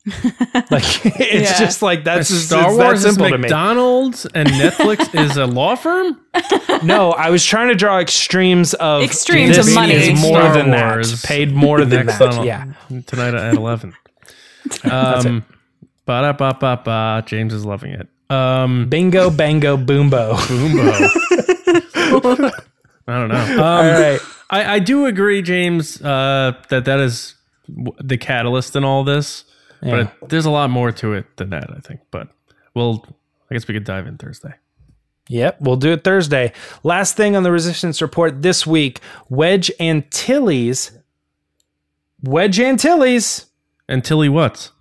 like 0.72 1.06
it's 1.06 1.52
Yeah. 1.52 1.60
just 1.60 1.84
like 1.84 2.04
that's 2.04 2.30
just, 2.30 2.48
Star 2.48 2.70
it's 2.70 2.78
Wars 2.78 3.04
that 3.04 3.10
is 3.10 3.16
simple 3.16 3.30
to 3.30 3.38
me. 3.38 3.42
McDonald's 3.42 4.26
and 4.26 4.50
Netflix 4.50 5.14
is 5.20 5.38
a 5.38 5.46
law 5.46 5.76
firm. 5.76 6.20
No, 6.84 7.12
I 7.12 7.30
was 7.30 7.46
trying 7.46 7.68
to 7.68 7.76
draw 7.76 8.00
extremes 8.00 8.74
of 8.74 9.04
Extremes 9.04 9.58
this 9.58 9.68
of 9.68 9.76
money. 9.76 9.94
is 9.94 10.20
more 10.20 10.40
Star 10.42 10.54
than 10.54 10.72
Wars. 10.72 11.22
that. 11.22 11.28
Paid 11.28 11.52
more 11.54 11.86
than 11.86 12.08
that. 12.08 12.20
on 12.22 12.46
Yeah. 12.46 12.66
tonight 13.06 13.36
at 13.36 13.54
eleven. 13.56 13.94
Um, 14.84 15.44
ba 16.06 16.22
da 16.22 16.34
ba 16.34 16.56
ba 16.60 16.80
ba. 16.84 17.24
James 17.26 17.52
is 17.54 17.66
loving 17.66 17.94
it. 17.94 18.08
Um, 18.30 18.88
Bingo, 18.90 19.30
bango, 19.32 19.76
boombo. 19.76 20.36
Boombo. 20.36 22.52
I 23.08 23.20
don't 23.20 23.30
know. 23.30 23.36
Um, 23.36 23.60
All 23.60 23.84
right. 23.84 24.20
I, 24.50 24.76
I 24.76 24.80
do 24.80 25.06
agree, 25.06 25.42
James, 25.42 26.02
uh, 26.02 26.54
that 26.70 26.86
that 26.86 27.00
is 27.00 27.36
w- 27.68 27.94
the 28.00 28.18
catalyst 28.18 28.76
in 28.76 28.84
all 28.84 29.04
this. 29.04 29.46
Yeah. 29.82 30.10
But 30.20 30.30
there's 30.30 30.46
a 30.46 30.52
lot 30.52 30.70
more 30.70 30.92
to 30.92 31.14
it 31.14 31.38
than 31.38 31.50
that, 31.52 31.70
I 31.72 31.80
think. 31.80 32.02
But 32.12 32.30
well, 32.74 33.06
I 33.50 33.56
guess 33.56 33.68
we 33.68 33.74
could 33.74 33.84
dive 33.84 34.08
in 34.08 34.18
Thursday. 34.18 34.54
Yep, 35.30 35.62
we'll 35.62 35.78
do 35.78 35.92
it 35.92 36.04
Thursday. 36.04 36.52
Last 36.84 37.16
thing 37.16 37.36
on 37.36 37.44
the 37.44 37.52
resistance 37.52 38.02
report 38.02 38.42
this 38.42 38.68
week 38.68 39.00
Wedge 39.30 39.72
Antilles. 39.80 40.92
Wedge 42.22 42.60
Antilles. 42.60 43.48
And 43.88 44.04
Tilly 44.04 44.30
what? 44.30 44.72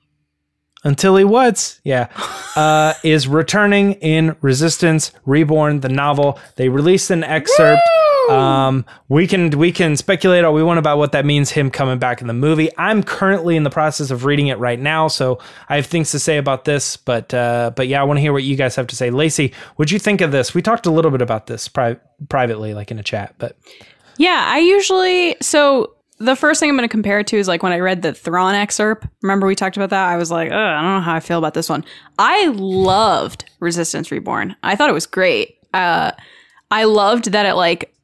Until 0.83 1.17
he 1.17 1.25
what's 1.25 1.81
yeah, 1.85 2.09
uh, 2.57 2.95
is 3.03 3.29
returning 3.29 3.95
in 3.95 4.37
Resistance 4.41 5.13
Reborn, 5.27 5.81
the 5.81 5.89
novel. 5.89 6.39
They 6.57 6.69
released 6.69 7.11
an 7.11 7.23
excerpt. 7.23 7.83
Um, 8.31 8.85
we 9.09 9.27
can 9.27 9.51
we 9.51 9.73
can 9.73 9.97
speculate 9.97 10.45
all 10.45 10.55
we 10.55 10.63
want 10.63 10.79
about 10.79 10.99
what 10.99 11.13
that 11.13 11.25
means. 11.25 11.51
Him 11.51 11.71
coming 11.71 11.99
back 11.99 12.21
in 12.21 12.27
the 12.27 12.35
movie. 12.35 12.69
I'm 12.79 13.03
currently 13.03 13.57
in 13.57 13.63
the 13.63 13.71
process 13.71 14.11
of 14.11 14.25
reading 14.25 14.49
it 14.49 14.59
right 14.59 14.79
now, 14.79 15.09
so 15.09 15.39
I 15.69 15.77
have 15.77 15.87
things 15.87 16.11
to 16.13 16.19
say 16.19 16.37
about 16.37 16.65
this. 16.65 16.97
But 16.97 17.33
uh, 17.35 17.73
but 17.75 17.89
yeah, 17.89 18.01
I 18.01 18.05
want 18.05 18.19
to 18.19 18.21
hear 18.21 18.33
what 18.33 18.43
you 18.43 18.57
guys 18.57 18.77
have 18.77 18.87
to 18.89 18.97
say. 18.97 19.11
Lacey, 19.11 19.53
what'd 19.77 19.91
you 19.91 19.99
think 19.99 20.21
of 20.21 20.33
this? 20.33 20.55
We 20.55 20.63
talked 20.63 20.87
a 20.87 20.91
little 20.91 21.11
bit 21.11 21.23
about 21.23 21.47
this 21.47 21.69
pri- 21.69 21.99
privately, 22.29 22.75
like 22.75 22.91
in 22.91 22.99
a 22.99 23.03
chat, 23.03 23.35
but 23.39 23.57
Yeah, 24.17 24.45
I 24.47 24.59
usually 24.59 25.37
so 25.41 25.95
the 26.19 26.37
first 26.37 26.61
thing 26.61 26.69
I'm 26.69 26.77
going 26.77 26.87
to 26.87 26.93
compare 26.93 27.19
it 27.19 27.27
to 27.29 27.39
is 27.39 27.49
like 27.49 27.63
when 27.63 27.73
I 27.73 27.79
read 27.79 28.03
the 28.03 28.13
Thrawn 28.13 28.55
excerpt. 28.55 29.07
Remember 29.23 29.47
we 29.47 29.55
talked 29.55 29.77
about 29.77 29.91
that? 29.91 30.07
I 30.09 30.17
was 30.19 30.31
like, 30.31 30.53
I 30.53 30.83
don't 30.83 30.97
know 30.97 31.01
how 31.01 31.15
I 31.15 31.21
feel 31.21 31.39
about 31.39 31.55
this 31.55 31.69
one. 31.69 31.83
I 32.19 32.49
loved 32.49 33.47
Resistance 33.59 34.11
Reborn. 34.11 34.55
I 34.63 34.77
thought 34.77 34.91
it 34.91 34.95
was 34.95 35.07
great. 35.07 35.57
Uh, 35.73 36.13
I 36.71 36.85
loved 36.85 37.33
that 37.33 37.47
it 37.47 37.55
like 37.55 37.95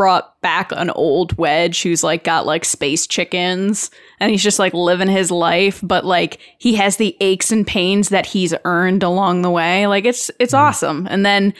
brought 0.00 0.40
back 0.40 0.72
an 0.72 0.88
old 0.92 1.36
wedge 1.36 1.82
who's 1.82 2.02
like 2.02 2.24
got 2.24 2.46
like 2.46 2.64
space 2.64 3.06
chickens 3.06 3.90
and 4.18 4.30
he's 4.30 4.42
just 4.42 4.58
like 4.58 4.72
living 4.72 5.08
his 5.08 5.30
life 5.30 5.78
but 5.82 6.06
like 6.06 6.38
he 6.56 6.74
has 6.74 6.96
the 6.96 7.14
aches 7.20 7.52
and 7.52 7.66
pains 7.66 8.08
that 8.08 8.24
he's 8.24 8.54
earned 8.64 9.02
along 9.02 9.42
the 9.42 9.50
way. 9.50 9.86
Like 9.86 10.06
it's 10.06 10.30
it's 10.38 10.54
awesome. 10.54 11.06
And 11.10 11.26
then 11.26 11.52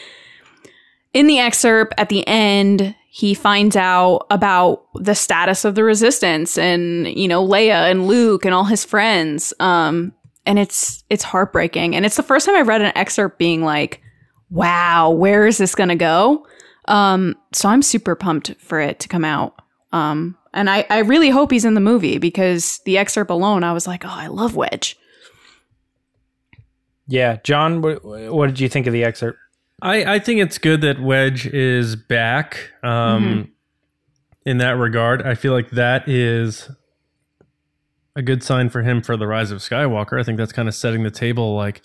in 1.13 1.27
the 1.27 1.39
excerpt 1.39 1.93
at 1.99 2.09
the 2.09 2.27
end 2.27 2.95
he 3.11 3.35
finds 3.35 3.77
out 3.77 4.27
about 4.31 4.87
the 4.95 5.15
status 5.15 5.67
of 5.67 5.75
the 5.75 5.85
resistance 5.85 6.57
and 6.57 7.09
you 7.09 7.29
know 7.29 7.47
Leia 7.47 7.91
and 7.91 8.07
Luke 8.07 8.47
and 8.47 8.55
all 8.55 8.65
his 8.65 8.87
friends 8.87 9.53
um 9.61 10.15
and 10.47 10.59
it's 10.59 11.05
it's 11.11 11.25
heartbreaking. 11.25 11.95
And 11.95 12.07
it's 12.07 12.17
the 12.17 12.23
first 12.23 12.47
time 12.47 12.57
I've 12.57 12.69
read 12.69 12.81
an 12.81 12.97
excerpt 12.97 13.39
being 13.39 13.63
like 13.63 14.01
wow 14.49 15.11
where 15.11 15.47
is 15.47 15.59
this 15.59 15.75
going 15.75 15.91
to 15.91 15.95
go 15.95 16.47
um 16.87 17.37
so 17.53 17.69
I'm 17.69 17.83
super 17.83 18.15
pumped 18.15 18.55
for 18.59 18.81
it 18.81 19.01
to 19.01 19.09
come 19.09 19.25
out 19.25 19.61
um 19.93 20.37
and 20.53 20.69
I 20.69 20.87
I 20.91 20.99
really 21.01 21.31
hope 21.31 21.51
he's 21.51 21.65
in 21.65 21.75
the 21.75 21.81
movie 21.81 22.19
because 22.19 22.81
the 22.85 22.99
excerpt 22.99 23.31
alone 23.31 23.65
I 23.65 23.73
was 23.73 23.87
like 23.87 24.05
oh 24.05 24.11
I 24.13 24.29
love 24.29 24.57
Wedge 24.57 24.97
yeah, 27.11 27.39
John, 27.43 27.83
what, 27.83 28.05
what 28.05 28.47
did 28.47 28.61
you 28.61 28.69
think 28.69 28.87
of 28.87 28.93
the 28.93 29.03
excerpt? 29.03 29.37
I, 29.83 30.15
I 30.15 30.19
think 30.21 30.41
it's 30.41 30.59
good 30.59 30.81
that 30.83 31.01
Wedge 31.03 31.45
is 31.45 31.97
back. 31.97 32.71
Um, 32.85 33.51
In 34.47 34.59
that 34.59 34.77
regard, 34.77 35.23
I 35.23 35.35
feel 35.35 35.53
like 35.53 35.71
that 35.71 36.09
is 36.09 36.71
a 38.15 38.23
good 38.23 38.45
sign 38.45 38.69
for 38.69 38.83
him 38.83 39.03
for 39.03 39.17
the 39.17 39.27
Rise 39.27 39.51
of 39.51 39.59
Skywalker. 39.59 40.21
I 40.21 40.23
think 40.23 40.39
that's 40.39 40.53
kind 40.53 40.69
of 40.69 40.75
setting 40.75 41.03
the 41.03 41.11
table. 41.11 41.57
Like, 41.57 41.83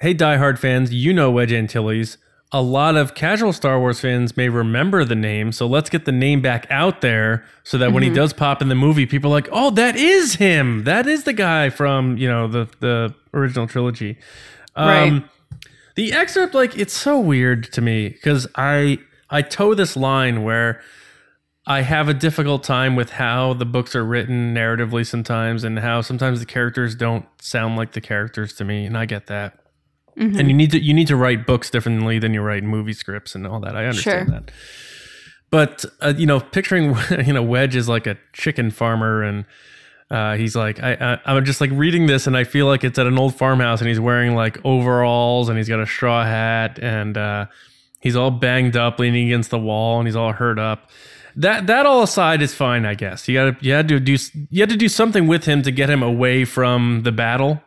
hey, 0.00 0.14
diehard 0.14 0.58
fans, 0.58 0.92
you 0.92 1.14
know 1.14 1.30
Wedge 1.30 1.52
Antilles. 1.52 2.18
A 2.54 2.60
lot 2.60 2.96
of 2.96 3.14
casual 3.14 3.54
Star 3.54 3.80
Wars 3.80 4.00
fans 4.00 4.36
may 4.36 4.50
remember 4.50 5.04
the 5.04 5.14
name, 5.14 5.52
so 5.52 5.66
let's 5.66 5.88
get 5.88 6.04
the 6.04 6.12
name 6.12 6.42
back 6.42 6.66
out 6.68 7.00
there 7.00 7.44
so 7.64 7.78
that 7.78 7.92
when 7.92 8.02
he 8.02 8.10
does 8.10 8.34
pop 8.34 8.60
in 8.60 8.68
the 8.68 8.74
movie, 8.74 9.06
people 9.06 9.30
are 9.30 9.34
like, 9.34 9.48
"Oh, 9.50 9.70
that 9.70 9.96
is 9.96 10.34
him. 10.34 10.84
That 10.84 11.06
is 11.06 11.24
the 11.24 11.32
guy 11.32 11.70
from 11.70 12.18
you 12.18 12.28
know 12.28 12.48
the 12.48 12.68
the 12.80 13.14
original 13.32 13.66
trilogy." 13.66 14.18
Um, 14.76 14.86
Right. 14.86 15.22
The 15.94 16.12
excerpt, 16.12 16.54
like, 16.54 16.76
it's 16.76 16.94
so 16.94 17.20
weird 17.20 17.70
to 17.72 17.80
me 17.80 18.08
because 18.10 18.46
I 18.54 18.98
I 19.30 19.42
toe 19.42 19.74
this 19.74 19.96
line 19.96 20.42
where 20.42 20.80
I 21.66 21.82
have 21.82 22.08
a 22.08 22.14
difficult 22.14 22.64
time 22.64 22.96
with 22.96 23.10
how 23.12 23.54
the 23.54 23.64
books 23.64 23.94
are 23.94 24.04
written 24.04 24.54
narratively 24.54 25.06
sometimes, 25.06 25.64
and 25.64 25.78
how 25.78 26.00
sometimes 26.02 26.40
the 26.40 26.46
characters 26.46 26.94
don't 26.94 27.24
sound 27.40 27.76
like 27.76 27.92
the 27.92 28.00
characters 28.00 28.52
to 28.54 28.64
me, 28.64 28.84
and 28.84 28.96
I 28.98 29.06
get 29.06 29.26
that. 29.28 29.58
And 30.16 30.48
you 30.48 30.54
need 30.54 30.70
to 30.72 30.78
you 30.82 30.92
need 30.92 31.06
to 31.08 31.16
write 31.16 31.46
books 31.46 31.70
differently 31.70 32.18
than 32.18 32.34
you 32.34 32.42
write 32.42 32.62
movie 32.64 32.92
scripts 32.92 33.34
and 33.34 33.46
all 33.46 33.60
that. 33.60 33.74
I 33.76 33.86
understand 33.86 34.28
Sure. 34.28 34.40
that. 34.40 34.50
But 35.50 35.84
uh, 36.00 36.14
you 36.16 36.26
know, 36.26 36.40
picturing 36.40 36.94
you 37.26 37.32
know 37.32 37.42
Wedge 37.42 37.76
is 37.76 37.88
like 37.88 38.06
a 38.06 38.16
chicken 38.32 38.70
farmer, 38.70 39.22
and 39.22 39.44
uh, 40.10 40.36
he's 40.36 40.54
like, 40.56 40.82
I, 40.82 40.92
I 40.94 41.18
I'm 41.36 41.44
just 41.44 41.60
like 41.60 41.70
reading 41.72 42.06
this, 42.06 42.26
and 42.26 42.36
I 42.36 42.44
feel 42.44 42.66
like 42.66 42.84
it's 42.84 42.98
at 42.98 43.06
an 43.06 43.18
old 43.18 43.34
farmhouse, 43.36 43.80
and 43.80 43.88
he's 43.88 44.00
wearing 44.00 44.34
like 44.34 44.58
overalls, 44.64 45.48
and 45.48 45.56
he's 45.58 45.68
got 45.68 45.80
a 45.80 45.86
straw 45.86 46.24
hat, 46.24 46.78
and 46.80 47.16
uh, 47.18 47.46
he's 48.00 48.16
all 48.16 48.30
banged 48.30 48.76
up, 48.76 48.98
leaning 48.98 49.26
against 49.26 49.50
the 49.50 49.58
wall, 49.58 49.98
and 49.98 50.06
he's 50.08 50.16
all 50.16 50.32
hurt 50.32 50.58
up. 50.58 50.90
That 51.36 51.66
that 51.66 51.86
all 51.86 52.02
aside 52.02 52.42
is 52.42 52.54
fine, 52.54 52.84
I 52.84 52.94
guess. 52.94 53.26
You 53.28 53.34
got 53.52 53.62
you 53.62 53.72
had 53.72 53.88
to 53.88 53.98
do 54.00 54.16
you 54.50 54.60
had 54.62 54.68
to 54.68 54.76
do 54.76 54.88
something 54.88 55.26
with 55.26 55.44
him 55.44 55.62
to 55.62 55.70
get 55.70 55.88
him 55.90 56.02
away 56.02 56.44
from 56.44 57.02
the 57.04 57.12
battle 57.12 57.62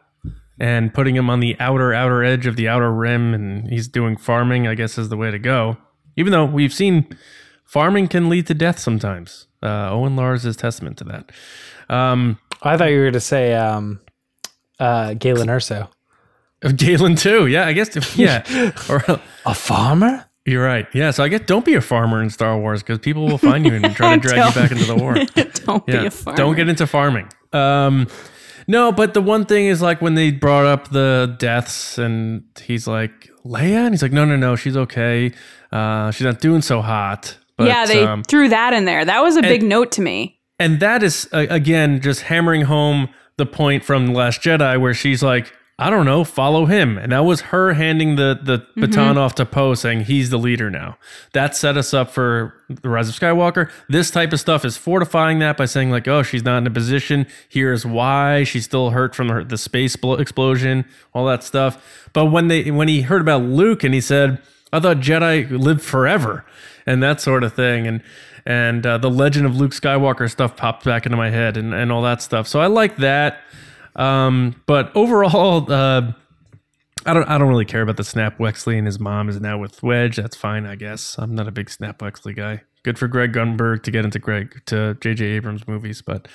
and 0.59 0.93
putting 0.93 1.15
him 1.15 1.29
on 1.29 1.39
the 1.39 1.55
outer 1.59 1.93
outer 1.93 2.23
edge 2.23 2.45
of 2.45 2.55
the 2.55 2.67
outer 2.67 2.91
rim 2.91 3.33
and 3.33 3.67
he's 3.69 3.87
doing 3.87 4.15
farming 4.17 4.67
i 4.67 4.75
guess 4.75 4.97
is 4.97 5.09
the 5.09 5.17
way 5.17 5.29
to 5.31 5.39
go 5.39 5.75
even 6.15 6.31
though 6.31 6.45
we've 6.45 6.73
seen 6.73 7.05
farming 7.65 8.07
can 8.07 8.29
lead 8.29 8.47
to 8.47 8.53
death 8.53 8.79
sometimes 8.79 9.47
uh, 9.63 9.89
owen 9.91 10.15
lars 10.15 10.45
is 10.45 10.55
testament 10.55 10.97
to 10.97 11.03
that 11.03 11.31
um, 11.89 12.39
I 12.63 12.77
thought 12.77 12.85
you 12.89 12.97
were 12.97 13.03
going 13.03 13.13
to 13.13 13.19
say 13.19 13.53
um, 13.53 13.99
uh, 14.79 15.13
Galen 15.13 15.49
Erso. 15.49 15.87
Galen 16.75 17.15
too. 17.15 17.45
Yeah, 17.45 17.67
I 17.67 17.73
guess. 17.73 18.15
Yeah, 18.17 18.71
or 18.89 19.03
A 19.45 19.53
farmer? 19.53 20.25
you're 20.47 20.65
right. 20.65 20.87
Yeah, 20.93 21.11
so 21.11 21.23
I 21.23 21.27
guess 21.27 21.41
don't 21.45 21.63
be 21.63 21.75
a 21.75 21.81
farmer 21.81 22.23
in 22.23 22.31
Star 22.31 22.57
Wars 22.57 22.81
because 22.81 22.97
people 22.97 23.27
will 23.27 23.37
find 23.37 23.65
you 23.67 23.73
and 23.75 23.95
try 23.95 24.15
to 24.15 24.21
drag 24.27 24.47
you 24.47 24.59
back 24.61 24.71
into 24.71 24.85
the 24.85 24.95
war. 24.95 25.13
Don't 25.65 25.83
Yeah, 25.87 26.01
be 26.01 26.05
a 26.07 26.11
farmer. 26.11 26.37
don't 26.37 26.55
get 26.55 26.69
into 26.69 26.87
farming. 26.87 27.29
Um, 27.53 28.07
no, 28.67 28.91
but 28.91 29.13
the 29.13 29.21
one 29.21 29.45
thing 29.45 29.65
is 29.65 29.81
like 29.81 30.01
when 30.01 30.15
they 30.15 30.31
brought 30.31 30.65
up 30.65 30.89
the 30.89 31.35
deaths, 31.39 31.97
and 31.97 32.43
he's 32.61 32.87
like 32.87 33.29
Leia, 33.45 33.85
and 33.85 33.93
he's 33.93 34.01
like, 34.01 34.11
no, 34.11 34.25
no, 34.25 34.35
no, 34.35 34.55
she's 34.55 34.75
okay. 34.77 35.31
Uh, 35.71 36.11
she's 36.11 36.25
not 36.25 36.39
doing 36.39 36.61
so 36.61 36.81
hot. 36.81 37.37
But, 37.57 37.67
yeah, 37.67 37.85
they 37.85 38.03
um, 38.03 38.23
threw 38.23 38.49
that 38.49 38.73
in 38.73 38.85
there. 38.85 39.05
That 39.05 39.21
was 39.23 39.37
a 39.37 39.41
big 39.41 39.63
note 39.63 39.91
to 39.93 40.01
me. 40.01 40.39
and 40.59 40.79
that 40.79 41.03
is 41.03 41.27
uh, 41.33 41.45
again 41.49 42.01
just 42.01 42.21
hammering 42.23 42.61
home 42.63 43.09
the 43.37 43.45
point 43.45 43.83
from 43.83 44.07
the 44.07 44.13
last 44.13 44.41
jedi 44.41 44.79
where 44.79 44.93
she's 44.93 45.21
like 45.21 45.51
i 45.77 45.89
don't 45.89 46.05
know 46.05 46.23
follow 46.23 46.65
him. 46.65 46.97
And 46.97 47.11
that 47.11 47.25
was 47.25 47.41
her 47.41 47.73
handing 47.73 48.15
the 48.15 48.39
the 48.41 48.57
Mm-hmm. 48.59 48.81
baton 48.81 49.17
off 49.17 49.35
to 49.35 49.45
poe 49.45 49.73
saying 49.73 50.01
he's 50.01 50.29
the 50.29 50.37
leader 50.37 50.69
now. 50.71 50.97
That 51.33 51.55
set 51.55 51.77
us 51.77 51.93
up 51.93 52.11
for 52.11 52.53
the 52.69 52.89
rise 52.89 53.09
of 53.09 53.15
skywalker. 53.15 53.69
This 53.89 54.09
type 54.11 54.31
of 54.33 54.39
stuff 54.39 54.63
is 54.65 54.77
fortifying 54.77 55.39
that 55.39 55.57
by 55.57 55.65
saying 55.65 55.91
like 55.91 56.07
oh 56.07 56.23
she's 56.23 56.43
not 56.43 56.57
in 56.59 56.67
a 56.67 56.71
position. 56.71 57.27
Here's 57.49 57.85
why. 57.85 58.43
She's 58.45 58.65
still 58.65 58.91
hurt 58.91 59.15
from 59.15 59.27
the, 59.27 59.43
the 59.43 59.57
space 59.57 59.95
blo- 59.95 60.15
explosion 60.15 60.85
all 61.13 61.25
that 61.25 61.43
stuff. 61.43 62.09
But 62.13 62.25
when 62.27 62.47
they 62.47 62.71
when 62.71 62.87
he 62.87 63.01
heard 63.01 63.21
about 63.21 63.43
luke 63.43 63.83
and 63.83 63.93
he 63.93 64.01
said 64.01 64.41
i 64.73 64.79
thought 64.79 64.97
jedi 64.97 65.49
lived 65.51 65.81
forever 65.81 66.45
and 66.85 67.01
that 67.03 67.21
sort 67.21 67.43
of 67.43 67.53
thing 67.53 67.85
and 67.87 68.01
and 68.45 68.85
uh, 68.85 68.97
the 68.97 69.09
legend 69.09 69.45
of 69.45 69.55
luke 69.55 69.71
skywalker 69.71 70.29
stuff 70.29 70.55
popped 70.55 70.83
back 70.85 71.05
into 71.05 71.17
my 71.17 71.29
head 71.31 71.57
and, 71.57 71.73
and 71.73 71.91
all 71.91 72.01
that 72.01 72.21
stuff. 72.21 72.47
So 72.47 72.59
i 72.61 72.67
like 72.67 72.95
that 72.97 73.41
um, 73.95 74.61
but 74.65 74.95
overall 74.95 75.71
uh, 75.71 76.11
I 77.05 77.13
don't 77.13 77.27
I 77.29 77.37
don't 77.37 77.49
really 77.49 77.65
care 77.65 77.81
about 77.81 77.97
the 77.97 78.03
Snap 78.03 78.37
Wexley 78.37 78.77
and 78.77 78.87
his 78.87 78.99
mom 78.99 79.29
is 79.29 79.39
now 79.39 79.57
with 79.57 79.83
Wedge. 79.83 80.15
That's 80.17 80.35
fine, 80.35 80.65
I 80.65 80.75
guess. 80.75 81.17
I'm 81.17 81.35
not 81.35 81.47
a 81.47 81.51
big 81.51 81.69
Snap 81.69 81.99
Wexley 81.99 82.35
guy. 82.35 82.63
Good 82.83 82.97
for 82.97 83.07
Greg 83.07 83.33
Grunberg 83.33 83.83
to 83.83 83.91
get 83.91 84.05
into 84.05 84.19
Greg 84.19 84.61
to 84.67 84.95
J.J. 85.01 85.25
Abrams 85.25 85.67
movies, 85.67 86.01
but 86.01 86.27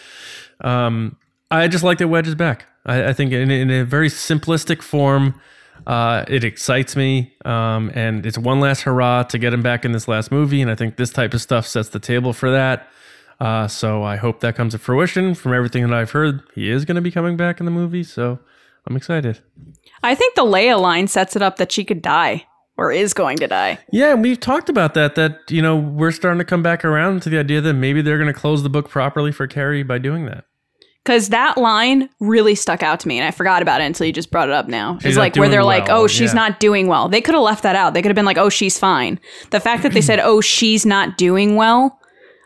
um, 0.61 1.17
I 1.51 1.69
just 1.69 1.85
like 1.85 1.99
that 1.99 2.09
Wedge 2.09 2.29
is 2.29 2.35
back. 2.35 2.67
I, 2.87 3.09
I 3.09 3.13
think 3.13 3.33
in, 3.33 3.51
in 3.51 3.71
a 3.71 3.85
very 3.85 4.09
simplistic 4.09 4.83
form, 4.83 5.41
uh, 5.87 6.25
it 6.29 6.45
excites 6.45 6.97
me, 6.97 7.35
um, 7.45 7.91
and 7.95 8.25
it's 8.27 8.39
one 8.39 8.61
last 8.61 8.83
hurrah 8.83 9.23
to 9.25 9.39
get 9.39 9.53
him 9.53 9.63
back 9.63 9.85
in 9.85 9.93
this 9.93 10.09
last 10.09 10.31
movie. 10.31 10.61
And 10.61 10.71
I 10.71 10.75
think 10.75 10.97
this 10.97 11.11
type 11.11 11.35
of 11.35 11.41
stuff 11.41 11.67
sets 11.67 11.89
the 11.89 11.99
table 11.99 12.33
for 12.33 12.51
that. 12.51 12.89
Uh, 13.41 13.67
so 13.67 14.03
I 14.03 14.17
hope 14.17 14.41
that 14.41 14.55
comes 14.55 14.75
to 14.75 14.79
fruition. 14.79 15.35
From 15.35 15.55
everything 15.55 15.83
that 15.89 15.95
I've 15.95 16.11
heard, 16.11 16.43
he 16.55 16.71
is 16.71 16.85
going 16.85 16.97
to 16.97 17.01
be 17.01 17.11
coming 17.11 17.37
back 17.37 17.59
in 17.59 17.65
the 17.65 17.73
movie. 17.73 18.05
So 18.05 18.39
I'm 18.87 18.97
excited. 18.97 19.41
I 20.03 20.15
think 20.15 20.35
the 20.35 20.45
Leia 20.45 20.79
line 20.81 21.09
sets 21.09 21.37
it 21.37 21.43
up 21.43 21.57
that 21.57 21.73
she 21.73 21.85
could 21.85 22.03
die 22.03 22.47
or 22.81 22.91
is 22.91 23.13
going 23.13 23.37
to 23.37 23.47
die. 23.47 23.79
Yeah, 23.93 24.15
and 24.15 24.23
we've 24.23 24.41
talked 24.41 24.71
about 24.71 24.95
that. 24.95 25.15
That 25.15 25.39
you 25.51 25.61
know 25.61 25.77
we're 25.77 26.13
starting 26.13 26.39
to 26.39 26.45
come 26.45 26.63
back 26.63 26.85
around 26.85 27.23
to 27.23 27.31
the 27.31 27.39
idea 27.39 27.61
that 27.61 27.75
maybe 27.75 28.01
they're 28.01 28.19
going 28.19 28.33
to 28.33 28.39
close 28.39 28.63
the 28.63 28.71
book 28.71 28.89
properly 28.89 29.33
for 29.33 29.47
Carrie 29.47 29.83
by 29.83 29.99
doing 29.99 30.25
that. 30.27 30.47
Because 31.05 31.29
that 31.29 31.57
line 31.57 32.11
really 32.21 32.55
stuck 32.55 32.83
out 32.83 33.01
to 33.01 33.09
me, 33.09 33.19
and 33.19 33.27
I 33.27 33.31
forgot 33.31 33.63
about 33.63 33.81
it 33.81 33.85
until 33.85 34.07
you 34.07 34.13
just 34.13 34.31
brought 34.31 34.49
it 34.49 34.55
up 34.55 34.69
now. 34.69 34.99
She's 34.99 35.11
it's 35.11 35.19
like 35.19 35.37
where 35.37 35.49
they're 35.49 35.65
like, 35.65 35.89
"Oh, 35.91 36.07
she's 36.07 36.31
yeah. 36.31 36.41
not 36.41 36.61
doing 36.61 36.87
well." 36.89 37.09
They 37.09 37.21
could 37.21 37.35
have 37.35 37.43
left 37.43 37.63
that 37.63 37.77
out. 37.77 37.95
They 37.95 38.03
could 38.03 38.11
have 38.11 38.17
been 38.17 38.27
like, 38.27 38.39
"Oh, 38.39 38.49
she's 38.49 38.79
fine." 38.79 39.21
The 39.51 39.61
fact 39.61 39.83
that 39.83 39.93
they 39.93 40.01
said, 40.01 40.19
"Oh, 40.23 40.41
she's 40.41 40.87
not 40.87 41.19
doing 41.19 41.57
well," 41.57 42.00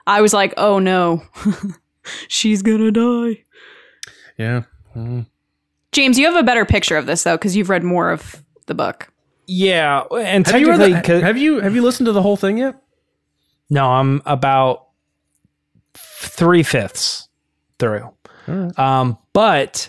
I 0.06 0.20
was 0.20 0.32
like, 0.34 0.54
"Oh 0.56 0.78
no, 0.78 1.22
she's 2.28 2.62
gonna 2.62 2.90
die." 2.90 3.42
Yeah. 4.38 4.62
Mm. 4.94 5.26
James, 5.92 6.18
you 6.18 6.26
have 6.26 6.36
a 6.36 6.42
better 6.42 6.64
picture 6.64 6.96
of 6.96 7.06
this 7.06 7.22
though, 7.22 7.36
because 7.36 7.56
you've 7.56 7.70
read 7.70 7.84
more 7.84 8.10
of 8.10 8.42
the 8.66 8.74
book. 8.74 9.12
Yeah, 9.46 10.02
and 10.18 10.46
Have 10.46 10.60
you, 10.60 10.70
read 10.70 10.78
technically, 10.78 11.20
have 11.20 11.36
you 11.36 11.60
have 11.60 11.74
you 11.74 11.82
listened 11.82 12.06
to 12.06 12.12
the 12.12 12.22
whole 12.22 12.36
thing 12.36 12.58
yet? 12.58 12.76
no, 13.70 13.90
I'm 13.90 14.22
about 14.26 14.86
three 15.94 16.62
fifths 16.62 17.28
through. 17.78 18.10
Um, 18.76 19.18
but 19.32 19.88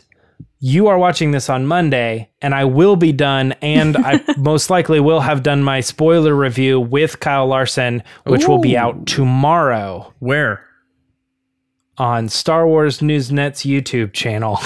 you 0.66 0.88
are 0.88 0.97
watching 0.97 1.30
this 1.30 1.47
on 1.47 1.68
Monday, 1.68 2.28
and 2.41 2.55
I 2.55 2.66
will 2.66 2.95
be 2.95 3.11
done, 3.11 3.51
and 3.61 3.95
I 3.95 4.20
most 4.38 4.72
likely 4.72 4.99
will 4.99 5.20
have 5.20 5.43
done 5.43 5.61
my 5.61 5.80
spoiler 5.80 6.34
review 6.34 6.80
with 6.80 7.20
Kyle 7.20 7.45
Larson, 7.45 8.01
which 8.24 8.47
will 8.47 8.57
be 8.57 8.76
out 8.76 9.05
tomorrow 9.05 10.11
Where? 10.18 10.64
On 11.97 12.27
Star 12.29 12.67
Wars 12.67 13.01
News 13.01 13.31
Net's 13.31 13.63
YouTube 13.63 14.13
channel. 14.13 14.55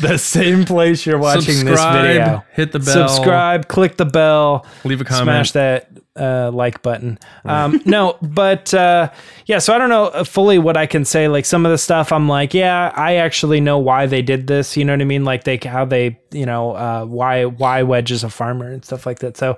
the 0.00 0.18
same 0.18 0.64
place 0.64 1.06
you're 1.06 1.18
watching 1.18 1.64
this 1.64 1.82
video. 1.82 2.44
hit 2.52 2.72
the 2.72 2.80
bell. 2.80 3.08
Subscribe, 3.08 3.68
click 3.68 3.96
the 3.96 4.04
bell, 4.04 4.66
Leave 4.84 5.00
a 5.00 5.04
comment. 5.04 5.24
smash 5.24 5.52
that 5.52 5.90
uh, 6.16 6.50
like 6.52 6.82
button. 6.82 7.18
Um, 7.44 7.80
no, 7.84 8.18
but 8.20 8.74
uh, 8.74 9.10
yeah, 9.46 9.58
so 9.58 9.74
I 9.74 9.78
don't 9.78 9.88
know 9.88 10.24
fully 10.24 10.58
what 10.58 10.76
I 10.76 10.86
can 10.86 11.04
say. 11.04 11.28
Like 11.28 11.44
some 11.44 11.64
of 11.64 11.72
the 11.72 11.78
stuff, 11.78 12.12
I'm 12.12 12.28
like, 12.28 12.52
yeah, 12.52 12.92
I 12.94 13.16
actually 13.16 13.60
know 13.60 13.78
why 13.78 14.06
they 14.06 14.22
did 14.22 14.46
this. 14.46 14.76
You 14.76 14.84
know 14.84 14.92
what 14.92 15.00
I 15.00 15.04
mean? 15.04 15.24
Like 15.24 15.44
they 15.44 15.58
how 15.58 15.84
they, 15.84 16.18
you 16.32 16.46
know, 16.46 16.72
uh, 16.72 17.04
why 17.04 17.44
why 17.44 17.82
Wedge 17.82 18.10
is 18.12 18.24
a 18.24 18.30
farmer 18.30 18.70
and 18.70 18.84
stuff 18.84 19.06
like 19.06 19.20
that. 19.20 19.36
So. 19.36 19.56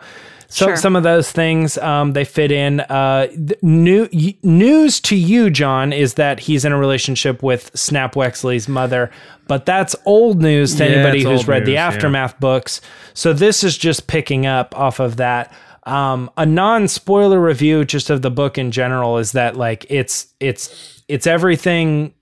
So 0.54 0.66
Sure. 0.66 0.76
some 0.76 0.96
of 0.96 1.02
those 1.02 1.32
things 1.32 1.78
um, 1.78 2.12
they 2.12 2.24
fit 2.26 2.52
in. 2.52 2.80
Uh, 2.80 3.28
new 3.62 4.06
y- 4.12 4.34
news 4.42 5.00
to 5.00 5.16
you, 5.16 5.48
John, 5.48 5.94
is 5.94 6.14
that 6.14 6.40
he's 6.40 6.66
in 6.66 6.72
a 6.72 6.78
relationship 6.78 7.42
with 7.42 7.70
Snap 7.74 8.14
Wexley's 8.14 8.68
mother, 8.68 9.10
but 9.48 9.64
that's 9.64 9.96
old 10.04 10.42
news 10.42 10.74
to 10.76 10.84
Yeah, 10.84 10.90
anybody 10.96 11.22
who's 11.22 11.40
old 11.40 11.48
read 11.48 11.62
the 11.62 11.70
news, 11.70 11.74
yeah. 11.76 11.86
aftermath 11.86 12.38
books. 12.38 12.82
So 13.14 13.32
this 13.32 13.64
is 13.64 13.78
just 13.78 14.08
picking 14.08 14.44
up 14.44 14.78
off 14.78 15.00
of 15.00 15.16
that. 15.16 15.54
Um, 15.84 16.30
a 16.36 16.44
non-spoiler 16.44 17.40
review 17.40 17.86
just 17.86 18.10
of 18.10 18.20
the 18.20 18.30
book 18.30 18.58
in 18.58 18.72
general 18.72 19.16
is 19.16 19.32
that 19.32 19.56
like 19.56 19.86
it's 19.88 20.34
it's 20.38 21.02
it's 21.08 21.26
everything 21.26 22.12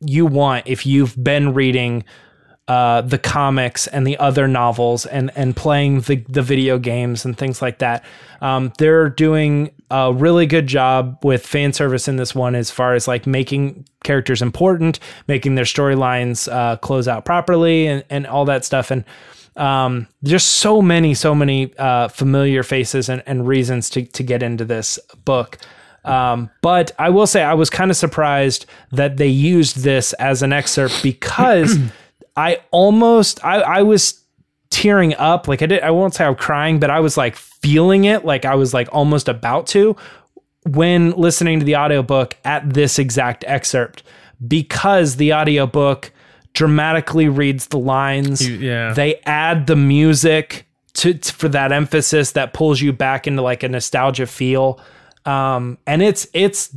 you 0.00 0.26
want 0.26 0.66
if 0.66 0.84
you've 0.84 1.16
been 1.24 1.54
reading 1.54 2.04
uh, 2.68 3.00
the 3.00 3.18
comics 3.18 3.86
and 3.86 4.06
the 4.06 4.18
other 4.18 4.46
novels 4.46 5.06
and 5.06 5.30
and 5.34 5.56
playing 5.56 6.02
the 6.02 6.16
the 6.28 6.42
video 6.42 6.78
games 6.78 7.24
and 7.24 7.36
things 7.36 7.62
like 7.62 7.78
that. 7.78 8.04
Um, 8.42 8.72
they're 8.76 9.08
doing 9.08 9.70
a 9.90 10.12
really 10.12 10.46
good 10.46 10.66
job 10.66 11.18
with 11.24 11.46
fan 11.46 11.72
service 11.72 12.08
in 12.08 12.16
this 12.16 12.34
one 12.34 12.54
as 12.54 12.70
far 12.70 12.94
as 12.94 13.08
like 13.08 13.26
making 13.26 13.86
characters 14.04 14.42
important, 14.42 15.00
making 15.26 15.54
their 15.54 15.64
storylines 15.64 16.52
uh, 16.52 16.76
close 16.76 17.08
out 17.08 17.24
properly, 17.24 17.86
and 17.86 18.04
and 18.10 18.26
all 18.26 18.44
that 18.44 18.66
stuff. 18.66 18.90
And 18.90 19.04
um, 19.56 20.06
just 20.22 20.58
so 20.58 20.82
many, 20.82 21.14
so 21.14 21.34
many 21.34 21.76
uh, 21.78 22.08
familiar 22.08 22.62
faces 22.62 23.08
and, 23.08 23.22
and 23.24 23.48
reasons 23.48 23.88
to 23.90 24.04
to 24.04 24.22
get 24.22 24.42
into 24.42 24.66
this 24.66 24.98
book. 25.24 25.56
Um, 26.04 26.50
but 26.60 26.92
I 26.98 27.08
will 27.10 27.26
say 27.26 27.42
I 27.42 27.54
was 27.54 27.70
kind 27.70 27.90
of 27.90 27.96
surprised 27.96 28.66
that 28.92 29.16
they 29.16 29.26
used 29.26 29.78
this 29.78 30.12
as 30.14 30.42
an 30.42 30.52
excerpt 30.52 31.02
because 31.02 31.76
I 32.38 32.60
almost 32.70 33.44
I, 33.44 33.60
I 33.60 33.82
was 33.82 34.22
tearing 34.70 35.14
up. 35.16 35.48
Like 35.48 35.60
I 35.62 35.66
did 35.66 35.82
I 35.82 35.90
won't 35.90 36.14
say 36.14 36.24
I'm 36.24 36.36
crying 36.36 36.78
but 36.78 36.90
I 36.90 37.00
was 37.00 37.16
like 37.16 37.34
feeling 37.36 38.04
it 38.04 38.24
like 38.24 38.44
I 38.44 38.54
was 38.54 38.72
like 38.72 38.88
almost 38.92 39.28
about 39.28 39.66
to 39.68 39.96
when 40.64 41.10
listening 41.12 41.58
to 41.60 41.64
the 41.66 41.76
audiobook 41.76 42.36
at 42.44 42.72
this 42.74 42.98
exact 42.98 43.44
excerpt. 43.46 44.02
Because 44.46 45.16
the 45.16 45.34
audiobook 45.34 46.12
dramatically 46.52 47.28
reads 47.28 47.66
the 47.68 47.78
lines. 47.78 48.46
You- 48.46 48.56
yeah. 48.56 48.92
they 48.92 49.16
add 49.26 49.66
the 49.66 49.76
music 49.76 50.66
to, 50.94 51.14
to- 51.14 51.32
for 51.32 51.48
that 51.48 51.72
emphasis 51.72 52.32
that 52.32 52.52
pulls 52.52 52.80
you 52.80 52.92
back 52.92 53.26
into 53.26 53.42
like 53.42 53.62
a 53.64 53.68
nostalgia 53.68 54.26
feel. 54.26 54.80
Um 55.24 55.78
and 55.86 56.02
it's 56.02 56.26
it's 56.32 56.74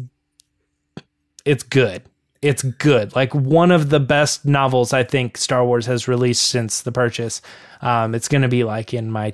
it's 1.46 1.64
good 1.64 2.04
it's 2.42 2.64
good. 2.64 3.16
Like 3.16 3.34
one 3.36 3.72
of 3.72 3.90
the 3.90 4.00
best 4.00 4.46
novels 4.46 4.94
i 4.94 5.04
think 5.04 5.38
star 5.38 5.66
wars 5.66 5.86
has 5.86 6.08
released 6.08 6.48
since 6.48 6.82
the 6.82 6.92
purchase. 6.92 7.42
Um 7.82 8.16
it's 8.16 8.28
gonna 8.28 8.50
be 8.50 8.64
like 8.64 8.94
in 8.94 9.12
my 9.12 9.34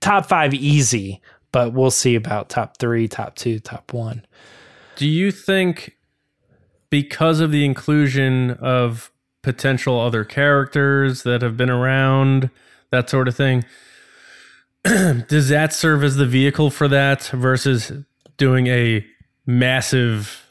top 0.00 0.26
five 0.26 0.54
easy 0.54 1.20
but 1.52 1.72
we'll 1.72 1.90
see 1.90 2.14
about 2.14 2.48
top 2.48 2.76
three 2.78 3.08
top 3.08 3.34
two 3.36 3.58
top 3.58 3.92
one. 3.92 4.24
Do 4.96 5.08
you 5.08 5.30
think 5.30 5.96
because 6.90 7.40
of 7.40 7.50
the 7.50 7.64
inclusion 7.64 8.52
of 8.52 9.10
potential 9.42 10.00
other 10.00 10.24
characters 10.24 11.22
that 11.22 11.42
have 11.42 11.56
been 11.56 11.70
around, 11.70 12.50
that 12.90 13.08
sort 13.08 13.28
of 13.28 13.36
thing, 13.36 13.64
does 14.84 15.48
that 15.48 15.72
serve 15.72 16.02
as 16.02 16.16
the 16.16 16.26
vehicle 16.26 16.70
for 16.70 16.88
that 16.88 17.24
versus 17.28 17.92
doing 18.36 18.66
a 18.66 19.06
massive 19.46 20.47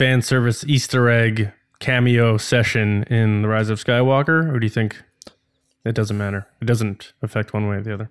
fan 0.00 0.22
service 0.22 0.64
Easter 0.64 1.10
egg 1.10 1.52
cameo 1.78 2.38
session 2.38 3.02
in 3.10 3.42
The 3.42 3.48
Rise 3.48 3.68
of 3.68 3.84
Skywalker? 3.84 4.50
Or 4.50 4.58
do 4.58 4.64
you 4.64 4.70
think 4.70 4.96
it 5.84 5.94
doesn't 5.94 6.16
matter? 6.16 6.46
It 6.62 6.64
doesn't 6.64 7.12
affect 7.20 7.52
one 7.52 7.68
way 7.68 7.76
or 7.76 7.82
the 7.82 7.92
other? 7.92 8.10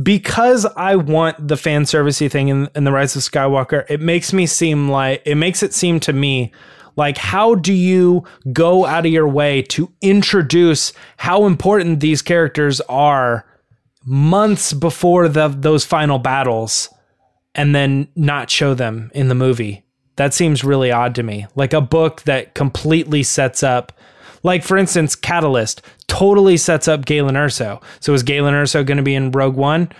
because 0.00 0.64
I 0.76 0.94
want 0.94 1.48
the 1.48 1.56
fan 1.56 1.82
servicey 1.82 2.30
thing 2.30 2.46
in, 2.46 2.68
in 2.76 2.84
the 2.84 2.92
Rise 2.92 3.16
of 3.16 3.22
Skywalker, 3.22 3.84
it 3.90 4.00
makes 4.00 4.32
me 4.32 4.46
seem 4.46 4.88
like 4.88 5.20
it 5.24 5.34
makes 5.34 5.64
it 5.64 5.74
seem 5.74 5.98
to 6.00 6.12
me 6.12 6.52
like 6.94 7.18
how 7.18 7.56
do 7.56 7.72
you 7.72 8.22
go 8.52 8.86
out 8.86 9.04
of 9.04 9.10
your 9.10 9.26
way 9.26 9.62
to 9.62 9.92
introduce 10.00 10.92
how 11.16 11.44
important 11.46 11.98
these 11.98 12.22
characters 12.22 12.80
are 12.82 13.44
months 14.04 14.72
before 14.72 15.26
the 15.26 15.48
those 15.48 15.84
final 15.84 16.20
battles 16.20 16.88
and 17.54 17.74
then 17.74 18.08
not 18.16 18.50
show 18.50 18.74
them 18.74 19.10
in 19.14 19.28
the 19.28 19.34
movie? 19.34 19.84
That 20.16 20.34
seems 20.34 20.64
really 20.64 20.92
odd 20.92 21.14
to 21.14 21.22
me. 21.22 21.46
Like 21.54 21.72
a 21.72 21.80
book 21.80 22.22
that 22.22 22.54
completely 22.54 23.22
sets 23.22 23.62
up 23.62 23.92
like 24.42 24.62
for 24.62 24.76
instance, 24.76 25.14
Catalyst 25.14 25.82
totally 26.06 26.56
sets 26.56 26.88
up 26.88 27.04
Galen 27.04 27.34
Erso. 27.34 27.82
So 28.00 28.14
is 28.14 28.22
Galen 28.22 28.54
Erso 28.54 28.84
going 28.84 28.96
to 28.96 29.02
be 29.02 29.14
in 29.14 29.30
Rogue 29.32 29.56
One? 29.56 29.90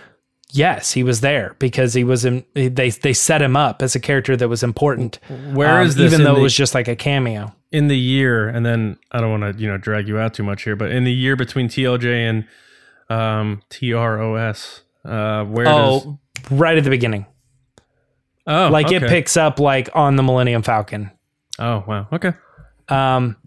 Yes, 0.53 0.91
he 0.91 1.03
was 1.03 1.21
there 1.21 1.55
because 1.59 1.93
he 1.93 2.03
was 2.03 2.25
in. 2.25 2.43
They 2.53 2.89
they 2.89 3.13
set 3.13 3.41
him 3.41 3.55
up 3.55 3.81
as 3.81 3.95
a 3.95 3.99
character 3.99 4.35
that 4.35 4.49
was 4.49 4.63
important. 4.63 5.19
Where 5.53 5.79
um, 5.79 5.87
is 5.87 5.95
this 5.95 6.11
even 6.11 6.25
though 6.25 6.33
the- 6.33 6.39
it 6.41 6.43
was 6.43 6.55
just 6.55 6.73
like 6.75 6.87
a 6.87 6.95
cameo? 6.95 7.55
in 7.71 7.87
the 7.87 7.97
year, 7.97 8.49
and 8.49 8.65
then 8.65 8.97
I 9.13 9.21
don't 9.21 9.39
want 9.39 9.55
to 9.55 9.61
you 9.61 9.69
know 9.69 9.77
drag 9.77 10.07
you 10.09 10.19
out 10.19 10.33
too 10.33 10.43
much 10.43 10.63
here, 10.63 10.75
but 10.75 10.91
in 10.91 11.05
the 11.05 11.13
year 11.13 11.37
between 11.37 11.69
TLJ 11.69 12.29
and 12.29 12.45
um, 13.09 13.61
TROS, 13.69 14.81
uh, 15.05 15.45
where 15.45 15.65
does 15.65 16.05
Oh, 16.05 16.19
right 16.49 16.77
at 16.77 16.83
the 16.83 16.89
beginning, 16.89 17.25
oh 18.47 18.69
like 18.69 18.91
it 18.91 19.03
picks 19.03 19.37
up 19.37 19.59
like 19.59 19.89
on 19.93 20.15
the 20.15 20.23
Millennium 20.23 20.61
Falcon. 20.63 21.11
oh 21.59 21.83
wow 21.87 22.07
okay 22.11 22.33
Um, 22.89 23.37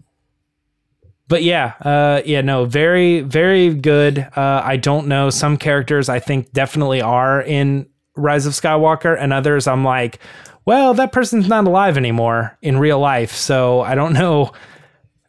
but 1.27 1.41
yeah, 1.41 1.73
uh, 1.81 2.21
yeah, 2.23 2.41
no, 2.41 2.65
very, 2.65 3.21
very 3.21 3.73
good. 3.73 4.19
Uh, 4.19 4.61
I 4.63 4.77
don't 4.77 5.07
know. 5.07 5.31
Some 5.31 5.57
characters 5.57 6.07
I 6.07 6.19
think 6.19 6.53
definitely 6.53 7.01
are 7.01 7.41
in 7.41 7.87
Rise 8.15 8.45
of 8.45 8.53
Skywalker, 8.53 9.17
and 9.19 9.33
others 9.33 9.65
I'm 9.65 9.83
like, 9.83 10.19
well, 10.65 10.93
that 10.93 11.11
person's 11.11 11.47
not 11.47 11.65
alive 11.65 11.97
anymore 11.97 12.55
in 12.61 12.77
real 12.77 12.99
life, 12.99 13.31
so 13.31 13.81
I 13.81 13.95
don't 13.95 14.13
know. 14.21 14.51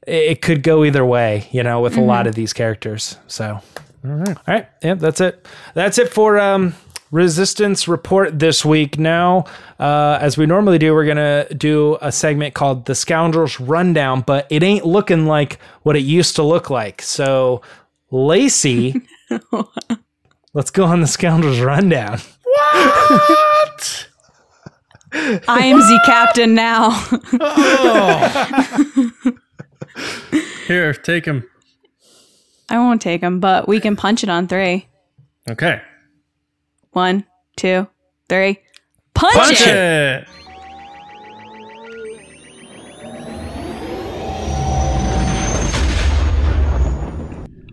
It 0.06 0.42
could 0.42 0.62
go 0.62 0.84
either 0.84 1.04
way, 1.04 1.48
you 1.50 1.62
know, 1.62 1.80
with 1.80 1.96
a 1.96 2.02
lot 2.02 2.26
of 2.26 2.34
these 2.34 2.52
characters. 2.52 3.16
So, 3.26 3.58
all 4.04 4.10
right, 4.10 4.28
all 4.36 4.44
right, 4.46 4.68
yeah, 4.82 4.94
that's 4.94 5.20
it. 5.22 5.46
That's 5.74 5.96
it 5.98 6.10
for 6.12 6.38
um, 6.38 6.74
Resistance 7.10 7.86
Report 7.86 8.38
this 8.38 8.64
week. 8.64 8.98
Now, 8.98 9.44
uh, 9.78 10.18
as 10.20 10.36
we 10.36 10.46
normally 10.46 10.78
do, 10.78 10.92
we're 10.92 11.06
gonna 11.06 11.46
do 11.54 11.98
a 12.00 12.10
segment 12.10 12.54
called 12.54 12.86
the 12.86 12.94
Scoundrels 12.94 13.60
Rundown, 13.60 14.22
but 14.22 14.46
it 14.50 14.62
ain't 14.62 14.84
looking 14.84 15.26
like 15.26 15.58
what 15.82 15.96
it 15.96 16.00
used 16.00 16.36
to 16.36 16.42
look 16.42 16.70
like. 16.70 17.02
So, 17.02 17.62
Lacey, 18.10 19.00
let's 20.54 20.70
go 20.70 20.84
on 20.84 21.00
the 21.00 21.06
Scoundrels 21.06 21.60
Rundown. 21.60 22.18
What? 22.42 24.08
I 25.12 25.66
am 25.66 25.78
the 25.78 26.00
captain 26.04 26.54
now. 26.54 26.90
here 30.66 30.92
take 30.92 31.24
him 31.24 31.48
I 32.68 32.78
won't 32.78 33.00
take 33.00 33.20
him, 33.20 33.38
but 33.40 33.68
we 33.68 33.78
can 33.80 33.96
punch 33.96 34.22
it 34.24 34.28
on 34.28 34.48
three. 34.48 34.86
okay 35.48 35.80
One, 36.96 37.26
two, 37.58 37.86
three. 38.30 38.58
Punch, 39.12 39.34
punch 39.34 39.60
it! 39.60 39.66
it 39.66 40.28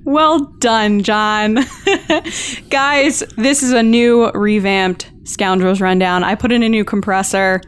Well 0.03 0.39
done, 0.59 1.03
John. 1.03 1.59
Guys, 2.69 3.23
this 3.37 3.63
is 3.63 3.71
a 3.71 3.81
new 3.81 4.29
revamped 4.31 5.09
Scoundrels 5.23 5.79
Rundown. 5.79 6.25
I 6.25 6.35
put 6.35 6.51
in 6.51 6.61
a 6.61 6.67
new 6.67 6.83
compressor. 6.83 7.61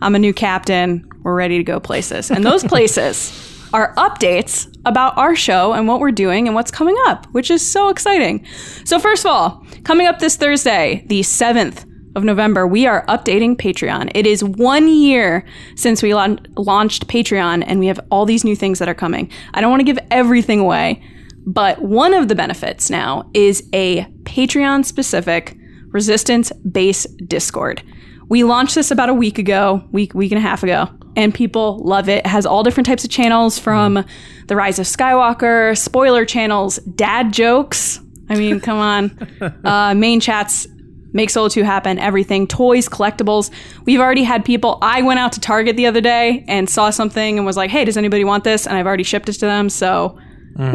I'm 0.00 0.14
a 0.14 0.18
new 0.20 0.32
captain. 0.32 1.10
We're 1.24 1.34
ready 1.34 1.58
to 1.58 1.64
go 1.64 1.80
places. 1.80 2.30
And 2.30 2.44
those 2.44 2.62
places 2.68 3.32
are 3.72 3.94
updates 3.96 4.72
about 4.84 5.18
our 5.18 5.34
show 5.34 5.72
and 5.72 5.88
what 5.88 5.98
we're 5.98 6.12
doing 6.12 6.46
and 6.46 6.54
what's 6.54 6.70
coming 6.70 6.96
up, 7.06 7.26
which 7.32 7.50
is 7.50 7.68
so 7.68 7.88
exciting. 7.88 8.46
So, 8.84 9.00
first 9.00 9.24
of 9.24 9.32
all, 9.32 9.66
coming 9.84 10.06
up 10.06 10.18
this 10.18 10.36
Thursday, 10.36 11.04
the 11.06 11.20
7th 11.20 11.86
of 12.16 12.24
November, 12.24 12.66
we 12.66 12.86
are 12.86 13.04
updating 13.06 13.56
Patreon. 13.56 14.10
It 14.14 14.26
is 14.26 14.42
one 14.42 14.88
year 14.88 15.44
since 15.76 16.02
we 16.02 16.14
laun- 16.14 16.40
launched 16.56 17.06
Patreon, 17.06 17.64
and 17.66 17.78
we 17.78 17.86
have 17.86 18.00
all 18.10 18.26
these 18.26 18.44
new 18.44 18.56
things 18.56 18.78
that 18.80 18.88
are 18.88 18.94
coming. 18.94 19.30
I 19.54 19.60
don't 19.60 19.70
want 19.70 19.80
to 19.80 19.84
give 19.84 19.98
everything 20.10 20.58
away, 20.58 21.02
but 21.46 21.80
one 21.82 22.14
of 22.14 22.28
the 22.28 22.34
benefits 22.34 22.90
now 22.90 23.30
is 23.34 23.62
a 23.72 24.04
Patreon 24.24 24.84
specific 24.84 25.56
resistance 25.88 26.52
base 26.70 27.04
Discord. 27.26 27.82
We 28.28 28.44
launched 28.44 28.74
this 28.76 28.90
about 28.90 29.08
a 29.08 29.14
week 29.14 29.38
ago, 29.38 29.82
week 29.90 30.14
week 30.14 30.30
and 30.30 30.38
a 30.38 30.42
half 30.42 30.62
ago, 30.62 30.88
and 31.16 31.34
people 31.34 31.78
love 31.78 32.08
it. 32.08 32.18
It 32.18 32.26
has 32.26 32.46
all 32.46 32.62
different 32.62 32.86
types 32.86 33.04
of 33.04 33.10
channels 33.10 33.58
from 33.58 34.04
the 34.46 34.56
Rise 34.56 34.78
of 34.78 34.86
Skywalker, 34.86 35.76
spoiler 35.76 36.24
channels, 36.24 36.76
dad 36.94 37.32
jokes. 37.32 38.00
I 38.30 38.36
mean, 38.36 38.60
come 38.60 38.78
on. 38.78 39.10
Uh, 39.64 39.94
main 39.94 40.20
chats, 40.20 40.66
make 41.12 41.28
Solo 41.30 41.48
2 41.48 41.62
happen, 41.62 41.98
everything, 41.98 42.46
toys, 42.46 42.88
collectibles. 42.88 43.50
We've 43.84 44.00
already 44.00 44.22
had 44.22 44.44
people. 44.44 44.78
I 44.82 45.02
went 45.02 45.18
out 45.20 45.32
to 45.32 45.40
Target 45.40 45.76
the 45.76 45.86
other 45.86 46.00
day 46.00 46.44
and 46.48 46.68
saw 46.68 46.90
something 46.90 47.36
and 47.36 47.44
was 47.46 47.56
like, 47.56 47.70
hey, 47.70 47.84
does 47.84 47.96
anybody 47.96 48.24
want 48.24 48.44
this? 48.44 48.66
And 48.66 48.76
I've 48.76 48.86
already 48.86 49.02
shipped 49.02 49.28
it 49.28 49.34
to 49.34 49.46
them. 49.46 49.68
So 49.68 50.18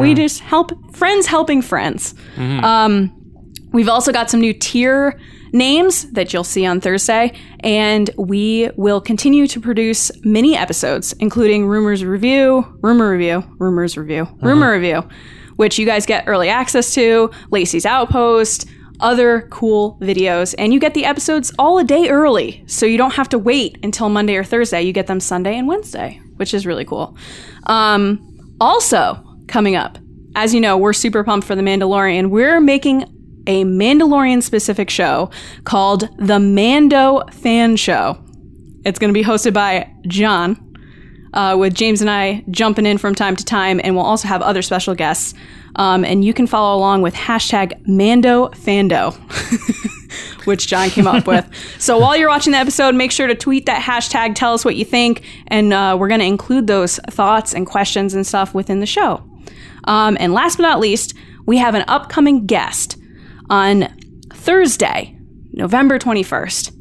we 0.00 0.14
just 0.14 0.40
help 0.40 0.72
friends 0.94 1.26
helping 1.26 1.62
friends. 1.62 2.14
Um, 2.64 3.12
we've 3.72 3.88
also 3.88 4.12
got 4.12 4.30
some 4.30 4.40
new 4.40 4.52
tier 4.52 5.18
names 5.52 6.10
that 6.12 6.32
you'll 6.32 6.44
see 6.44 6.66
on 6.66 6.80
Thursday, 6.80 7.32
and 7.60 8.10
we 8.18 8.70
will 8.76 9.00
continue 9.00 9.46
to 9.46 9.60
produce 9.60 10.10
mini 10.24 10.56
episodes, 10.56 11.12
including 11.20 11.66
Rumors 11.66 12.04
Review, 12.04 12.64
Rumor 12.82 13.10
Review, 13.10 13.42
Rumors 13.58 13.96
Review, 13.96 14.26
Rumor 14.42 14.72
Review, 14.72 15.08
which 15.56 15.78
you 15.78 15.86
guys 15.86 16.06
get 16.06 16.24
early 16.26 16.48
access 16.48 16.94
to, 16.94 17.30
Lacey's 17.50 17.86
Outpost, 17.86 18.68
other 19.00 19.42
cool 19.50 19.98
videos, 20.00 20.54
and 20.58 20.72
you 20.72 20.80
get 20.80 20.94
the 20.94 21.04
episodes 21.04 21.52
all 21.58 21.78
a 21.78 21.84
day 21.84 22.08
early, 22.08 22.64
so 22.66 22.86
you 22.86 22.96
don't 22.96 23.14
have 23.14 23.28
to 23.30 23.38
wait 23.38 23.78
until 23.82 24.08
Monday 24.08 24.36
or 24.36 24.44
Thursday. 24.44 24.82
You 24.82 24.92
get 24.92 25.06
them 25.06 25.20
Sunday 25.20 25.56
and 25.56 25.68
Wednesday, 25.68 26.20
which 26.36 26.54
is 26.54 26.66
really 26.66 26.84
cool. 26.84 27.16
Um, 27.64 28.56
also, 28.60 29.22
coming 29.48 29.76
up, 29.76 29.98
as 30.34 30.54
you 30.54 30.60
know, 30.60 30.76
we're 30.76 30.92
super 30.92 31.24
pumped 31.24 31.46
for 31.46 31.54
The 31.54 31.62
Mandalorian. 31.62 32.30
We're 32.30 32.60
making 32.60 33.04
a 33.46 33.64
Mandalorian 33.64 34.42
specific 34.42 34.90
show 34.90 35.30
called 35.64 36.08
The 36.18 36.38
Mando 36.40 37.22
Fan 37.32 37.76
Show. 37.76 38.22
It's 38.84 38.98
going 38.98 39.12
to 39.12 39.18
be 39.18 39.24
hosted 39.24 39.52
by 39.52 39.92
John, 40.06 40.65
uh, 41.36 41.54
with 41.54 41.74
James 41.74 42.00
and 42.00 42.10
I 42.10 42.42
jumping 42.50 42.86
in 42.86 42.96
from 42.96 43.14
time 43.14 43.36
to 43.36 43.44
time, 43.44 43.78
and 43.84 43.94
we'll 43.94 44.04
also 44.04 44.26
have 44.26 44.40
other 44.40 44.62
special 44.62 44.94
guests. 44.94 45.34
Um, 45.76 46.04
and 46.06 46.24
you 46.24 46.32
can 46.32 46.46
follow 46.46 46.76
along 46.78 47.02
with 47.02 47.14
hashtag 47.14 47.86
Mando 47.86 48.48
Fando, 48.48 49.14
which 50.46 50.66
John 50.66 50.88
came 50.88 51.06
up 51.06 51.26
with. 51.26 51.46
So 51.78 51.98
while 51.98 52.16
you're 52.16 52.30
watching 52.30 52.52
the 52.52 52.58
episode, 52.58 52.94
make 52.94 53.12
sure 53.12 53.26
to 53.26 53.34
tweet 53.34 53.66
that 53.66 53.82
hashtag, 53.82 54.34
tell 54.34 54.54
us 54.54 54.64
what 54.64 54.76
you 54.76 54.84
think, 54.84 55.24
and 55.48 55.72
uh, 55.72 55.96
we're 55.98 56.08
going 56.08 56.20
to 56.20 56.26
include 56.26 56.66
those 56.66 56.98
thoughts 57.10 57.54
and 57.54 57.66
questions 57.66 58.14
and 58.14 58.26
stuff 58.26 58.54
within 58.54 58.80
the 58.80 58.86
show. 58.86 59.22
Um, 59.84 60.16
and 60.18 60.32
last 60.32 60.56
but 60.56 60.62
not 60.62 60.80
least, 60.80 61.14
we 61.44 61.58
have 61.58 61.74
an 61.74 61.84
upcoming 61.86 62.46
guest 62.46 62.96
on 63.50 63.94
Thursday, 64.32 65.16
November 65.52 65.98
21st. 65.98 66.72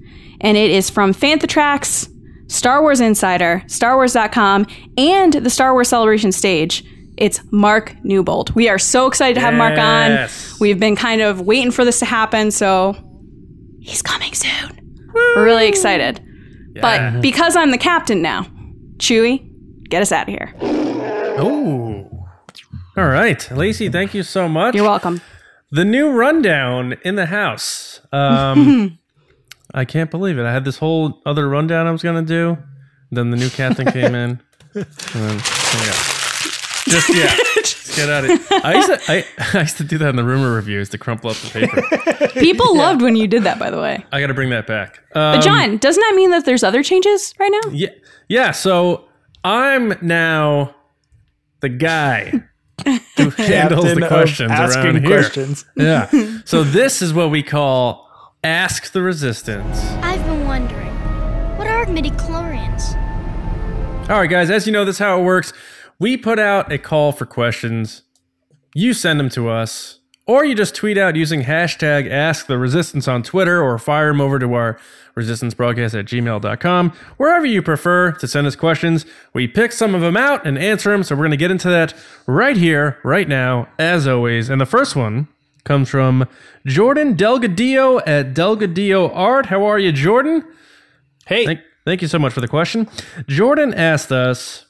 And 0.42 0.58
it 0.58 0.72
is 0.72 0.90
from 0.90 1.14
Fantha 1.14 1.48
Tracks, 1.48 2.08
Star 2.48 2.82
Wars 2.82 3.02
Insider, 3.02 3.64
StarWars.com, 3.68 4.68
and 4.98 5.34
the 5.34 5.50
Star 5.50 5.74
Wars 5.74 5.90
Celebration 5.90 6.32
stage. 6.32 6.84
It's 7.18 7.40
Mark 7.52 7.96
Newbold. 8.04 8.54
We 8.56 8.68
are 8.70 8.78
so 8.78 9.08
excited 9.08 9.36
to 9.36 9.42
have 9.42 9.54
Mark 9.54 9.78
on. 9.80 10.12
Yes. 10.12 10.60
We've 10.60 10.80
been 10.80 10.96
kind 10.96 11.22
of 11.22 11.42
waiting 11.42 11.72
for 11.72 11.86
this 11.86 12.00
to 12.00 12.06
happen, 12.06 12.52
so 12.52 12.96
he's 13.80 14.02
coming 14.02 14.34
soon. 14.34 15.08
We're 15.14 15.46
really 15.46 15.68
excited. 15.68 16.22
But 16.82 17.22
because 17.22 17.56
I'm 17.56 17.72
the 17.72 17.78
captain 17.78 18.22
now, 18.22 18.48
Chewie, 18.98 19.50
get 19.90 20.02
us 20.02 20.12
out 20.12 20.28
of 20.28 20.34
here. 20.34 20.54
oh 21.38 22.02
all 22.98 23.08
right 23.08 23.52
lacey 23.52 23.90
thank 23.90 24.14
you 24.14 24.24
so 24.24 24.48
much 24.48 24.74
You're 24.74 24.86
welcome. 24.86 25.20
the 25.70 25.84
new 25.84 26.10
rundown 26.12 26.96
in 27.04 27.16
the 27.16 27.26
house. 27.28 28.00
Um, 28.12 28.98
I 29.76 29.86
can't 29.86 30.10
believe 30.10 30.40
it. 30.40 30.46
I 30.46 30.52
had 30.54 30.66
this 30.66 30.78
whole 30.80 31.22
other 31.26 31.48
rundown 31.48 31.86
I 31.86 31.92
was 31.92 32.02
gonna 32.02 32.22
do. 32.24 32.58
Then 33.12 33.30
the 33.30 33.38
new 33.38 33.50
captain 33.50 33.86
came 33.92 34.16
in. 34.16 34.40
And 34.76 34.86
then, 35.14 35.36
yeah. 35.38 35.94
Just 36.88 37.10
yeah, 37.16 37.36
just 37.64 37.96
get 37.96 38.10
out 38.10 38.26
of 38.26 38.30
it. 38.32 38.42
I 38.52 38.76
used 38.76 38.88
to 38.90 39.00
I, 39.12 39.26
I 39.58 39.62
used 39.62 39.78
to 39.78 39.84
do 39.86 39.98
that 40.00 40.10
in 40.10 40.16
the 40.18 40.24
rumor 40.24 40.54
reviews 40.54 40.90
to 40.90 40.98
crumple 40.98 41.30
up 41.30 41.38
the 41.38 41.50
paper. 41.50 42.30
People 42.40 42.76
loved 42.78 43.02
when 43.02 43.16
you 43.16 43.26
did 43.28 43.44
that, 43.44 43.58
by 43.58 43.70
the 43.72 43.80
way. 43.80 44.06
I 44.12 44.20
got 44.20 44.28
to 44.28 44.34
bring 44.34 44.50
that 44.50 44.68
back. 44.68 45.00
But 45.14 45.36
Um, 45.38 45.42
John, 45.42 45.78
doesn't 45.78 46.02
that 46.02 46.14
mean 46.16 46.32
that 46.32 46.46
there's 46.46 46.62
other 46.64 46.84
changes 46.84 47.34
right 47.40 47.52
now? 47.64 47.72
yeah, 47.72 47.90
yeah. 48.28 48.52
So 48.52 49.06
I'm 49.46 49.94
now 50.02 50.76
the 51.62 51.70
guy 51.70 52.32
who 52.84 53.30
handles 53.30 53.86
Captain 53.86 54.00
the 54.02 54.08
questions 54.10 54.52
around 54.52 55.06
here. 55.06 55.22
questions. 55.22 55.66
Yeah. 55.78 56.10
So 56.44 56.64
this 56.64 57.02
is 57.02 57.14
what 57.14 57.32
we 57.32 57.42
call 57.44 58.05
ask 58.46 58.92
the 58.92 59.02
resistance. 59.02 59.82
I've 60.04 60.24
been 60.24 60.46
wondering, 60.46 60.94
what 61.58 61.66
are 61.66 61.86
midichlorians? 61.88 62.94
All 64.08 64.20
right, 64.20 64.30
guys, 64.30 64.52
as 64.52 64.68
you 64.68 64.72
know, 64.72 64.86
this 64.86 64.98
is 64.98 65.00
how 65.00 65.20
it 65.20 65.24
works. 65.24 65.52
We 65.98 66.16
put 66.16 66.38
out 66.38 66.72
a 66.72 66.78
call 66.78 67.12
for 67.12 67.26
questions. 67.26 68.04
You 68.76 68.94
send 68.94 69.20
them 69.20 69.30
to 69.30 69.50
us, 69.50 70.00
or 70.28 70.46
you 70.46 70.54
just 70.54 70.76
tweet 70.76 70.96
out 70.96 71.16
using 71.16 71.42
hashtag 71.42 72.08
ask 72.08 72.46
the 72.46 72.60
resistance 72.60 73.08
on 73.08 73.24
Twitter 73.24 73.64
or 73.64 73.80
fire 73.80 74.10
them 74.10 74.22
over 74.22 74.38
to 74.38 74.54
our 74.54 74.78
resistance 75.16 75.56
broadcast 75.56 75.96
at 75.96 76.06
gmail.com. 76.06 76.92
Wherever 77.18 77.48
you 77.48 77.64
prefer 77.64 78.12
to 78.12 78.28
send 78.28 78.46
us 78.46 78.56
questions, 78.56 79.08
we 79.34 79.48
pick 79.48 79.72
some 79.72 79.96
of 79.96 80.02
them 80.02 80.16
out 80.16 80.46
and 80.46 80.60
answer 80.60 80.92
them. 80.92 81.02
So 81.02 81.16
we're 81.16 81.22
going 81.22 81.32
to 81.32 81.38
get 81.38 81.50
into 81.50 81.70
that 81.70 81.96
right 82.28 82.58
here, 82.58 83.00
right 83.04 83.28
now, 83.28 83.70
as 83.80 84.08
always. 84.08 84.50
And 84.50 84.62
the 84.62 84.68
first 84.68 84.96
one 84.96 85.30
comes 85.66 85.90
from 85.90 86.28
Jordan 86.66 87.16
Delgadillo 87.16 88.02
at 88.08 88.34
Delgadillo 88.34 89.12
Art. 89.14 89.48
How 89.48 89.66
are 89.66 89.78
you, 89.78 89.92
Jordan? 89.92 90.46
Hey, 91.26 91.46
Thank, 91.46 91.60
thank 91.84 92.02
you 92.02 92.08
so 92.08 92.20
much 92.20 92.32
for 92.32 92.40
the 92.42 92.48
question. 92.48 92.88
Jordan 93.28 93.74
asked 93.74 94.12
us, 94.12 94.66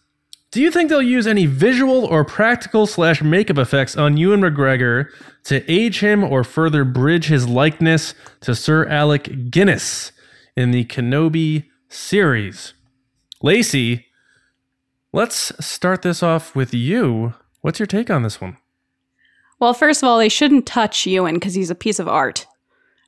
"Do 0.51 0.61
you 0.61 0.71
think 0.71 0.89
they'll 0.89 1.01
use 1.01 1.27
any 1.27 1.45
visual 1.45 2.05
or 2.05 2.23
practical 2.23 2.87
slash 2.87 3.21
makeup 3.21 3.57
effects 3.57 3.95
on 3.95 4.17
Ewan 4.17 4.41
McGregor 4.41 5.09
to 5.43 5.69
age 5.71 5.99
him 5.99 6.23
or 6.23 6.43
further 6.43 6.83
bridge 6.85 7.27
his 7.27 7.47
likeness 7.47 8.15
to 8.41 8.55
Sir 8.55 8.87
Alec 8.87 9.51
Guinness 9.51 10.11
in 10.55 10.71
the 10.71 10.85
Kenobi 10.85 11.65
series?" 11.89 12.73
Lacey, 13.43 14.05
let's 15.11 15.51
start 15.63 16.01
this 16.01 16.23
off 16.23 16.55
with 16.55 16.73
you. 16.73 17.33
What's 17.61 17.79
your 17.79 17.85
take 17.85 18.09
on 18.09 18.23
this 18.23 18.39
one? 18.39 18.57
Well, 19.59 19.73
first 19.73 20.03
of 20.03 20.09
all, 20.09 20.17
they 20.17 20.29
shouldn't 20.29 20.65
touch 20.65 21.05
Ewan 21.07 21.35
because 21.35 21.53
he's 21.53 21.69
a 21.69 21.75
piece 21.75 21.99
of 21.99 22.07
art. 22.07 22.45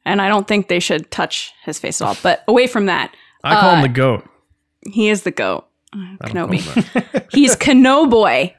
And 0.05 0.21
I 0.21 0.29
don't 0.29 0.47
think 0.47 0.67
they 0.69 0.79
should 0.79 1.11
touch 1.11 1.51
his 1.65 1.77
face 1.79 2.01
at 2.01 2.07
all. 2.07 2.17
But 2.23 2.43
away 2.47 2.67
from 2.67 2.85
that, 2.85 3.13
I 3.43 3.59
call 3.59 3.71
him 3.71 3.79
Uh, 3.79 3.81
the 3.83 3.89
goat. 3.89 4.29
he 4.89 5.09
is 5.09 5.23
the 5.23 5.31
goat. 5.31 5.67
Uh, 5.93 5.99
I 6.21 6.29
don't 6.29 6.47
call 6.49 6.57
Kenobi. 6.57 7.25
He's 7.33 7.55
Kenoboy. 7.55 8.53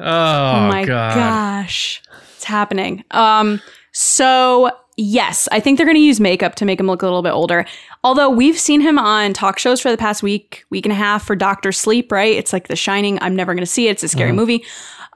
Oh, 0.00 0.04
Oh 0.04 0.68
my 0.68 0.84
god. 0.84 1.14
gosh. 1.14 2.02
It's 2.34 2.44
happening. 2.44 3.04
Um 3.10 3.60
so 3.92 4.70
yes, 4.98 5.48
I 5.52 5.60
think 5.60 5.76
they're 5.76 5.86
going 5.86 5.96
to 5.96 6.02
use 6.02 6.20
makeup 6.20 6.54
to 6.56 6.64
make 6.64 6.78
him 6.80 6.86
look 6.86 7.02
a 7.02 7.06
little 7.06 7.22
bit 7.22 7.30
older. 7.32 7.64
Although 8.04 8.28
we've 8.30 8.58
seen 8.58 8.80
him 8.82 8.98
on 8.98 9.32
talk 9.34 9.58
shows 9.58 9.80
for 9.80 9.90
the 9.90 9.96
past 9.98 10.22
week, 10.22 10.64
week 10.70 10.84
and 10.86 10.92
a 10.92 10.96
half 10.96 11.26
for 11.26 11.34
Doctor 11.36 11.72
Sleep, 11.72 12.10
right? 12.12 12.34
It's 12.36 12.52
like 12.52 12.68
The 12.68 12.76
Shining. 12.76 13.18
I'm 13.22 13.34
never 13.36 13.52
going 13.54 13.62
to 13.64 13.70
see 13.70 13.88
it. 13.88 13.92
It's 13.92 14.02
a 14.02 14.08
scary 14.08 14.32
movie. 14.32 14.64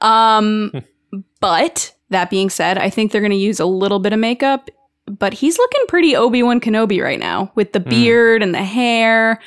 Um 0.01 0.71
but 1.41 1.93
that 2.11 2.29
being 2.29 2.49
said, 2.49 2.77
I 2.77 2.89
think 2.89 3.11
they're 3.11 3.21
going 3.21 3.31
to 3.31 3.37
use 3.37 3.59
a 3.59 3.65
little 3.65 3.99
bit 3.99 4.13
of 4.13 4.19
makeup, 4.19 4.69
but 5.07 5.33
he's 5.33 5.57
looking 5.57 5.81
pretty 5.87 6.15
Obi-Wan 6.15 6.61
Kenobi 6.61 7.01
right 7.03 7.19
now 7.19 7.51
with 7.55 7.73
the 7.73 7.79
beard 7.79 8.43
and 8.43 8.53
the 8.53 8.63
hair. 8.63 9.39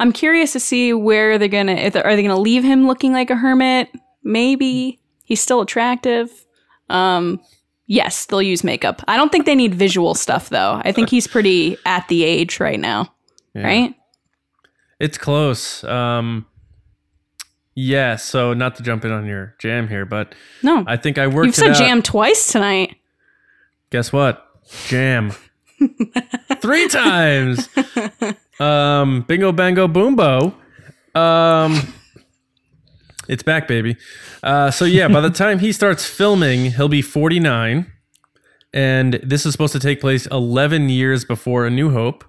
I'm 0.00 0.12
curious 0.12 0.52
to 0.54 0.60
see 0.60 0.92
where 0.92 1.38
they're 1.38 1.48
going 1.48 1.66
to 1.68 2.04
are 2.04 2.16
they 2.16 2.22
going 2.22 2.34
to 2.34 2.40
leave 2.40 2.64
him 2.64 2.86
looking 2.86 3.12
like 3.12 3.30
a 3.30 3.36
hermit? 3.36 3.90
Maybe. 4.24 4.98
He's 5.24 5.40
still 5.40 5.60
attractive. 5.60 6.30
Um 6.88 7.40
yes, 7.86 8.26
they'll 8.26 8.42
use 8.42 8.64
makeup. 8.64 9.02
I 9.06 9.16
don't 9.16 9.30
think 9.30 9.44
they 9.46 9.54
need 9.54 9.74
visual 9.74 10.14
stuff 10.14 10.48
though. 10.48 10.80
I 10.84 10.92
think 10.92 11.10
he's 11.10 11.26
pretty 11.26 11.76
at 11.84 12.08
the 12.08 12.24
age 12.24 12.58
right 12.58 12.80
now, 12.80 13.12
Yeah. 13.54 13.62
right? 13.66 13.94
It's 14.98 15.18
close. 15.18 15.84
Um, 15.84 16.46
yeah. 17.74 18.16
So 18.16 18.52
not 18.54 18.76
to 18.76 18.82
jump 18.82 19.04
in 19.04 19.10
on 19.12 19.26
your 19.26 19.54
jam 19.58 19.88
here, 19.88 20.04
but 20.04 20.34
No. 20.62 20.84
I 20.86 20.96
think 20.96 21.18
I 21.18 21.26
worked. 21.26 21.46
You've 21.46 21.54
said 21.54 21.74
jam 21.74 22.02
twice 22.02 22.50
tonight. 22.52 22.96
Guess 23.90 24.12
what? 24.12 24.46
Jam. 24.88 25.32
Three 26.60 26.88
times. 26.88 27.68
Um, 28.60 29.22
bingo, 29.22 29.52
bango, 29.52 29.88
boombo. 29.88 30.54
Um, 31.14 31.92
it's 33.28 33.42
back, 33.42 33.66
baby. 33.68 33.96
Uh, 34.42 34.70
so 34.70 34.84
yeah, 34.84 35.08
by 35.08 35.20
the 35.20 35.30
time 35.42 35.58
he 35.58 35.72
starts 35.72 36.06
filming, 36.06 36.72
he'll 36.72 36.88
be 36.88 37.02
49, 37.02 37.90
and 38.72 39.14
this 39.22 39.44
is 39.44 39.52
supposed 39.52 39.72
to 39.74 39.80
take 39.80 40.00
place 40.00 40.26
11 40.26 40.88
years 40.88 41.24
before 41.24 41.66
A 41.66 41.70
New 41.70 41.90
Hope. 41.90 42.24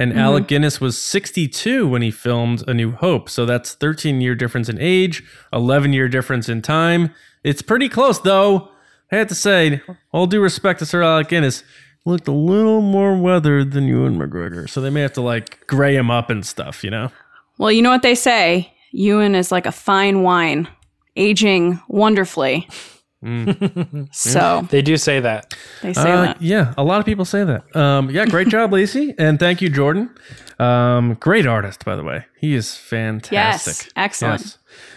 And 0.00 0.12
mm-hmm. 0.12 0.20
Alec 0.20 0.46
Guinness 0.46 0.80
was 0.80 0.98
62 0.98 1.86
when 1.86 2.00
he 2.00 2.10
filmed 2.10 2.66
A 2.66 2.72
New 2.72 2.92
Hope. 2.92 3.28
So 3.28 3.44
that's 3.44 3.74
13 3.74 4.22
year 4.22 4.34
difference 4.34 4.70
in 4.70 4.78
age, 4.80 5.22
11 5.52 5.92
year 5.92 6.08
difference 6.08 6.48
in 6.48 6.62
time. 6.62 7.14
It's 7.44 7.60
pretty 7.60 7.90
close, 7.90 8.18
though. 8.18 8.70
I 9.12 9.16
have 9.16 9.28
to 9.28 9.34
say, 9.34 9.82
all 10.10 10.26
due 10.26 10.40
respect 10.40 10.78
to 10.78 10.86
Sir 10.86 11.02
Alec 11.02 11.28
Guinness, 11.28 11.64
looked 12.06 12.28
a 12.28 12.32
little 12.32 12.80
more 12.80 13.14
weathered 13.14 13.72
than 13.72 13.86
Ewan 13.88 14.16
McGregor. 14.16 14.70
So 14.70 14.80
they 14.80 14.88
may 14.88 15.02
have 15.02 15.12
to 15.12 15.20
like 15.20 15.66
gray 15.66 15.96
him 15.96 16.10
up 16.10 16.30
and 16.30 16.46
stuff, 16.46 16.82
you 16.82 16.90
know? 16.90 17.12
Well, 17.58 17.70
you 17.70 17.82
know 17.82 17.90
what 17.90 18.00
they 18.00 18.14
say? 18.14 18.72
Ewan 18.92 19.34
is 19.34 19.52
like 19.52 19.66
a 19.66 19.72
fine 19.72 20.22
wine, 20.22 20.66
aging 21.16 21.78
wonderfully. 21.88 22.66
so 24.12 24.66
they 24.70 24.82
do 24.82 24.96
say 24.96 25.20
that. 25.20 25.54
they 25.82 25.92
say 25.92 26.10
Uh, 26.10 26.22
that. 26.22 26.42
yeah, 26.42 26.74
a 26.76 26.84
lot 26.84 27.00
of 27.00 27.06
people 27.06 27.24
say 27.24 27.44
that. 27.44 27.76
Um, 27.76 28.10
yeah, 28.10 28.24
great 28.26 28.48
job, 28.48 28.72
Lacey. 28.72 29.14
And 29.18 29.38
thank 29.38 29.60
you, 29.60 29.68
Jordan. 29.68 30.10
Um, 30.58 31.14
great 31.14 31.46
artist, 31.46 31.84
by 31.84 31.96
the 31.96 32.02
way. 32.02 32.24
He 32.38 32.54
is 32.54 32.76
fantastic. 32.76 33.32
Yes, 33.86 33.92
excellent. 33.96 34.40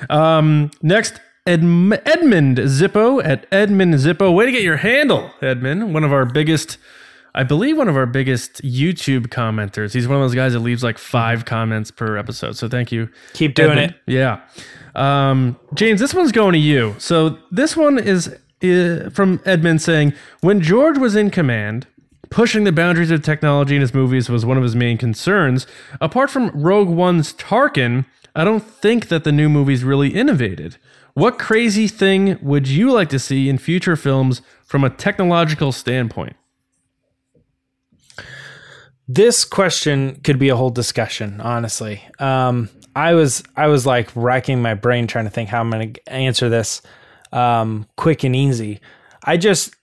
Yes. 0.01 0.09
Um, 0.09 0.71
next, 0.81 1.19
Edm- 1.45 1.99
Edmund 2.05 2.57
Zippo 2.59 3.23
at 3.23 3.45
Edmund 3.51 3.95
Zippo. 3.95 4.33
Way 4.33 4.45
to 4.45 4.51
get 4.51 4.63
your 4.63 4.77
handle, 4.77 5.31
Edmund. 5.41 5.93
One 5.93 6.03
of 6.03 6.13
our 6.13 6.25
biggest, 6.25 6.77
I 7.35 7.43
believe, 7.43 7.77
one 7.77 7.89
of 7.89 7.97
our 7.97 8.05
biggest 8.05 8.61
YouTube 8.61 9.27
commenters. 9.27 9.93
He's 9.93 10.07
one 10.07 10.17
of 10.17 10.23
those 10.23 10.35
guys 10.35 10.53
that 10.53 10.59
leaves 10.59 10.83
like 10.83 10.97
five 10.97 11.45
comments 11.45 11.89
per 11.89 12.17
episode. 12.17 12.55
So 12.57 12.69
thank 12.69 12.91
you. 12.91 13.09
Keep 13.33 13.55
doing 13.55 13.71
Edmund. 13.71 13.95
it. 14.07 14.11
Yeah. 14.11 14.41
Um, 14.95 15.59
James, 15.73 15.99
this 15.99 16.13
one's 16.13 16.31
going 16.31 16.53
to 16.53 16.59
you. 16.59 16.95
So 16.99 17.39
this 17.49 17.75
one 17.75 17.97
is 17.97 18.27
uh, 18.63 19.09
from 19.11 19.41
Edmund 19.45 19.81
saying, 19.81 20.13
when 20.41 20.61
George 20.61 20.97
was 20.97 21.15
in 21.15 21.31
command, 21.31 21.87
pushing 22.29 22.63
the 22.63 22.71
boundaries 22.71 23.11
of 23.11 23.21
technology 23.21 23.75
in 23.75 23.81
his 23.81 23.93
movies 23.93 24.29
was 24.29 24.45
one 24.45 24.57
of 24.57 24.63
his 24.63 24.75
main 24.75 24.97
concerns. 24.97 25.65
Apart 25.99 26.29
from 26.29 26.49
Rogue 26.49 26.89
One's 26.89 27.33
Tarkin, 27.33 28.05
I 28.35 28.43
don't 28.43 28.61
think 28.63 29.07
that 29.07 29.23
the 29.23 29.31
new 29.31 29.49
movies 29.49 29.83
really 29.83 30.09
innovated. 30.13 30.77
What 31.13 31.37
crazy 31.37 31.87
thing 31.87 32.39
would 32.41 32.67
you 32.67 32.91
like 32.91 33.09
to 33.09 33.19
see 33.19 33.49
in 33.49 33.59
future 33.59 33.95
films 33.95 34.41
from 34.65 34.83
a 34.83 34.89
technological 34.89 35.71
standpoint? 35.71 36.35
This 39.07 39.43
question 39.43 40.21
could 40.23 40.39
be 40.39 40.49
a 40.49 40.55
whole 40.55 40.69
discussion, 40.69 41.41
honestly. 41.41 42.01
Um, 42.19 42.69
I 42.95 43.13
was 43.13 43.43
I 43.55 43.67
was 43.67 43.85
like 43.85 44.09
racking 44.15 44.61
my 44.61 44.75
brain 44.75 45.07
trying 45.07 45.25
to 45.25 45.31
think 45.31 45.49
how 45.49 45.61
I'm 45.61 45.69
going 45.69 45.93
to 45.93 46.13
answer 46.13 46.49
this 46.49 46.81
um, 47.31 47.87
quick 47.97 48.23
and 48.23 48.35
easy. 48.35 48.79
I 49.23 49.37
just 49.37 49.75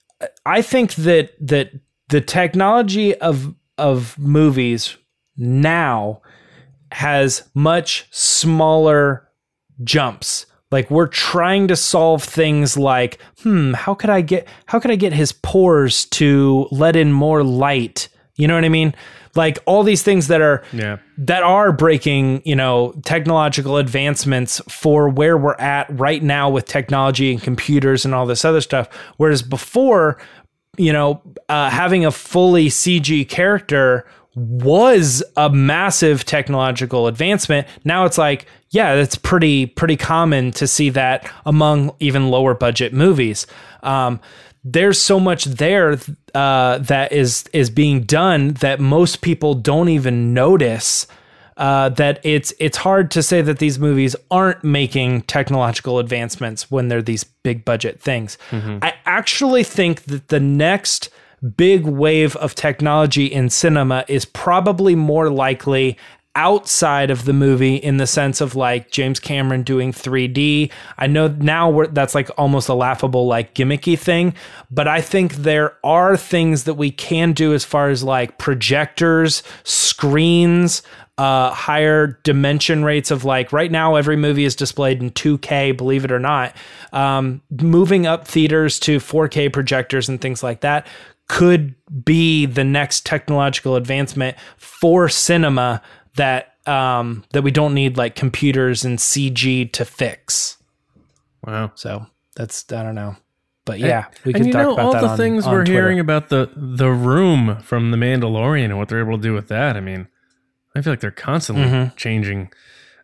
I 0.47 0.63
think 0.63 0.95
that 0.95 1.35
that 1.47 1.73
the 2.09 2.21
technology 2.21 3.15
of 3.17 3.55
of 3.79 4.19
movies 4.19 4.97
now 5.37 6.23
has 6.93 7.49
much 7.55 8.07
smaller 8.11 9.29
jumps. 9.83 10.47
Like 10.71 10.91
we're 10.91 11.09
trying 11.09 11.69
to 11.69 11.77
solve 11.77 12.23
things 12.23 12.77
like, 12.77 13.19
hmm, 13.43 13.73
how 13.73 13.95
could 13.95 14.11
I 14.11 14.21
get 14.21 14.47
how 14.67 14.79
could 14.79 14.91
I 14.91 14.97
get 14.97 15.13
his 15.13 15.33
pores 15.33 16.05
to 16.07 16.69
let 16.71 16.97
in 16.97 17.13
more 17.13 17.43
light? 17.43 18.09
You 18.37 18.49
know 18.49 18.55
what 18.55 18.65
I 18.65 18.69
mean? 18.69 18.95
Like 19.37 19.59
all 19.67 19.83
these 19.83 20.03
things 20.03 20.29
that 20.29 20.41
are 20.41 20.63
Yeah. 20.73 20.97
that 21.19 21.43
are 21.43 21.73
breaking, 21.73 22.43
you 22.45 22.57
know, 22.57 22.95
technological 23.05 23.77
advancements 23.77 24.61
for 24.69 25.09
where 25.09 25.37
we're 25.37 25.55
at 25.59 25.87
right 25.91 26.23
now 26.23 26.49
with 26.51 26.65
technology 26.67 27.33
and 27.33 27.43
computers 27.43 28.05
and 28.05 28.15
all 28.15 28.27
this 28.27 28.45
other 28.45 28.61
stuff. 28.61 28.89
Whereas 29.19 29.43
before, 29.43 30.19
you 30.79 30.93
know, 30.93 31.21
uh, 31.49 31.71
having 31.71 32.05
a 32.07 32.11
fully 32.11 32.69
CG 32.69 33.25
character 33.29 34.07
was 34.37 35.23
a 35.37 35.51
massive 35.51 36.25
technological 36.25 37.07
advancement. 37.09 37.67
Now 37.85 38.05
it's 38.05 38.17
like, 38.17 38.47
yeah, 38.71 38.95
it's 38.95 39.17
pretty 39.17 39.67
pretty 39.67 39.97
common 39.97 40.53
to 40.53 40.67
see 40.67 40.89
that 40.91 41.29
among 41.45 41.93
even 41.99 42.31
lower 42.31 42.55
budget 42.55 42.93
movies. 42.93 43.47
Um, 43.83 44.21
there's 44.65 45.01
so 45.01 45.19
much 45.19 45.45
there 45.45 45.99
uh, 46.35 46.79
that 46.79 47.13
is 47.13 47.45
is 47.53 47.71
being 47.71 48.03
done 48.03 48.55
that 48.55 48.81
most 48.81 49.21
people 49.23 49.55
don't 49.55 49.89
even 49.89 50.35
notice. 50.35 51.07
Uh, 51.57 51.91
that 51.91 52.21
it's 52.23 52.55
it's 52.59 52.79
hard 52.79 53.11
to 53.11 53.23
say 53.23 53.43
that 53.43 53.59
these 53.59 53.79
movies 53.79 54.17
aren't 54.31 54.65
making 54.65 55.21
technological 55.23 55.99
advancements 55.99 56.71
when 56.71 56.89
they're 56.89 57.03
these 57.03 57.23
big 57.25 57.67
budget 57.67 58.01
things. 58.01 58.39
I 58.83 58.95
actually 59.05 59.63
think 59.63 60.05
that 60.05 60.29
the 60.29 60.41
next 60.41 61.11
big 61.57 61.85
wave 61.85 62.35
of 62.37 62.55
technology 62.55 63.27
in 63.27 63.51
cinema 63.51 64.05
is 64.09 64.25
probably 64.25 64.95
more 64.95 65.29
likely 65.31 65.99
outside 66.37 67.11
of 67.11 67.25
the 67.25 67.33
movie 67.33 67.77
in 67.77 67.97
the 67.97 68.07
sense 68.07 68.41
of 68.41 68.55
like 68.55 68.91
James 68.91 69.19
Cameron 69.19 69.63
doing 69.63 69.93
3D. 69.93 70.71
I 70.97 71.07
know 71.07 71.29
now 71.29 71.87
that's 71.87 72.15
like 72.15 72.31
almost 72.39 72.69
a 72.69 72.75
laughable 72.75 73.27
like 73.27 73.55
gimmicky 73.55 73.99
thing, 73.99 74.35
but 74.71 74.87
I 74.87 75.01
think 75.01 75.35
there 75.35 75.77
are 75.83 76.17
things 76.17 76.65
that 76.65 76.75
we 76.75 76.91
can 76.93 77.33
do 77.33 77.53
as 77.53 77.65
far 77.65 77.89
as 77.89 78.05
like 78.05 78.39
projectors, 78.39 79.43
screens, 79.65 80.83
uh, 81.19 81.51
higher 81.51 82.19
dimension 82.23 82.85
rates 82.85 83.11
of 83.11 83.25
like 83.25 83.53
right 83.53 83.71
now 83.71 83.97
every 83.97 84.17
movie 84.17 84.45
is 84.45 84.57
displayed 84.57 85.03
in 85.03 85.11
2K, 85.11 85.77
believe 85.77 86.05
it 86.05 86.13
or 86.13 86.21
not. 86.21 86.57
Um, 86.93 87.43
moving 87.61 88.07
up 88.07 88.27
theaters 88.27 88.79
to 88.81 88.99
4K 88.99 89.53
projectors 89.53 90.09
and 90.09 90.21
things 90.21 90.43
like 90.43 90.61
that 90.61 90.87
could 91.29 91.75
be 92.05 92.45
the 92.45 92.65
next 92.65 93.07
technological 93.07 93.77
advancement 93.77 94.37
for 94.57 95.09
cinema 95.09 95.81
that 96.17 96.55
um, 96.67 97.25
that 97.33 97.43
we 97.43 97.51
don't 97.51 97.75
need 97.75 97.97
like 97.97 98.15
computers 98.15 98.85
and 98.85 98.99
CG 98.99 99.73
to 99.73 99.85
fix. 99.85 100.59
Wow. 101.47 101.73
So 101.75 102.07
that's 102.37 102.71
I 102.73 102.83
don't 102.83 102.95
know, 102.95 103.17
but 103.65 103.79
yeah, 103.79 104.07
we 104.25 104.33
and 104.35 104.43
could 104.43 104.47
you 104.47 104.53
talk 104.53 104.63
know 104.63 104.73
about 104.75 104.85
all 104.87 104.93
that 104.93 105.01
the 105.01 105.09
on- 105.09 105.17
things 105.17 105.47
on 105.47 105.53
we're 105.53 105.65
Twitter. 105.65 105.73
hearing 105.81 106.01
about 106.01 106.29
the 106.29 106.51
the 106.55 106.91
room 106.91 107.59
from 107.63 107.91
the 107.91 107.97
Mandalorian 107.97 108.67
and 108.67 108.79
what 108.79 108.89
they're 108.89 109.01
able 109.01 109.17
to 109.17 109.23
do 109.23 109.33
with 109.33 109.49
that. 109.49 109.77
I 109.77 109.81
mean, 109.81 110.09
I 110.75 110.83
feel 110.83 110.93
like 110.93 111.01
they're 111.01 111.11
constantly 111.11 111.65
Mm-hmm. 111.65 111.97
changing 111.97 112.53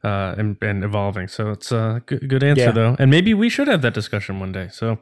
uh, 0.05 0.35
and, 0.39 0.57
and 0.63 0.85
evolving. 0.85 1.27
So 1.29 1.51
it's 1.51 1.73
a 1.73 2.03
good, 2.07 2.29
good 2.29 2.43
answer 2.45 2.65
Yeah. 2.65 2.71
though, 2.73 2.97
and 2.99 3.11
maybe 3.11 3.33
we 3.35 3.49
should 3.49 3.69
have 3.69 3.83
that 3.83 3.95
discussion 3.95 4.39
one 4.41 4.53
day. 4.53 4.69
So. 4.71 4.99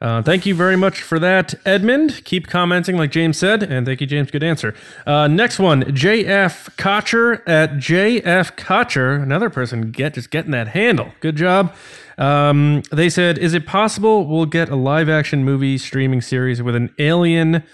Uh, 0.00 0.22
thank 0.22 0.46
you 0.46 0.54
very 0.54 0.76
much 0.76 1.02
for 1.02 1.18
that, 1.18 1.54
Edmund. 1.66 2.22
Keep 2.24 2.46
commenting, 2.46 2.96
like 2.96 3.10
James 3.10 3.36
said, 3.36 3.64
and 3.64 3.84
thank 3.84 4.00
you, 4.00 4.06
James. 4.06 4.30
Good 4.30 4.44
answer. 4.44 4.72
Uh, 5.04 5.26
next 5.26 5.58
one, 5.58 5.82
JF 5.84 6.76
Kocher 6.76 7.42
at 7.48 7.72
JF 7.72 8.56
Kocher, 8.56 9.20
another 9.20 9.50
person 9.50 9.90
get 9.90 10.14
just 10.14 10.30
getting 10.30 10.52
that 10.52 10.68
handle. 10.68 11.10
Good 11.18 11.34
job. 11.34 11.74
Um, 12.16 12.82
they 12.92 13.08
said, 13.08 13.38
"Is 13.38 13.54
it 13.54 13.66
possible 13.66 14.24
we'll 14.24 14.46
get 14.46 14.68
a 14.68 14.76
live-action 14.76 15.44
movie 15.44 15.78
streaming 15.78 16.20
series 16.20 16.62
with 16.62 16.76
an 16.76 16.94
alien 16.98 17.64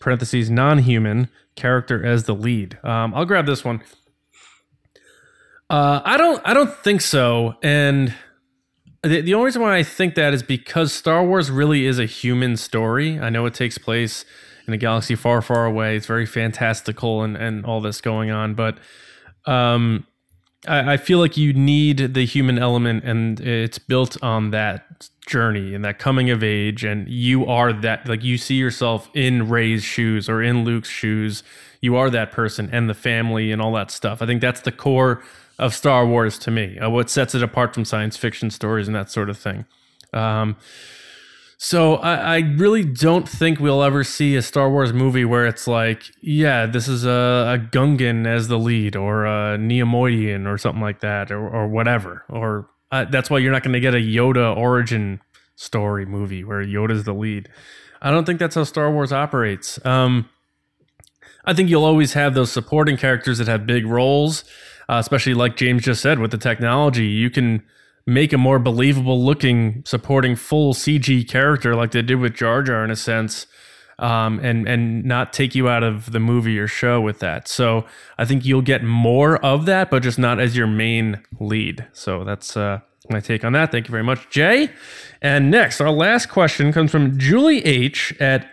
(parentheses 0.00 0.50
non-human) 0.50 1.28
character 1.56 2.04
as 2.04 2.24
the 2.24 2.34
lead?" 2.34 2.78
Um, 2.84 3.14
I'll 3.14 3.26
grab 3.26 3.44
this 3.44 3.64
one. 3.64 3.82
Uh, 5.68 6.00
I 6.04 6.16
don't. 6.16 6.40
I 6.44 6.54
don't 6.54 6.72
think 6.72 7.02
so, 7.02 7.56
and 7.62 8.14
the, 9.06 9.20
the 9.20 9.34
only 9.34 9.46
reason 9.46 9.62
why 9.62 9.76
I 9.76 9.82
think 9.82 10.14
that 10.14 10.34
is 10.34 10.42
because 10.42 10.92
Star 10.92 11.24
Wars 11.24 11.50
really 11.50 11.86
is 11.86 11.98
a 11.98 12.06
human 12.06 12.56
story. 12.56 13.18
I 13.18 13.30
know 13.30 13.46
it 13.46 13.54
takes 13.54 13.78
place 13.78 14.24
in 14.66 14.74
a 14.74 14.76
galaxy 14.76 15.14
far, 15.14 15.42
far 15.42 15.64
away. 15.64 15.96
It's 15.96 16.06
very 16.06 16.26
fantastical 16.26 17.22
and, 17.22 17.36
and 17.36 17.64
all 17.64 17.80
this 17.80 18.00
going 18.00 18.30
on, 18.30 18.54
but 18.54 18.78
um, 19.44 20.06
I, 20.66 20.94
I 20.94 20.96
feel 20.96 21.18
like 21.18 21.36
you 21.36 21.52
need 21.52 22.14
the 22.14 22.24
human 22.24 22.58
element, 22.58 23.04
and 23.04 23.38
it's 23.40 23.78
built 23.78 24.20
on 24.22 24.50
that 24.50 25.08
journey 25.26 25.74
and 25.74 25.84
that 25.84 25.98
coming 25.98 26.30
of 26.30 26.42
age. 26.42 26.84
And 26.84 27.08
you 27.08 27.46
are 27.46 27.72
that, 27.72 28.08
like, 28.08 28.24
you 28.24 28.38
see 28.38 28.56
yourself 28.56 29.08
in 29.14 29.48
Rey's 29.48 29.84
shoes 29.84 30.28
or 30.28 30.42
in 30.42 30.64
Luke's 30.64 30.88
shoes. 30.88 31.42
You 31.80 31.96
are 31.96 32.10
that 32.10 32.32
person 32.32 32.68
and 32.72 32.88
the 32.88 32.94
family 32.94 33.52
and 33.52 33.62
all 33.62 33.72
that 33.74 33.90
stuff. 33.90 34.22
I 34.22 34.26
think 34.26 34.40
that's 34.40 34.62
the 34.62 34.72
core 34.72 35.22
of 35.58 35.74
Star 35.74 36.06
Wars 36.06 36.38
to 36.40 36.50
me. 36.50 36.78
Uh, 36.78 36.90
what 36.90 37.10
sets 37.10 37.34
it 37.34 37.42
apart 37.42 37.74
from 37.74 37.84
science 37.84 38.16
fiction 38.16 38.50
stories 38.50 38.86
and 38.86 38.94
that 38.94 39.10
sort 39.10 39.30
of 39.30 39.38
thing. 39.38 39.64
Um, 40.12 40.56
so 41.58 41.96
I, 41.96 42.14
I 42.14 42.38
really 42.38 42.84
don't 42.84 43.26
think 43.26 43.60
we'll 43.60 43.82
ever 43.82 44.04
see 44.04 44.36
a 44.36 44.42
Star 44.42 44.70
Wars 44.70 44.92
movie 44.92 45.24
where 45.24 45.46
it's 45.46 45.66
like, 45.66 46.02
yeah, 46.20 46.66
this 46.66 46.86
is 46.86 47.06
a, 47.06 47.08
a 47.08 47.58
Gungan 47.58 48.26
as 48.26 48.48
the 48.48 48.58
lead, 48.58 48.94
or 48.94 49.24
a 49.24 49.56
Neimoidian, 49.56 50.46
or 50.46 50.58
something 50.58 50.82
like 50.82 51.00
that, 51.00 51.30
or, 51.30 51.48
or 51.48 51.66
whatever. 51.66 52.24
Or 52.28 52.68
uh, 52.92 53.06
that's 53.06 53.30
why 53.30 53.38
you're 53.38 53.52
not 53.52 53.62
going 53.62 53.72
to 53.72 53.80
get 53.80 53.94
a 53.94 53.98
Yoda 53.98 54.54
origin 54.54 55.20
story 55.54 56.04
movie 56.04 56.44
where 56.44 56.62
Yoda's 56.62 57.04
the 57.04 57.14
lead. 57.14 57.48
I 58.02 58.10
don't 58.10 58.26
think 58.26 58.38
that's 58.38 58.54
how 58.54 58.64
Star 58.64 58.90
Wars 58.90 59.10
operates. 59.10 59.84
Um, 59.86 60.28
I 61.46 61.54
think 61.54 61.70
you'll 61.70 61.84
always 61.84 62.12
have 62.12 62.34
those 62.34 62.52
supporting 62.52 62.98
characters 62.98 63.38
that 63.38 63.46
have 63.46 63.66
big 63.66 63.86
roles, 63.86 64.44
uh, 64.88 64.96
especially 64.98 65.34
like 65.34 65.56
James 65.56 65.82
just 65.82 66.00
said 66.00 66.18
with 66.18 66.30
the 66.30 66.38
technology. 66.38 67.06
You 67.06 67.30
can 67.30 67.62
make 68.06 68.32
a 68.32 68.38
more 68.38 68.58
believable 68.58 69.24
looking 69.24 69.82
supporting 69.84 70.36
full 70.36 70.74
CG 70.74 71.28
character 71.28 71.74
like 71.74 71.90
they 71.90 72.02
did 72.02 72.16
with 72.16 72.34
Jar 72.34 72.62
Jar 72.62 72.84
in 72.84 72.90
a 72.90 72.96
sense, 72.96 73.46
um, 73.98 74.38
and 74.40 74.68
and 74.68 75.04
not 75.04 75.32
take 75.32 75.54
you 75.54 75.68
out 75.68 75.82
of 75.82 76.12
the 76.12 76.20
movie 76.20 76.58
or 76.58 76.68
show 76.68 77.00
with 77.00 77.18
that. 77.18 77.48
So 77.48 77.84
I 78.18 78.24
think 78.24 78.44
you'll 78.44 78.62
get 78.62 78.84
more 78.84 79.44
of 79.44 79.66
that, 79.66 79.90
but 79.90 80.02
just 80.02 80.18
not 80.18 80.38
as 80.38 80.56
your 80.56 80.66
main 80.66 81.22
lead. 81.40 81.86
So 81.92 82.24
that's 82.24 82.56
uh, 82.56 82.80
my 83.10 83.20
take 83.20 83.44
on 83.44 83.52
that. 83.54 83.72
Thank 83.72 83.88
you 83.88 83.92
very 83.92 84.04
much, 84.04 84.30
Jay. 84.30 84.70
And 85.20 85.50
next, 85.50 85.80
our 85.80 85.90
last 85.90 86.26
question 86.26 86.72
comes 86.72 86.90
from 86.90 87.18
Julie 87.18 87.64
H 87.64 88.14
at 88.20 88.48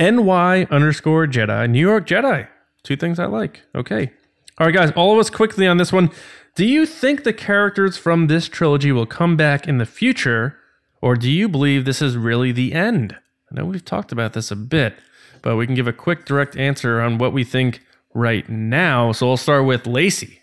NY 0.00 0.66
underscore 0.70 1.26
Jedi, 1.26 1.70
New 1.70 1.80
York 1.80 2.06
Jedi. 2.06 2.48
Two 2.82 2.96
things 2.96 3.18
I 3.18 3.26
like. 3.26 3.62
Okay. 3.74 4.12
All 4.58 4.66
right, 4.66 4.74
guys, 4.74 4.90
all 4.92 5.12
of 5.12 5.18
us 5.18 5.28
quickly 5.28 5.66
on 5.66 5.76
this 5.76 5.92
one. 5.92 6.10
Do 6.54 6.64
you 6.64 6.86
think 6.86 7.24
the 7.24 7.34
characters 7.34 7.98
from 7.98 8.26
this 8.26 8.48
trilogy 8.48 8.90
will 8.90 9.04
come 9.04 9.36
back 9.36 9.68
in 9.68 9.76
the 9.76 9.84
future, 9.84 10.56
or 11.02 11.14
do 11.14 11.30
you 11.30 11.46
believe 11.46 11.84
this 11.84 12.00
is 12.00 12.16
really 12.16 12.52
the 12.52 12.72
end? 12.72 13.14
I 13.50 13.54
know 13.54 13.66
we've 13.66 13.84
talked 13.84 14.12
about 14.12 14.32
this 14.32 14.50
a 14.50 14.56
bit, 14.56 14.96
but 15.42 15.56
we 15.56 15.66
can 15.66 15.74
give 15.74 15.86
a 15.86 15.92
quick, 15.92 16.24
direct 16.24 16.56
answer 16.56 17.02
on 17.02 17.18
what 17.18 17.34
we 17.34 17.44
think 17.44 17.82
right 18.14 18.48
now. 18.48 19.12
So 19.12 19.26
we'll 19.26 19.36
start 19.36 19.66
with 19.66 19.86
Lacey. 19.86 20.40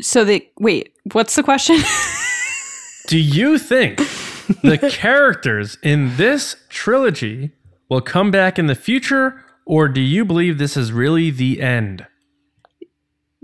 So 0.00 0.22
the 0.22 0.46
wait, 0.58 0.94
what's 1.12 1.34
the 1.34 1.42
question? 1.42 1.78
Do 3.08 3.18
you 3.18 3.58
think 3.58 3.96
the 4.62 4.78
characters 4.92 5.78
in 5.82 6.16
this 6.16 6.56
trilogy 6.68 7.52
will 7.88 8.02
come 8.02 8.30
back 8.30 8.58
in 8.58 8.66
the 8.66 8.74
future, 8.74 9.41
or 9.64 9.88
do 9.88 10.00
you 10.00 10.24
believe 10.24 10.58
this 10.58 10.76
is 10.76 10.92
really 10.92 11.30
the 11.30 11.60
end? 11.60 12.06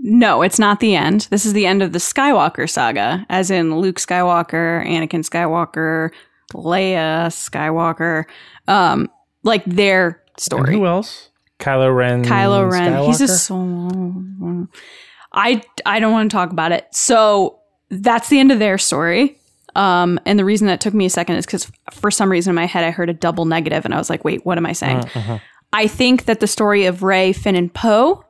no, 0.01 0.41
it's 0.41 0.57
not 0.59 0.79
the 0.79 0.95
end. 0.95 1.27
This 1.29 1.45
is 1.45 1.51
the 1.53 1.65
end 1.65 1.83
of 1.83 1.91
the 1.91 1.99
Skywalker 1.99 2.69
saga, 2.69 3.25
as 3.29 3.51
in 3.51 3.75
Luke 3.79 3.97
Skywalker, 3.97 4.85
Anakin 4.87 5.25
Skywalker, 5.27 6.11
Leia 6.53 7.27
Skywalker, 7.27 8.23
um, 8.69 9.09
like 9.43 9.63
their 9.65 10.07
And 10.07 10.39
story. 10.41 10.73
who 10.73 10.85
else? 10.85 11.29
Kylo 11.59 11.93
Ren. 11.93 12.23
Kylo 12.23 12.71
Ren. 12.71 13.03
He's 13.03 13.19
a 13.19 13.25
Skywalker? 13.25 13.37
solo. 13.37 14.67
I 15.33 15.61
I 15.85 15.99
don't 15.99 16.13
want 16.13 16.31
to 16.31 16.35
talk 16.35 16.51
about 16.51 16.71
it. 16.71 16.87
So 16.91 17.59
that's 17.89 18.29
the 18.29 18.39
end 18.39 18.51
of 18.53 18.59
their 18.59 18.77
story. 18.77 19.37
Um, 19.75 20.17
and 20.25 20.39
the 20.39 20.45
reason 20.45 20.67
that 20.67 20.79
took 20.81 20.93
me 20.93 21.05
a 21.05 21.09
second 21.09 21.35
is 21.35 21.45
because 21.45 21.69
for 21.91 22.09
some 22.09 22.31
reason 22.31 22.51
in 22.51 22.55
my 22.55 22.65
head 22.65 22.83
I 22.85 22.91
heard 22.91 23.09
a 23.09 23.13
double 23.13 23.43
negative, 23.45 23.83
and 23.83 23.93
I 23.93 23.97
was 23.97 24.09
like, 24.09 24.23
wait, 24.23 24.45
what 24.45 24.57
am 24.57 24.65
I 24.65 24.71
saying? 24.73 25.03
I 25.73 25.87
think 25.87 26.25
that 26.25 26.39
the 26.39 26.47
story 26.47 26.85
of 26.85 27.03
Rey, 27.03 27.33
Finn, 27.33 27.55
and 27.55 27.73
Poe 27.73 28.23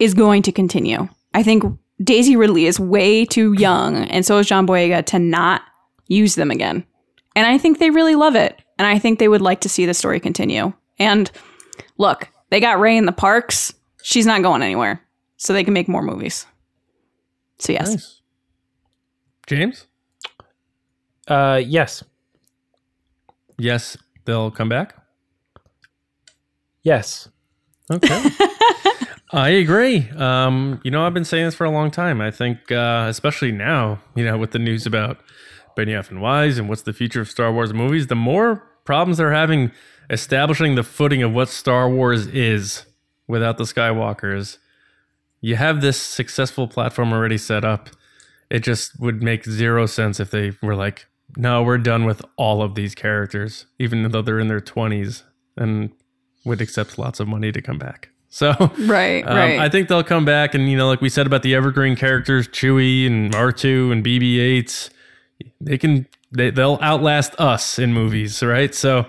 is 0.00 0.14
going 0.14 0.42
to 0.42 0.52
continue. 0.52 1.08
I 1.34 1.42
think 1.42 1.64
Daisy 2.02 2.36
Ridley 2.36 2.66
is 2.66 2.80
way 2.80 3.24
too 3.24 3.52
young, 3.52 3.96
and 3.96 4.24
so 4.24 4.38
is 4.38 4.46
John 4.46 4.66
Boyega 4.66 5.04
to 5.06 5.18
not 5.18 5.62
use 6.08 6.34
them 6.34 6.50
again. 6.50 6.84
And 7.34 7.46
I 7.46 7.58
think 7.58 7.78
they 7.78 7.90
really 7.90 8.14
love 8.14 8.34
it, 8.34 8.60
and 8.78 8.86
I 8.86 8.98
think 8.98 9.18
they 9.18 9.28
would 9.28 9.42
like 9.42 9.60
to 9.62 9.68
see 9.68 9.86
the 9.86 9.94
story 9.94 10.20
continue. 10.20 10.72
And 10.98 11.30
look, 11.98 12.28
they 12.50 12.60
got 12.60 12.80
Rey 12.80 12.96
in 12.96 13.06
the 13.06 13.12
parks. 13.12 13.74
She's 14.02 14.26
not 14.26 14.42
going 14.42 14.62
anywhere, 14.62 15.02
so 15.36 15.52
they 15.52 15.64
can 15.64 15.74
make 15.74 15.88
more 15.88 16.02
movies. 16.02 16.46
So 17.58 17.72
yes, 17.72 17.90
Nice. 17.90 18.20
James? 19.46 19.86
Uh, 21.28 21.60
yes, 21.64 22.02
Yes, 23.58 23.96
they'll 24.24 24.50
come 24.50 24.68
back. 24.68 24.94
Yes. 26.86 27.28
Okay. 27.90 28.30
I 29.32 29.48
agree. 29.48 30.08
Um, 30.10 30.80
you 30.84 30.92
know, 30.92 31.04
I've 31.04 31.14
been 31.14 31.24
saying 31.24 31.46
this 31.46 31.54
for 31.56 31.64
a 31.64 31.70
long 31.70 31.90
time. 31.90 32.20
I 32.20 32.30
think, 32.30 32.70
uh, 32.70 33.06
especially 33.08 33.50
now, 33.50 33.98
you 34.14 34.24
know, 34.24 34.38
with 34.38 34.52
the 34.52 34.60
news 34.60 34.86
about 34.86 35.18
Benioff 35.76 36.10
and 36.10 36.22
Weiss 36.22 36.58
and 36.58 36.68
what's 36.68 36.82
the 36.82 36.92
future 36.92 37.20
of 37.20 37.28
Star 37.28 37.52
Wars 37.52 37.74
movies, 37.74 38.06
the 38.06 38.14
more 38.14 38.62
problems 38.84 39.18
they're 39.18 39.32
having 39.32 39.72
establishing 40.10 40.76
the 40.76 40.84
footing 40.84 41.24
of 41.24 41.32
what 41.32 41.48
Star 41.48 41.90
Wars 41.90 42.28
is 42.28 42.84
without 43.26 43.58
the 43.58 43.64
Skywalkers. 43.64 44.58
You 45.40 45.56
have 45.56 45.80
this 45.80 46.00
successful 46.00 46.68
platform 46.68 47.12
already 47.12 47.36
set 47.36 47.64
up. 47.64 47.90
It 48.48 48.60
just 48.60 49.00
would 49.00 49.24
make 49.24 49.44
zero 49.44 49.86
sense 49.86 50.20
if 50.20 50.30
they 50.30 50.52
were 50.62 50.76
like, 50.76 51.06
no, 51.36 51.64
we're 51.64 51.78
done 51.78 52.04
with 52.04 52.24
all 52.36 52.62
of 52.62 52.76
these 52.76 52.94
characters, 52.94 53.66
even 53.80 54.08
though 54.08 54.22
they're 54.22 54.38
in 54.38 54.46
their 54.46 54.60
20s 54.60 55.24
and 55.56 55.90
would 56.46 56.60
accept 56.60 56.98
lots 56.98 57.20
of 57.20 57.28
money 57.28 57.52
to 57.52 57.60
come 57.60 57.78
back. 57.78 58.10
So, 58.28 58.50
right, 58.80 59.22
um, 59.26 59.36
right. 59.36 59.58
I 59.58 59.68
think 59.68 59.88
they'll 59.88 60.04
come 60.04 60.24
back, 60.24 60.54
and 60.54 60.70
you 60.70 60.76
know, 60.76 60.88
like 60.88 61.00
we 61.00 61.08
said 61.08 61.26
about 61.26 61.42
the 61.42 61.54
evergreen 61.54 61.96
characters, 61.96 62.48
Chewie 62.48 63.06
and 63.06 63.34
R 63.34 63.52
two 63.52 63.90
and 63.92 64.04
BB-8s, 64.04 64.90
they 65.60 65.78
can 65.78 66.06
they, 66.32 66.50
they'll 66.50 66.78
outlast 66.82 67.34
us 67.38 67.78
in 67.78 67.92
movies, 67.92 68.42
right? 68.42 68.74
So 68.74 69.06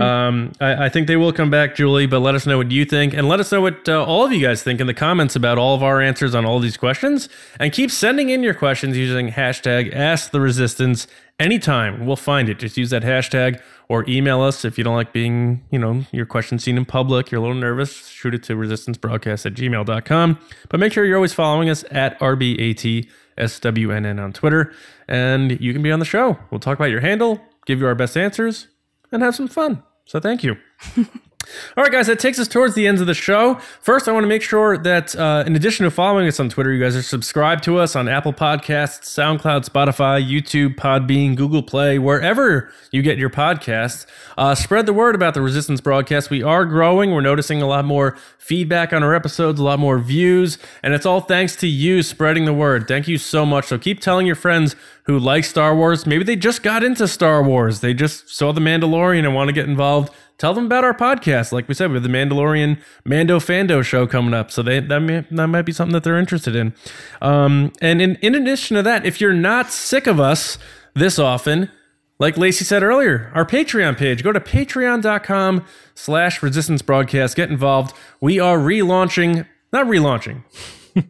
um, 0.00 0.52
I, 0.60 0.86
I 0.86 0.88
think 0.88 1.06
they 1.06 1.16
will 1.16 1.32
come 1.32 1.50
back, 1.50 1.76
Julie, 1.76 2.06
but 2.06 2.20
let 2.20 2.34
us 2.34 2.46
know 2.46 2.56
what 2.56 2.70
you 2.70 2.84
think. 2.84 3.12
And 3.12 3.28
let 3.28 3.40
us 3.40 3.52
know 3.52 3.60
what 3.60 3.88
uh, 3.88 4.04
all 4.04 4.24
of 4.24 4.32
you 4.32 4.40
guys 4.40 4.62
think 4.62 4.80
in 4.80 4.86
the 4.86 4.94
comments 4.94 5.36
about 5.36 5.58
all 5.58 5.74
of 5.74 5.82
our 5.82 6.00
answers 6.00 6.34
on 6.34 6.46
all 6.46 6.58
these 6.58 6.76
questions. 6.76 7.28
And 7.60 7.72
keep 7.72 7.90
sending 7.90 8.30
in 8.30 8.42
your 8.42 8.54
questions 8.54 8.96
using 8.96 9.28
hashtag 9.28 9.94
Ask 9.94 10.30
the 10.30 10.40
Resistance 10.40 11.06
anytime. 11.38 12.06
We'll 12.06 12.16
find 12.16 12.48
it. 12.48 12.58
Just 12.58 12.76
use 12.78 12.90
that 12.90 13.02
hashtag 13.02 13.60
or 13.88 14.04
email 14.08 14.40
us 14.40 14.64
if 14.64 14.78
you 14.78 14.84
don't 14.84 14.96
like 14.96 15.12
being, 15.12 15.62
you 15.70 15.78
know, 15.78 16.04
your 16.10 16.26
question 16.26 16.58
seen 16.58 16.78
in 16.78 16.86
public. 16.86 17.30
You're 17.30 17.38
a 17.38 17.42
little 17.42 17.54
nervous. 17.54 18.08
Shoot 18.08 18.34
it 18.34 18.42
to 18.44 18.56
resistancebroadcast 18.56 19.46
at 19.46 19.54
gmail.com. 19.54 20.38
But 20.70 20.80
make 20.80 20.92
sure 20.92 21.04
you're 21.04 21.16
always 21.16 21.34
following 21.34 21.68
us 21.68 21.84
at 21.90 22.18
RBAT. 22.18 23.08
SWNN 23.38 24.22
on 24.22 24.32
Twitter, 24.32 24.72
and 25.08 25.60
you 25.60 25.72
can 25.72 25.82
be 25.82 25.92
on 25.92 25.98
the 25.98 26.04
show. 26.04 26.38
We'll 26.50 26.60
talk 26.60 26.78
about 26.78 26.90
your 26.90 27.00
handle, 27.00 27.40
give 27.66 27.80
you 27.80 27.86
our 27.86 27.94
best 27.94 28.16
answers, 28.16 28.68
and 29.12 29.22
have 29.22 29.34
some 29.34 29.48
fun. 29.48 29.82
So 30.04 30.20
thank 30.20 30.42
you. 30.42 30.56
All 31.76 31.84
right, 31.84 31.92
guys, 31.92 32.06
that 32.06 32.18
takes 32.18 32.38
us 32.38 32.48
towards 32.48 32.74
the 32.74 32.86
end 32.86 33.00
of 33.00 33.06
the 33.06 33.14
show. 33.14 33.54
First, 33.80 34.08
I 34.08 34.12
want 34.12 34.24
to 34.24 34.28
make 34.28 34.42
sure 34.42 34.76
that 34.78 35.14
uh, 35.14 35.44
in 35.46 35.54
addition 35.56 35.84
to 35.84 35.90
following 35.90 36.26
us 36.26 36.40
on 36.40 36.48
Twitter, 36.48 36.72
you 36.72 36.82
guys 36.82 36.96
are 36.96 37.02
subscribed 37.02 37.64
to 37.64 37.78
us 37.78 37.94
on 37.94 38.08
Apple 38.08 38.32
Podcasts, 38.32 39.04
SoundCloud, 39.04 39.68
Spotify, 39.68 40.26
YouTube, 40.26 40.76
Podbean, 40.76 41.36
Google 41.36 41.62
Play, 41.62 41.98
wherever 41.98 42.72
you 42.90 43.02
get 43.02 43.18
your 43.18 43.30
podcasts. 43.30 44.06
Uh, 44.36 44.54
spread 44.54 44.86
the 44.86 44.92
word 44.92 45.14
about 45.14 45.34
the 45.34 45.42
Resistance 45.42 45.80
broadcast. 45.80 46.30
We 46.30 46.42
are 46.42 46.64
growing. 46.64 47.12
We're 47.12 47.20
noticing 47.20 47.62
a 47.62 47.66
lot 47.66 47.84
more 47.84 48.16
feedback 48.38 48.92
on 48.92 49.02
our 49.02 49.14
episodes, 49.14 49.60
a 49.60 49.64
lot 49.64 49.78
more 49.78 49.98
views, 49.98 50.58
and 50.82 50.94
it's 50.94 51.06
all 51.06 51.20
thanks 51.20 51.56
to 51.56 51.66
you 51.66 52.02
spreading 52.02 52.44
the 52.44 52.52
word. 52.54 52.86
Thank 52.88 53.08
you 53.08 53.18
so 53.18 53.44
much. 53.44 53.66
So 53.66 53.78
keep 53.78 54.00
telling 54.00 54.26
your 54.26 54.36
friends 54.36 54.76
who 55.04 55.18
like 55.18 55.44
Star 55.44 55.74
Wars. 55.74 56.06
Maybe 56.06 56.24
they 56.24 56.36
just 56.36 56.62
got 56.62 56.82
into 56.82 57.06
Star 57.08 57.42
Wars. 57.42 57.80
They 57.80 57.94
just 57.94 58.28
saw 58.28 58.52
The 58.52 58.60
Mandalorian 58.60 59.24
and 59.24 59.34
want 59.34 59.48
to 59.48 59.52
get 59.52 59.68
involved 59.68 60.12
tell 60.38 60.54
them 60.54 60.66
about 60.66 60.84
our 60.84 60.94
podcast. 60.94 61.52
Like 61.52 61.68
we 61.68 61.74
said, 61.74 61.90
we 61.90 61.94
have 61.94 62.02
the 62.02 62.08
Mandalorian 62.08 62.80
Mando 63.04 63.38
Fando 63.38 63.82
show 63.84 64.06
coming 64.06 64.34
up, 64.34 64.50
so 64.50 64.62
they 64.62 64.80
that 64.80 65.00
may, 65.00 65.24
that 65.30 65.46
might 65.46 65.62
be 65.62 65.72
something 65.72 65.92
that 65.92 66.04
they're 66.04 66.18
interested 66.18 66.56
in. 66.56 66.74
Um, 67.22 67.72
and 67.80 68.00
in 68.02 68.16
in 68.16 68.34
addition 68.34 68.76
to 68.76 68.82
that, 68.82 69.04
if 69.06 69.20
you're 69.20 69.32
not 69.32 69.72
sick 69.72 70.06
of 70.06 70.20
us 70.20 70.58
this 70.94 71.18
often, 71.18 71.70
like 72.18 72.36
Lacey 72.38 72.64
said 72.64 72.82
earlier, 72.82 73.30
our 73.34 73.44
Patreon 73.44 73.96
page, 73.98 74.22
go 74.22 74.32
to 74.32 74.40
patreon.com 74.40 75.64
slash 75.94 76.42
resistance 76.42 76.82
broadcast. 76.82 77.36
Get 77.36 77.50
involved. 77.50 77.94
We 78.20 78.40
are 78.40 78.58
relaunching, 78.58 79.46
not 79.72 79.86
relaunching, 79.86 80.42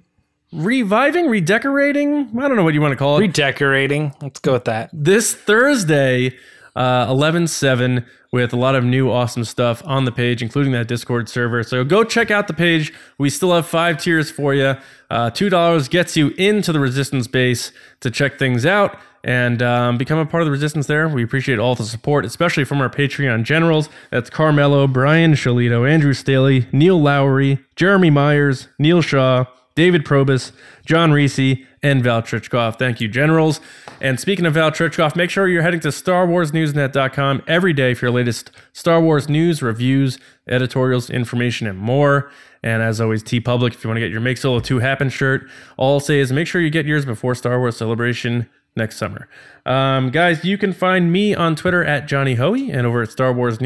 reviving, 0.53 1.29
redecorating. 1.29 2.31
I 2.39 2.49
don't 2.49 2.57
know 2.57 2.65
what 2.65 2.75
you 2.75 2.81
want 2.81 2.93
to 2.93 2.97
call 2.97 3.19
it. 3.19 3.21
Redecorating. 3.21 4.15
Let's 4.21 4.41
go 4.41 4.55
with 4.55 4.65
that. 4.65 4.91
this 4.93 5.35
Thursday, 5.35 6.37
uh, 6.77 7.07
11 7.09 7.49
7, 7.49 8.07
with 8.31 8.53
a 8.53 8.57
lot 8.57 8.75
of 8.75 8.85
new 8.85 9.11
awesome 9.11 9.45
stuff 9.45 9.83
on 9.87 10.05
the 10.05 10.13
page, 10.13 10.43
including 10.43 10.73
that 10.73 10.87
Discord 10.87 11.29
server. 11.29 11.63
So 11.63 11.83
go 11.85 12.05
check 12.05 12.31
out 12.31 12.47
the 12.47 12.55
page. 12.55 12.93
We 13.19 13.31
still 13.31 13.53
have 13.55 13.67
five 13.67 13.97
tiers 13.99 14.31
for 14.31 14.55
you. 14.55 14.77
Uh, 15.11 15.31
$2 15.31 15.91
gets 15.91 16.17
you 16.17 16.29
into 16.37 16.73
the 16.73 16.81
resistance 16.81 17.27
base 17.27 17.73
to 18.01 18.11
check 18.11 18.39
things 18.39 18.67
out 18.67 18.99
and 19.25 19.61
um, 19.61 19.99
become 19.99 20.19
a 20.19 20.27
part 20.27 20.43
of 20.43 20.47
the 20.47 20.53
resistance 20.53 20.87
there. 20.87 21.09
We 21.09 21.25
appreciate 21.25 21.59
all 21.59 21.75
the 21.75 21.85
support, 21.85 22.25
especially 22.25 22.65
from 22.65 22.81
our 22.81 22.89
Patreon 22.89 23.45
generals. 23.45 23.89
That's 24.11 24.31
Carmelo, 24.31 24.87
Brian 24.87 25.33
Shalito, 25.33 25.89
Andrew 25.89 26.13
Staley, 26.13 26.69
Neil 26.73 27.01
Lowry, 27.01 27.59
Jeremy 27.75 28.11
Myers, 28.11 28.69
Neil 28.79 29.03
Shaw, 29.03 29.47
David 29.77 30.05
Probus, 30.05 30.53
John 30.85 31.13
Reese, 31.13 31.59
and 31.83 32.03
Val 32.03 32.23
Trichkoff. 32.23 32.79
Thank 32.79 33.01
you, 33.01 33.09
generals. 33.09 33.61
And 34.01 34.19
speaking 34.19 34.47
of 34.47 34.55
Val 34.55 34.71
Trichkoff, 34.73 35.15
make 35.15 35.31
sure 35.31 35.47
you're 35.47 35.63
heading 35.63 35.81
to 35.81 35.89
StarWarsNewsNet.com 35.89 37.43
every 37.47 37.73
day 37.73 37.95
for 37.95 38.07
your 38.07 38.13
latest 38.13 38.51
Star 38.73 39.01
Wars 39.01 39.29
news, 39.29 39.63
reviews, 39.63 40.19
editorials, 40.49 41.11
information, 41.11 41.67
and 41.67 41.79
more. 41.79 42.31
And 42.63 42.83
as 42.83 43.01
always, 43.01 43.23
TeePublic, 43.23 43.75
if 43.75 43.85
you 43.85 43.89
want 43.89 43.99
to 43.99 44.01
get 44.01 44.11
your 44.11 44.21
Make 44.21 44.39
Solo 44.39 44.61
2 44.61 44.81
Happen 44.81 45.11
shirt, 45.11 45.49
all 45.77 45.95
I'll 45.95 46.01
say 46.01 46.19
is 46.19 46.33
make 46.33 46.49
sure 46.49 46.61
you 46.61 46.71
get 46.71 46.87
yours 46.87 47.05
before 47.05 47.35
Star 47.35 47.61
Wars 47.61 47.77
Celebration 47.77 48.49
next 48.77 48.97
summer. 48.97 49.29
Um, 49.67 50.11
guys, 50.11 50.45
you 50.45 50.59
can 50.59 50.73
find 50.73 51.13
me 51.13 51.35
on 51.35 51.55
Twitter 51.55 51.85
at 51.85 52.09
Johnny 52.09 52.35
Hoey 52.35 52.71
and 52.71 52.87
over 52.87 53.03
at 53.03 53.11
Star 53.11 53.33
Wars. 53.33 53.59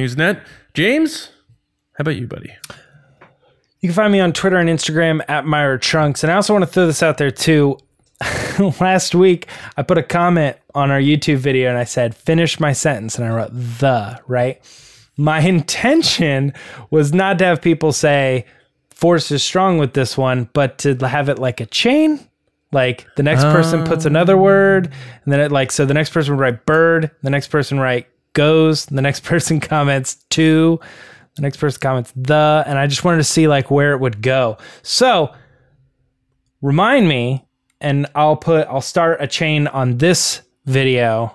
James, 0.75 1.31
how 1.95 2.03
about 2.03 2.17
you, 2.17 2.27
buddy? 2.27 2.57
You 3.81 3.89
can 3.89 3.95
find 3.95 4.13
me 4.13 4.21
on 4.21 4.33
Twitter 4.33 4.59
and 4.59 4.69
Instagram 4.69 5.23
at 5.27 5.47
Myra 5.47 5.79
Trunks. 5.79 6.23
And 6.23 6.31
I 6.31 6.37
also 6.37 6.53
want 6.53 6.65
to 6.65 6.71
throw 6.71 6.87
this 6.87 7.03
out 7.03 7.17
there 7.17 7.31
too. 7.31 7.79
Last 8.81 9.15
week, 9.15 9.47
I 9.77 9.83
put 9.83 9.97
a 9.97 10.03
comment 10.03 10.59
on 10.75 10.91
our 10.91 11.01
YouTube 11.01 11.39
video 11.39 11.71
and 11.71 11.79
I 11.79 11.85
said, 11.85 12.15
finish 12.15 12.61
my 12.61 12.73
sentence. 12.73 13.17
And 13.17 13.27
I 13.27 13.35
wrote 13.35 13.53
the, 13.53 14.21
right? 14.27 14.61
My 15.17 15.41
intention 15.49 16.53
was 16.91 17.15
not 17.15 17.39
to 17.39 17.47
have 17.47 17.63
people 17.63 17.93
say, 17.93 18.45
force 18.91 19.31
is 19.31 19.43
strong 19.43 19.79
with 19.79 19.95
this 19.95 20.19
one, 20.19 20.51
but 20.53 20.77
to 20.79 20.95
have 20.97 21.31
it 21.31 21.39
like 21.39 21.63
a 21.63 21.67
chain. 21.67 22.21
Like 22.73 23.07
the 23.17 23.23
next 23.23 23.43
person 23.45 23.85
puts 23.85 24.05
another 24.05 24.35
um. 24.35 24.43
word, 24.43 24.87
and 25.25 25.33
then 25.33 25.41
it 25.41 25.51
like, 25.51 25.73
so 25.73 25.85
the 25.85 25.95
next 25.95 26.11
person 26.11 26.37
would 26.37 26.41
write 26.41 26.67
bird, 26.67 27.11
the 27.23 27.31
next 27.31 27.49
person 27.49 27.81
write 27.81 28.07
goes, 28.33 28.87
the 28.87 29.03
next 29.03 29.21
person 29.25 29.59
comments 29.59 30.17
two, 30.29 30.79
the 31.41 31.47
next 31.47 31.57
person 31.57 31.81
comments 31.81 32.13
the, 32.15 32.63
and 32.67 32.79
I 32.79 32.87
just 32.87 33.03
wanted 33.03 33.17
to 33.19 33.25
see 33.25 33.49
like 33.49 33.71
where 33.71 33.93
it 33.93 33.99
would 34.01 34.21
go. 34.21 34.59
So 34.83 35.35
remind 36.61 37.09
me, 37.09 37.47
and 37.81 38.07
I'll 38.15 38.37
put 38.37 38.69
I'll 38.69 38.83
start 38.83 39.19
a 39.23 39.27
chain 39.27 39.67
on 39.67 39.97
this 39.99 40.43
video, 40.67 41.35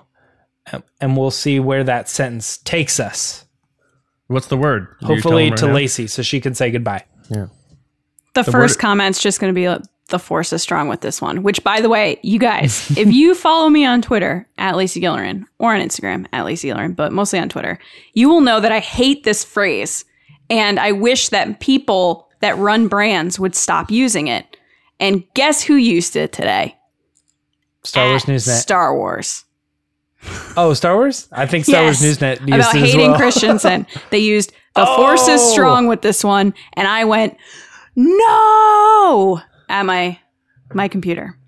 and- 0.70 0.82
and 1.00 1.16
we'll 1.16 1.30
see 1.32 1.58
where 1.60 1.82
that 1.84 2.08
sentence 2.08 2.58
takes 2.58 3.00
us. 3.00 3.44
What's 4.28 4.46
the 4.46 4.56
word? 4.56 4.86
Hopefully 5.02 5.20
telling 5.48 5.54
to 5.56 5.64
right 5.66 5.70
now? 5.70 5.74
Lacey, 5.76 6.06
so 6.06 6.22
she 6.22 6.40
can 6.40 6.54
say 6.54 6.70
goodbye. 6.70 7.04
Yeah. 7.30 7.46
The, 8.34 8.44
first 8.44 8.76
word- 8.76 8.80
comment's 8.80 9.20
just 9.20 9.40
going 9.40 9.52
to 9.52 9.54
be 9.54 9.68
like, 9.68 9.82
the 10.08 10.18
force 10.18 10.52
is 10.52 10.62
strong 10.62 10.88
with 10.88 11.00
this 11.00 11.20
one. 11.20 11.42
Which, 11.42 11.62
by 11.64 11.80
the 11.80 11.88
way, 11.88 12.18
you 12.22 12.38
guys, 12.38 12.90
if 12.96 13.10
you 13.12 13.34
follow 13.34 13.68
me 13.68 13.84
on 13.84 14.02
Twitter 14.02 14.48
at 14.58 14.76
Lacey 14.76 15.00
Gillerin 15.00 15.44
or 15.58 15.74
on 15.74 15.80
Instagram 15.80 16.26
at 16.32 16.44
Lacey 16.44 16.68
Gillerin, 16.68 16.94
but 16.94 17.12
mostly 17.12 17.38
on 17.38 17.48
Twitter, 17.48 17.78
you 18.14 18.28
will 18.28 18.40
know 18.40 18.60
that 18.60 18.72
I 18.72 18.78
hate 18.80 19.24
this 19.24 19.44
phrase, 19.44 20.04
and 20.48 20.78
I 20.78 20.92
wish 20.92 21.30
that 21.30 21.58
people 21.60 22.28
that 22.40 22.56
run 22.58 22.86
brands 22.88 23.40
would 23.40 23.54
stop 23.54 23.90
using 23.90 24.28
it. 24.28 24.56
And 25.00 25.24
guess 25.34 25.62
who 25.62 25.74
used 25.74 26.16
it 26.16 26.32
today? 26.32 26.76
Star 27.82 28.08
Wars 28.08 28.22
At 28.24 28.28
Newsnet. 28.30 28.58
Star 28.60 28.96
Wars. 28.96 29.44
oh, 30.56 30.72
Star 30.74 30.96
Wars? 30.96 31.28
I 31.32 31.46
think 31.46 31.64
Star 31.64 31.82
Wars 31.82 32.02
Yes, 32.02 32.18
Newsnet 32.18 32.40
used 32.40 32.52
about 32.52 32.74
it 32.74 32.80
hating 32.80 33.10
well. 33.10 33.16
Christensen. 33.20 33.86
They 34.10 34.18
used 34.18 34.52
the 34.74 34.86
force 34.86 35.28
is 35.28 35.40
Oh. 35.42 35.52
strong 35.52 35.86
with 35.88 36.02
this 36.02 36.22
one, 36.24 36.54
and 36.74 36.86
I 36.88 37.04
went 37.04 37.36
no 37.96 39.40
at 39.68 39.84
my 39.84 40.18
my 40.74 40.88
computer. 40.88 41.38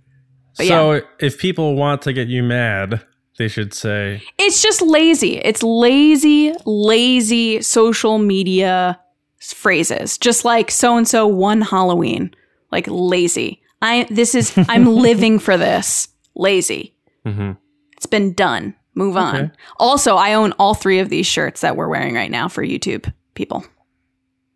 But 0.56 0.66
so 0.66 1.00
if 1.20 1.38
people 1.38 1.74
want 1.76 2.02
to 2.02 2.12
get 2.12 2.28
you 2.28 2.42
mad, 2.42 3.04
they 3.38 3.48
should 3.48 3.72
say, 3.72 4.22
It's 4.38 4.62
just 4.62 4.82
lazy. 4.82 5.36
It's 5.38 5.62
lazy, 5.62 6.52
lazy 6.66 7.62
social 7.62 8.18
media 8.18 8.98
phrases. 9.40 10.18
Just 10.18 10.44
like 10.44 10.70
so 10.70 10.96
and 10.96 11.06
so 11.06 11.26
one 11.26 11.60
Halloween. 11.60 12.34
Like 12.72 12.86
lazy. 12.88 13.62
I 13.80 14.06
this 14.10 14.34
is 14.34 14.52
I'm 14.68 14.86
living 14.86 15.38
for 15.38 15.56
this. 15.56 16.08
Lazy. 16.34 16.94
Mhm. 17.24 17.56
It's 17.96 18.06
been 18.06 18.32
done. 18.34 18.74
Move 18.94 19.16
on. 19.16 19.36
Okay. 19.36 19.50
Also, 19.78 20.16
I 20.16 20.34
own 20.34 20.52
all 20.58 20.74
three 20.74 20.98
of 20.98 21.08
these 21.08 21.26
shirts 21.26 21.60
that 21.60 21.76
we're 21.76 21.88
wearing 21.88 22.14
right 22.16 22.30
now 22.30 22.48
for 22.48 22.64
YouTube 22.64 23.12
people. 23.34 23.64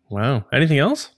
wow. 0.09 0.43
Anything 0.51 0.79
else? 0.79 1.09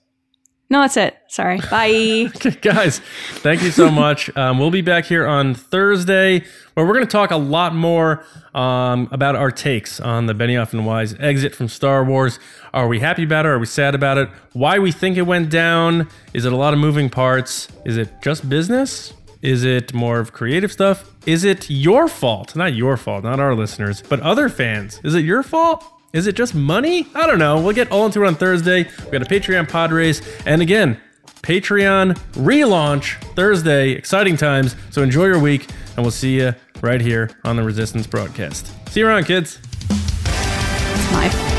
No, 0.70 0.82
that's 0.82 0.98
it. 0.98 1.16
Sorry. 1.28 1.60
Bye. 1.70 2.32
Guys, 2.62 3.00
thank 3.36 3.62
you 3.62 3.70
so 3.70 3.92
much. 3.92 4.36
Um, 4.36 4.58
we'll 4.58 4.72
be 4.72 4.82
back 4.82 5.06
here 5.06 5.28
on 5.28 5.54
Thursday 5.54 6.44
where 6.74 6.86
we're 6.86 6.94
going 6.94 7.06
to 7.06 7.12
talk 7.12 7.30
a 7.30 7.38
lot 7.38 7.76
more 7.76 8.26
um, 8.56 9.08
about 9.12 9.36
our 9.36 9.52
takes 9.52 10.00
on 10.00 10.26
the 10.26 10.34
Benioff 10.34 10.74
and 10.74 10.86
Weiss 10.86 11.14
exit 11.20 11.54
from 11.54 11.68
Star 11.68 12.04
Wars. 12.04 12.40
Are 12.74 12.88
we 12.88 13.00
happy 13.00 13.24
about 13.24 13.46
it? 13.46 13.50
Are 13.50 13.60
we 13.60 13.68
sad 13.68 13.94
about 13.94 14.18
it? 14.18 14.28
Why 14.54 14.80
we 14.80 14.92
think 14.92 15.18
it 15.18 15.24
went 15.24 15.52
down? 15.52 16.10
Is 16.34 16.46
it 16.46 16.52
a 16.52 16.58
lot 16.58 16.74
of 16.74 16.80
moving 16.80 17.12
parts? 17.12 17.68
Is 17.86 17.98
it 17.98 18.10
just 18.24 18.50
business? 18.50 19.14
Is 19.44 19.64
it 19.64 19.94
more 19.94 20.20
of 20.20 20.34
creative 20.34 20.72
stuff? 20.72 21.12
Is 21.28 21.44
it 21.44 21.70
your 21.70 22.08
fault? 22.08 22.56
Not 22.56 22.74
your 22.74 22.98
fault, 22.98 23.24
not 23.24 23.40
our 23.40 23.54
listeners, 23.54 24.02
but 24.02 24.20
other 24.22 24.50
fans. 24.50 25.00
Is 25.04 25.14
it 25.14 25.24
your 25.24 25.44
fault? 25.44 25.86
Is 26.16 26.28
it 26.28 26.36
just 26.38 26.56
money? 26.56 27.08
I 27.14 27.28
don't 27.28 27.40
know. 27.40 27.60
We'll 27.60 27.76
get 27.76 27.92
all 27.92 28.06
into 28.06 28.24
it 28.24 28.28
on 28.28 28.36
Thursday. 28.36 28.84
We 29.04 29.12
got 29.12 29.22
a 29.22 29.26
Patreon 29.26 29.68
pod 29.68 29.92
race. 29.92 30.22
And 30.46 30.62
again, 30.62 30.98
Patreon 31.42 32.18
relaunch 32.36 33.22
Thursday. 33.36 33.92
Exciting 33.92 34.38
times. 34.38 34.78
So 34.92 35.04
enjoy 35.04 35.26
your 35.26 35.40
week, 35.40 35.68
and 35.98 36.06
we'll 36.06 36.12
see 36.12 36.40
you 36.40 36.56
right 36.80 37.02
here 37.02 37.32
on 37.44 37.58
the 37.58 37.64
Resistance 37.64 38.08
broadcast. 38.08 38.72
See 38.92 39.02
you 39.02 39.08
around, 39.08 39.26
kids. 39.26 39.60
It's 39.90 41.12
my. 41.12 41.55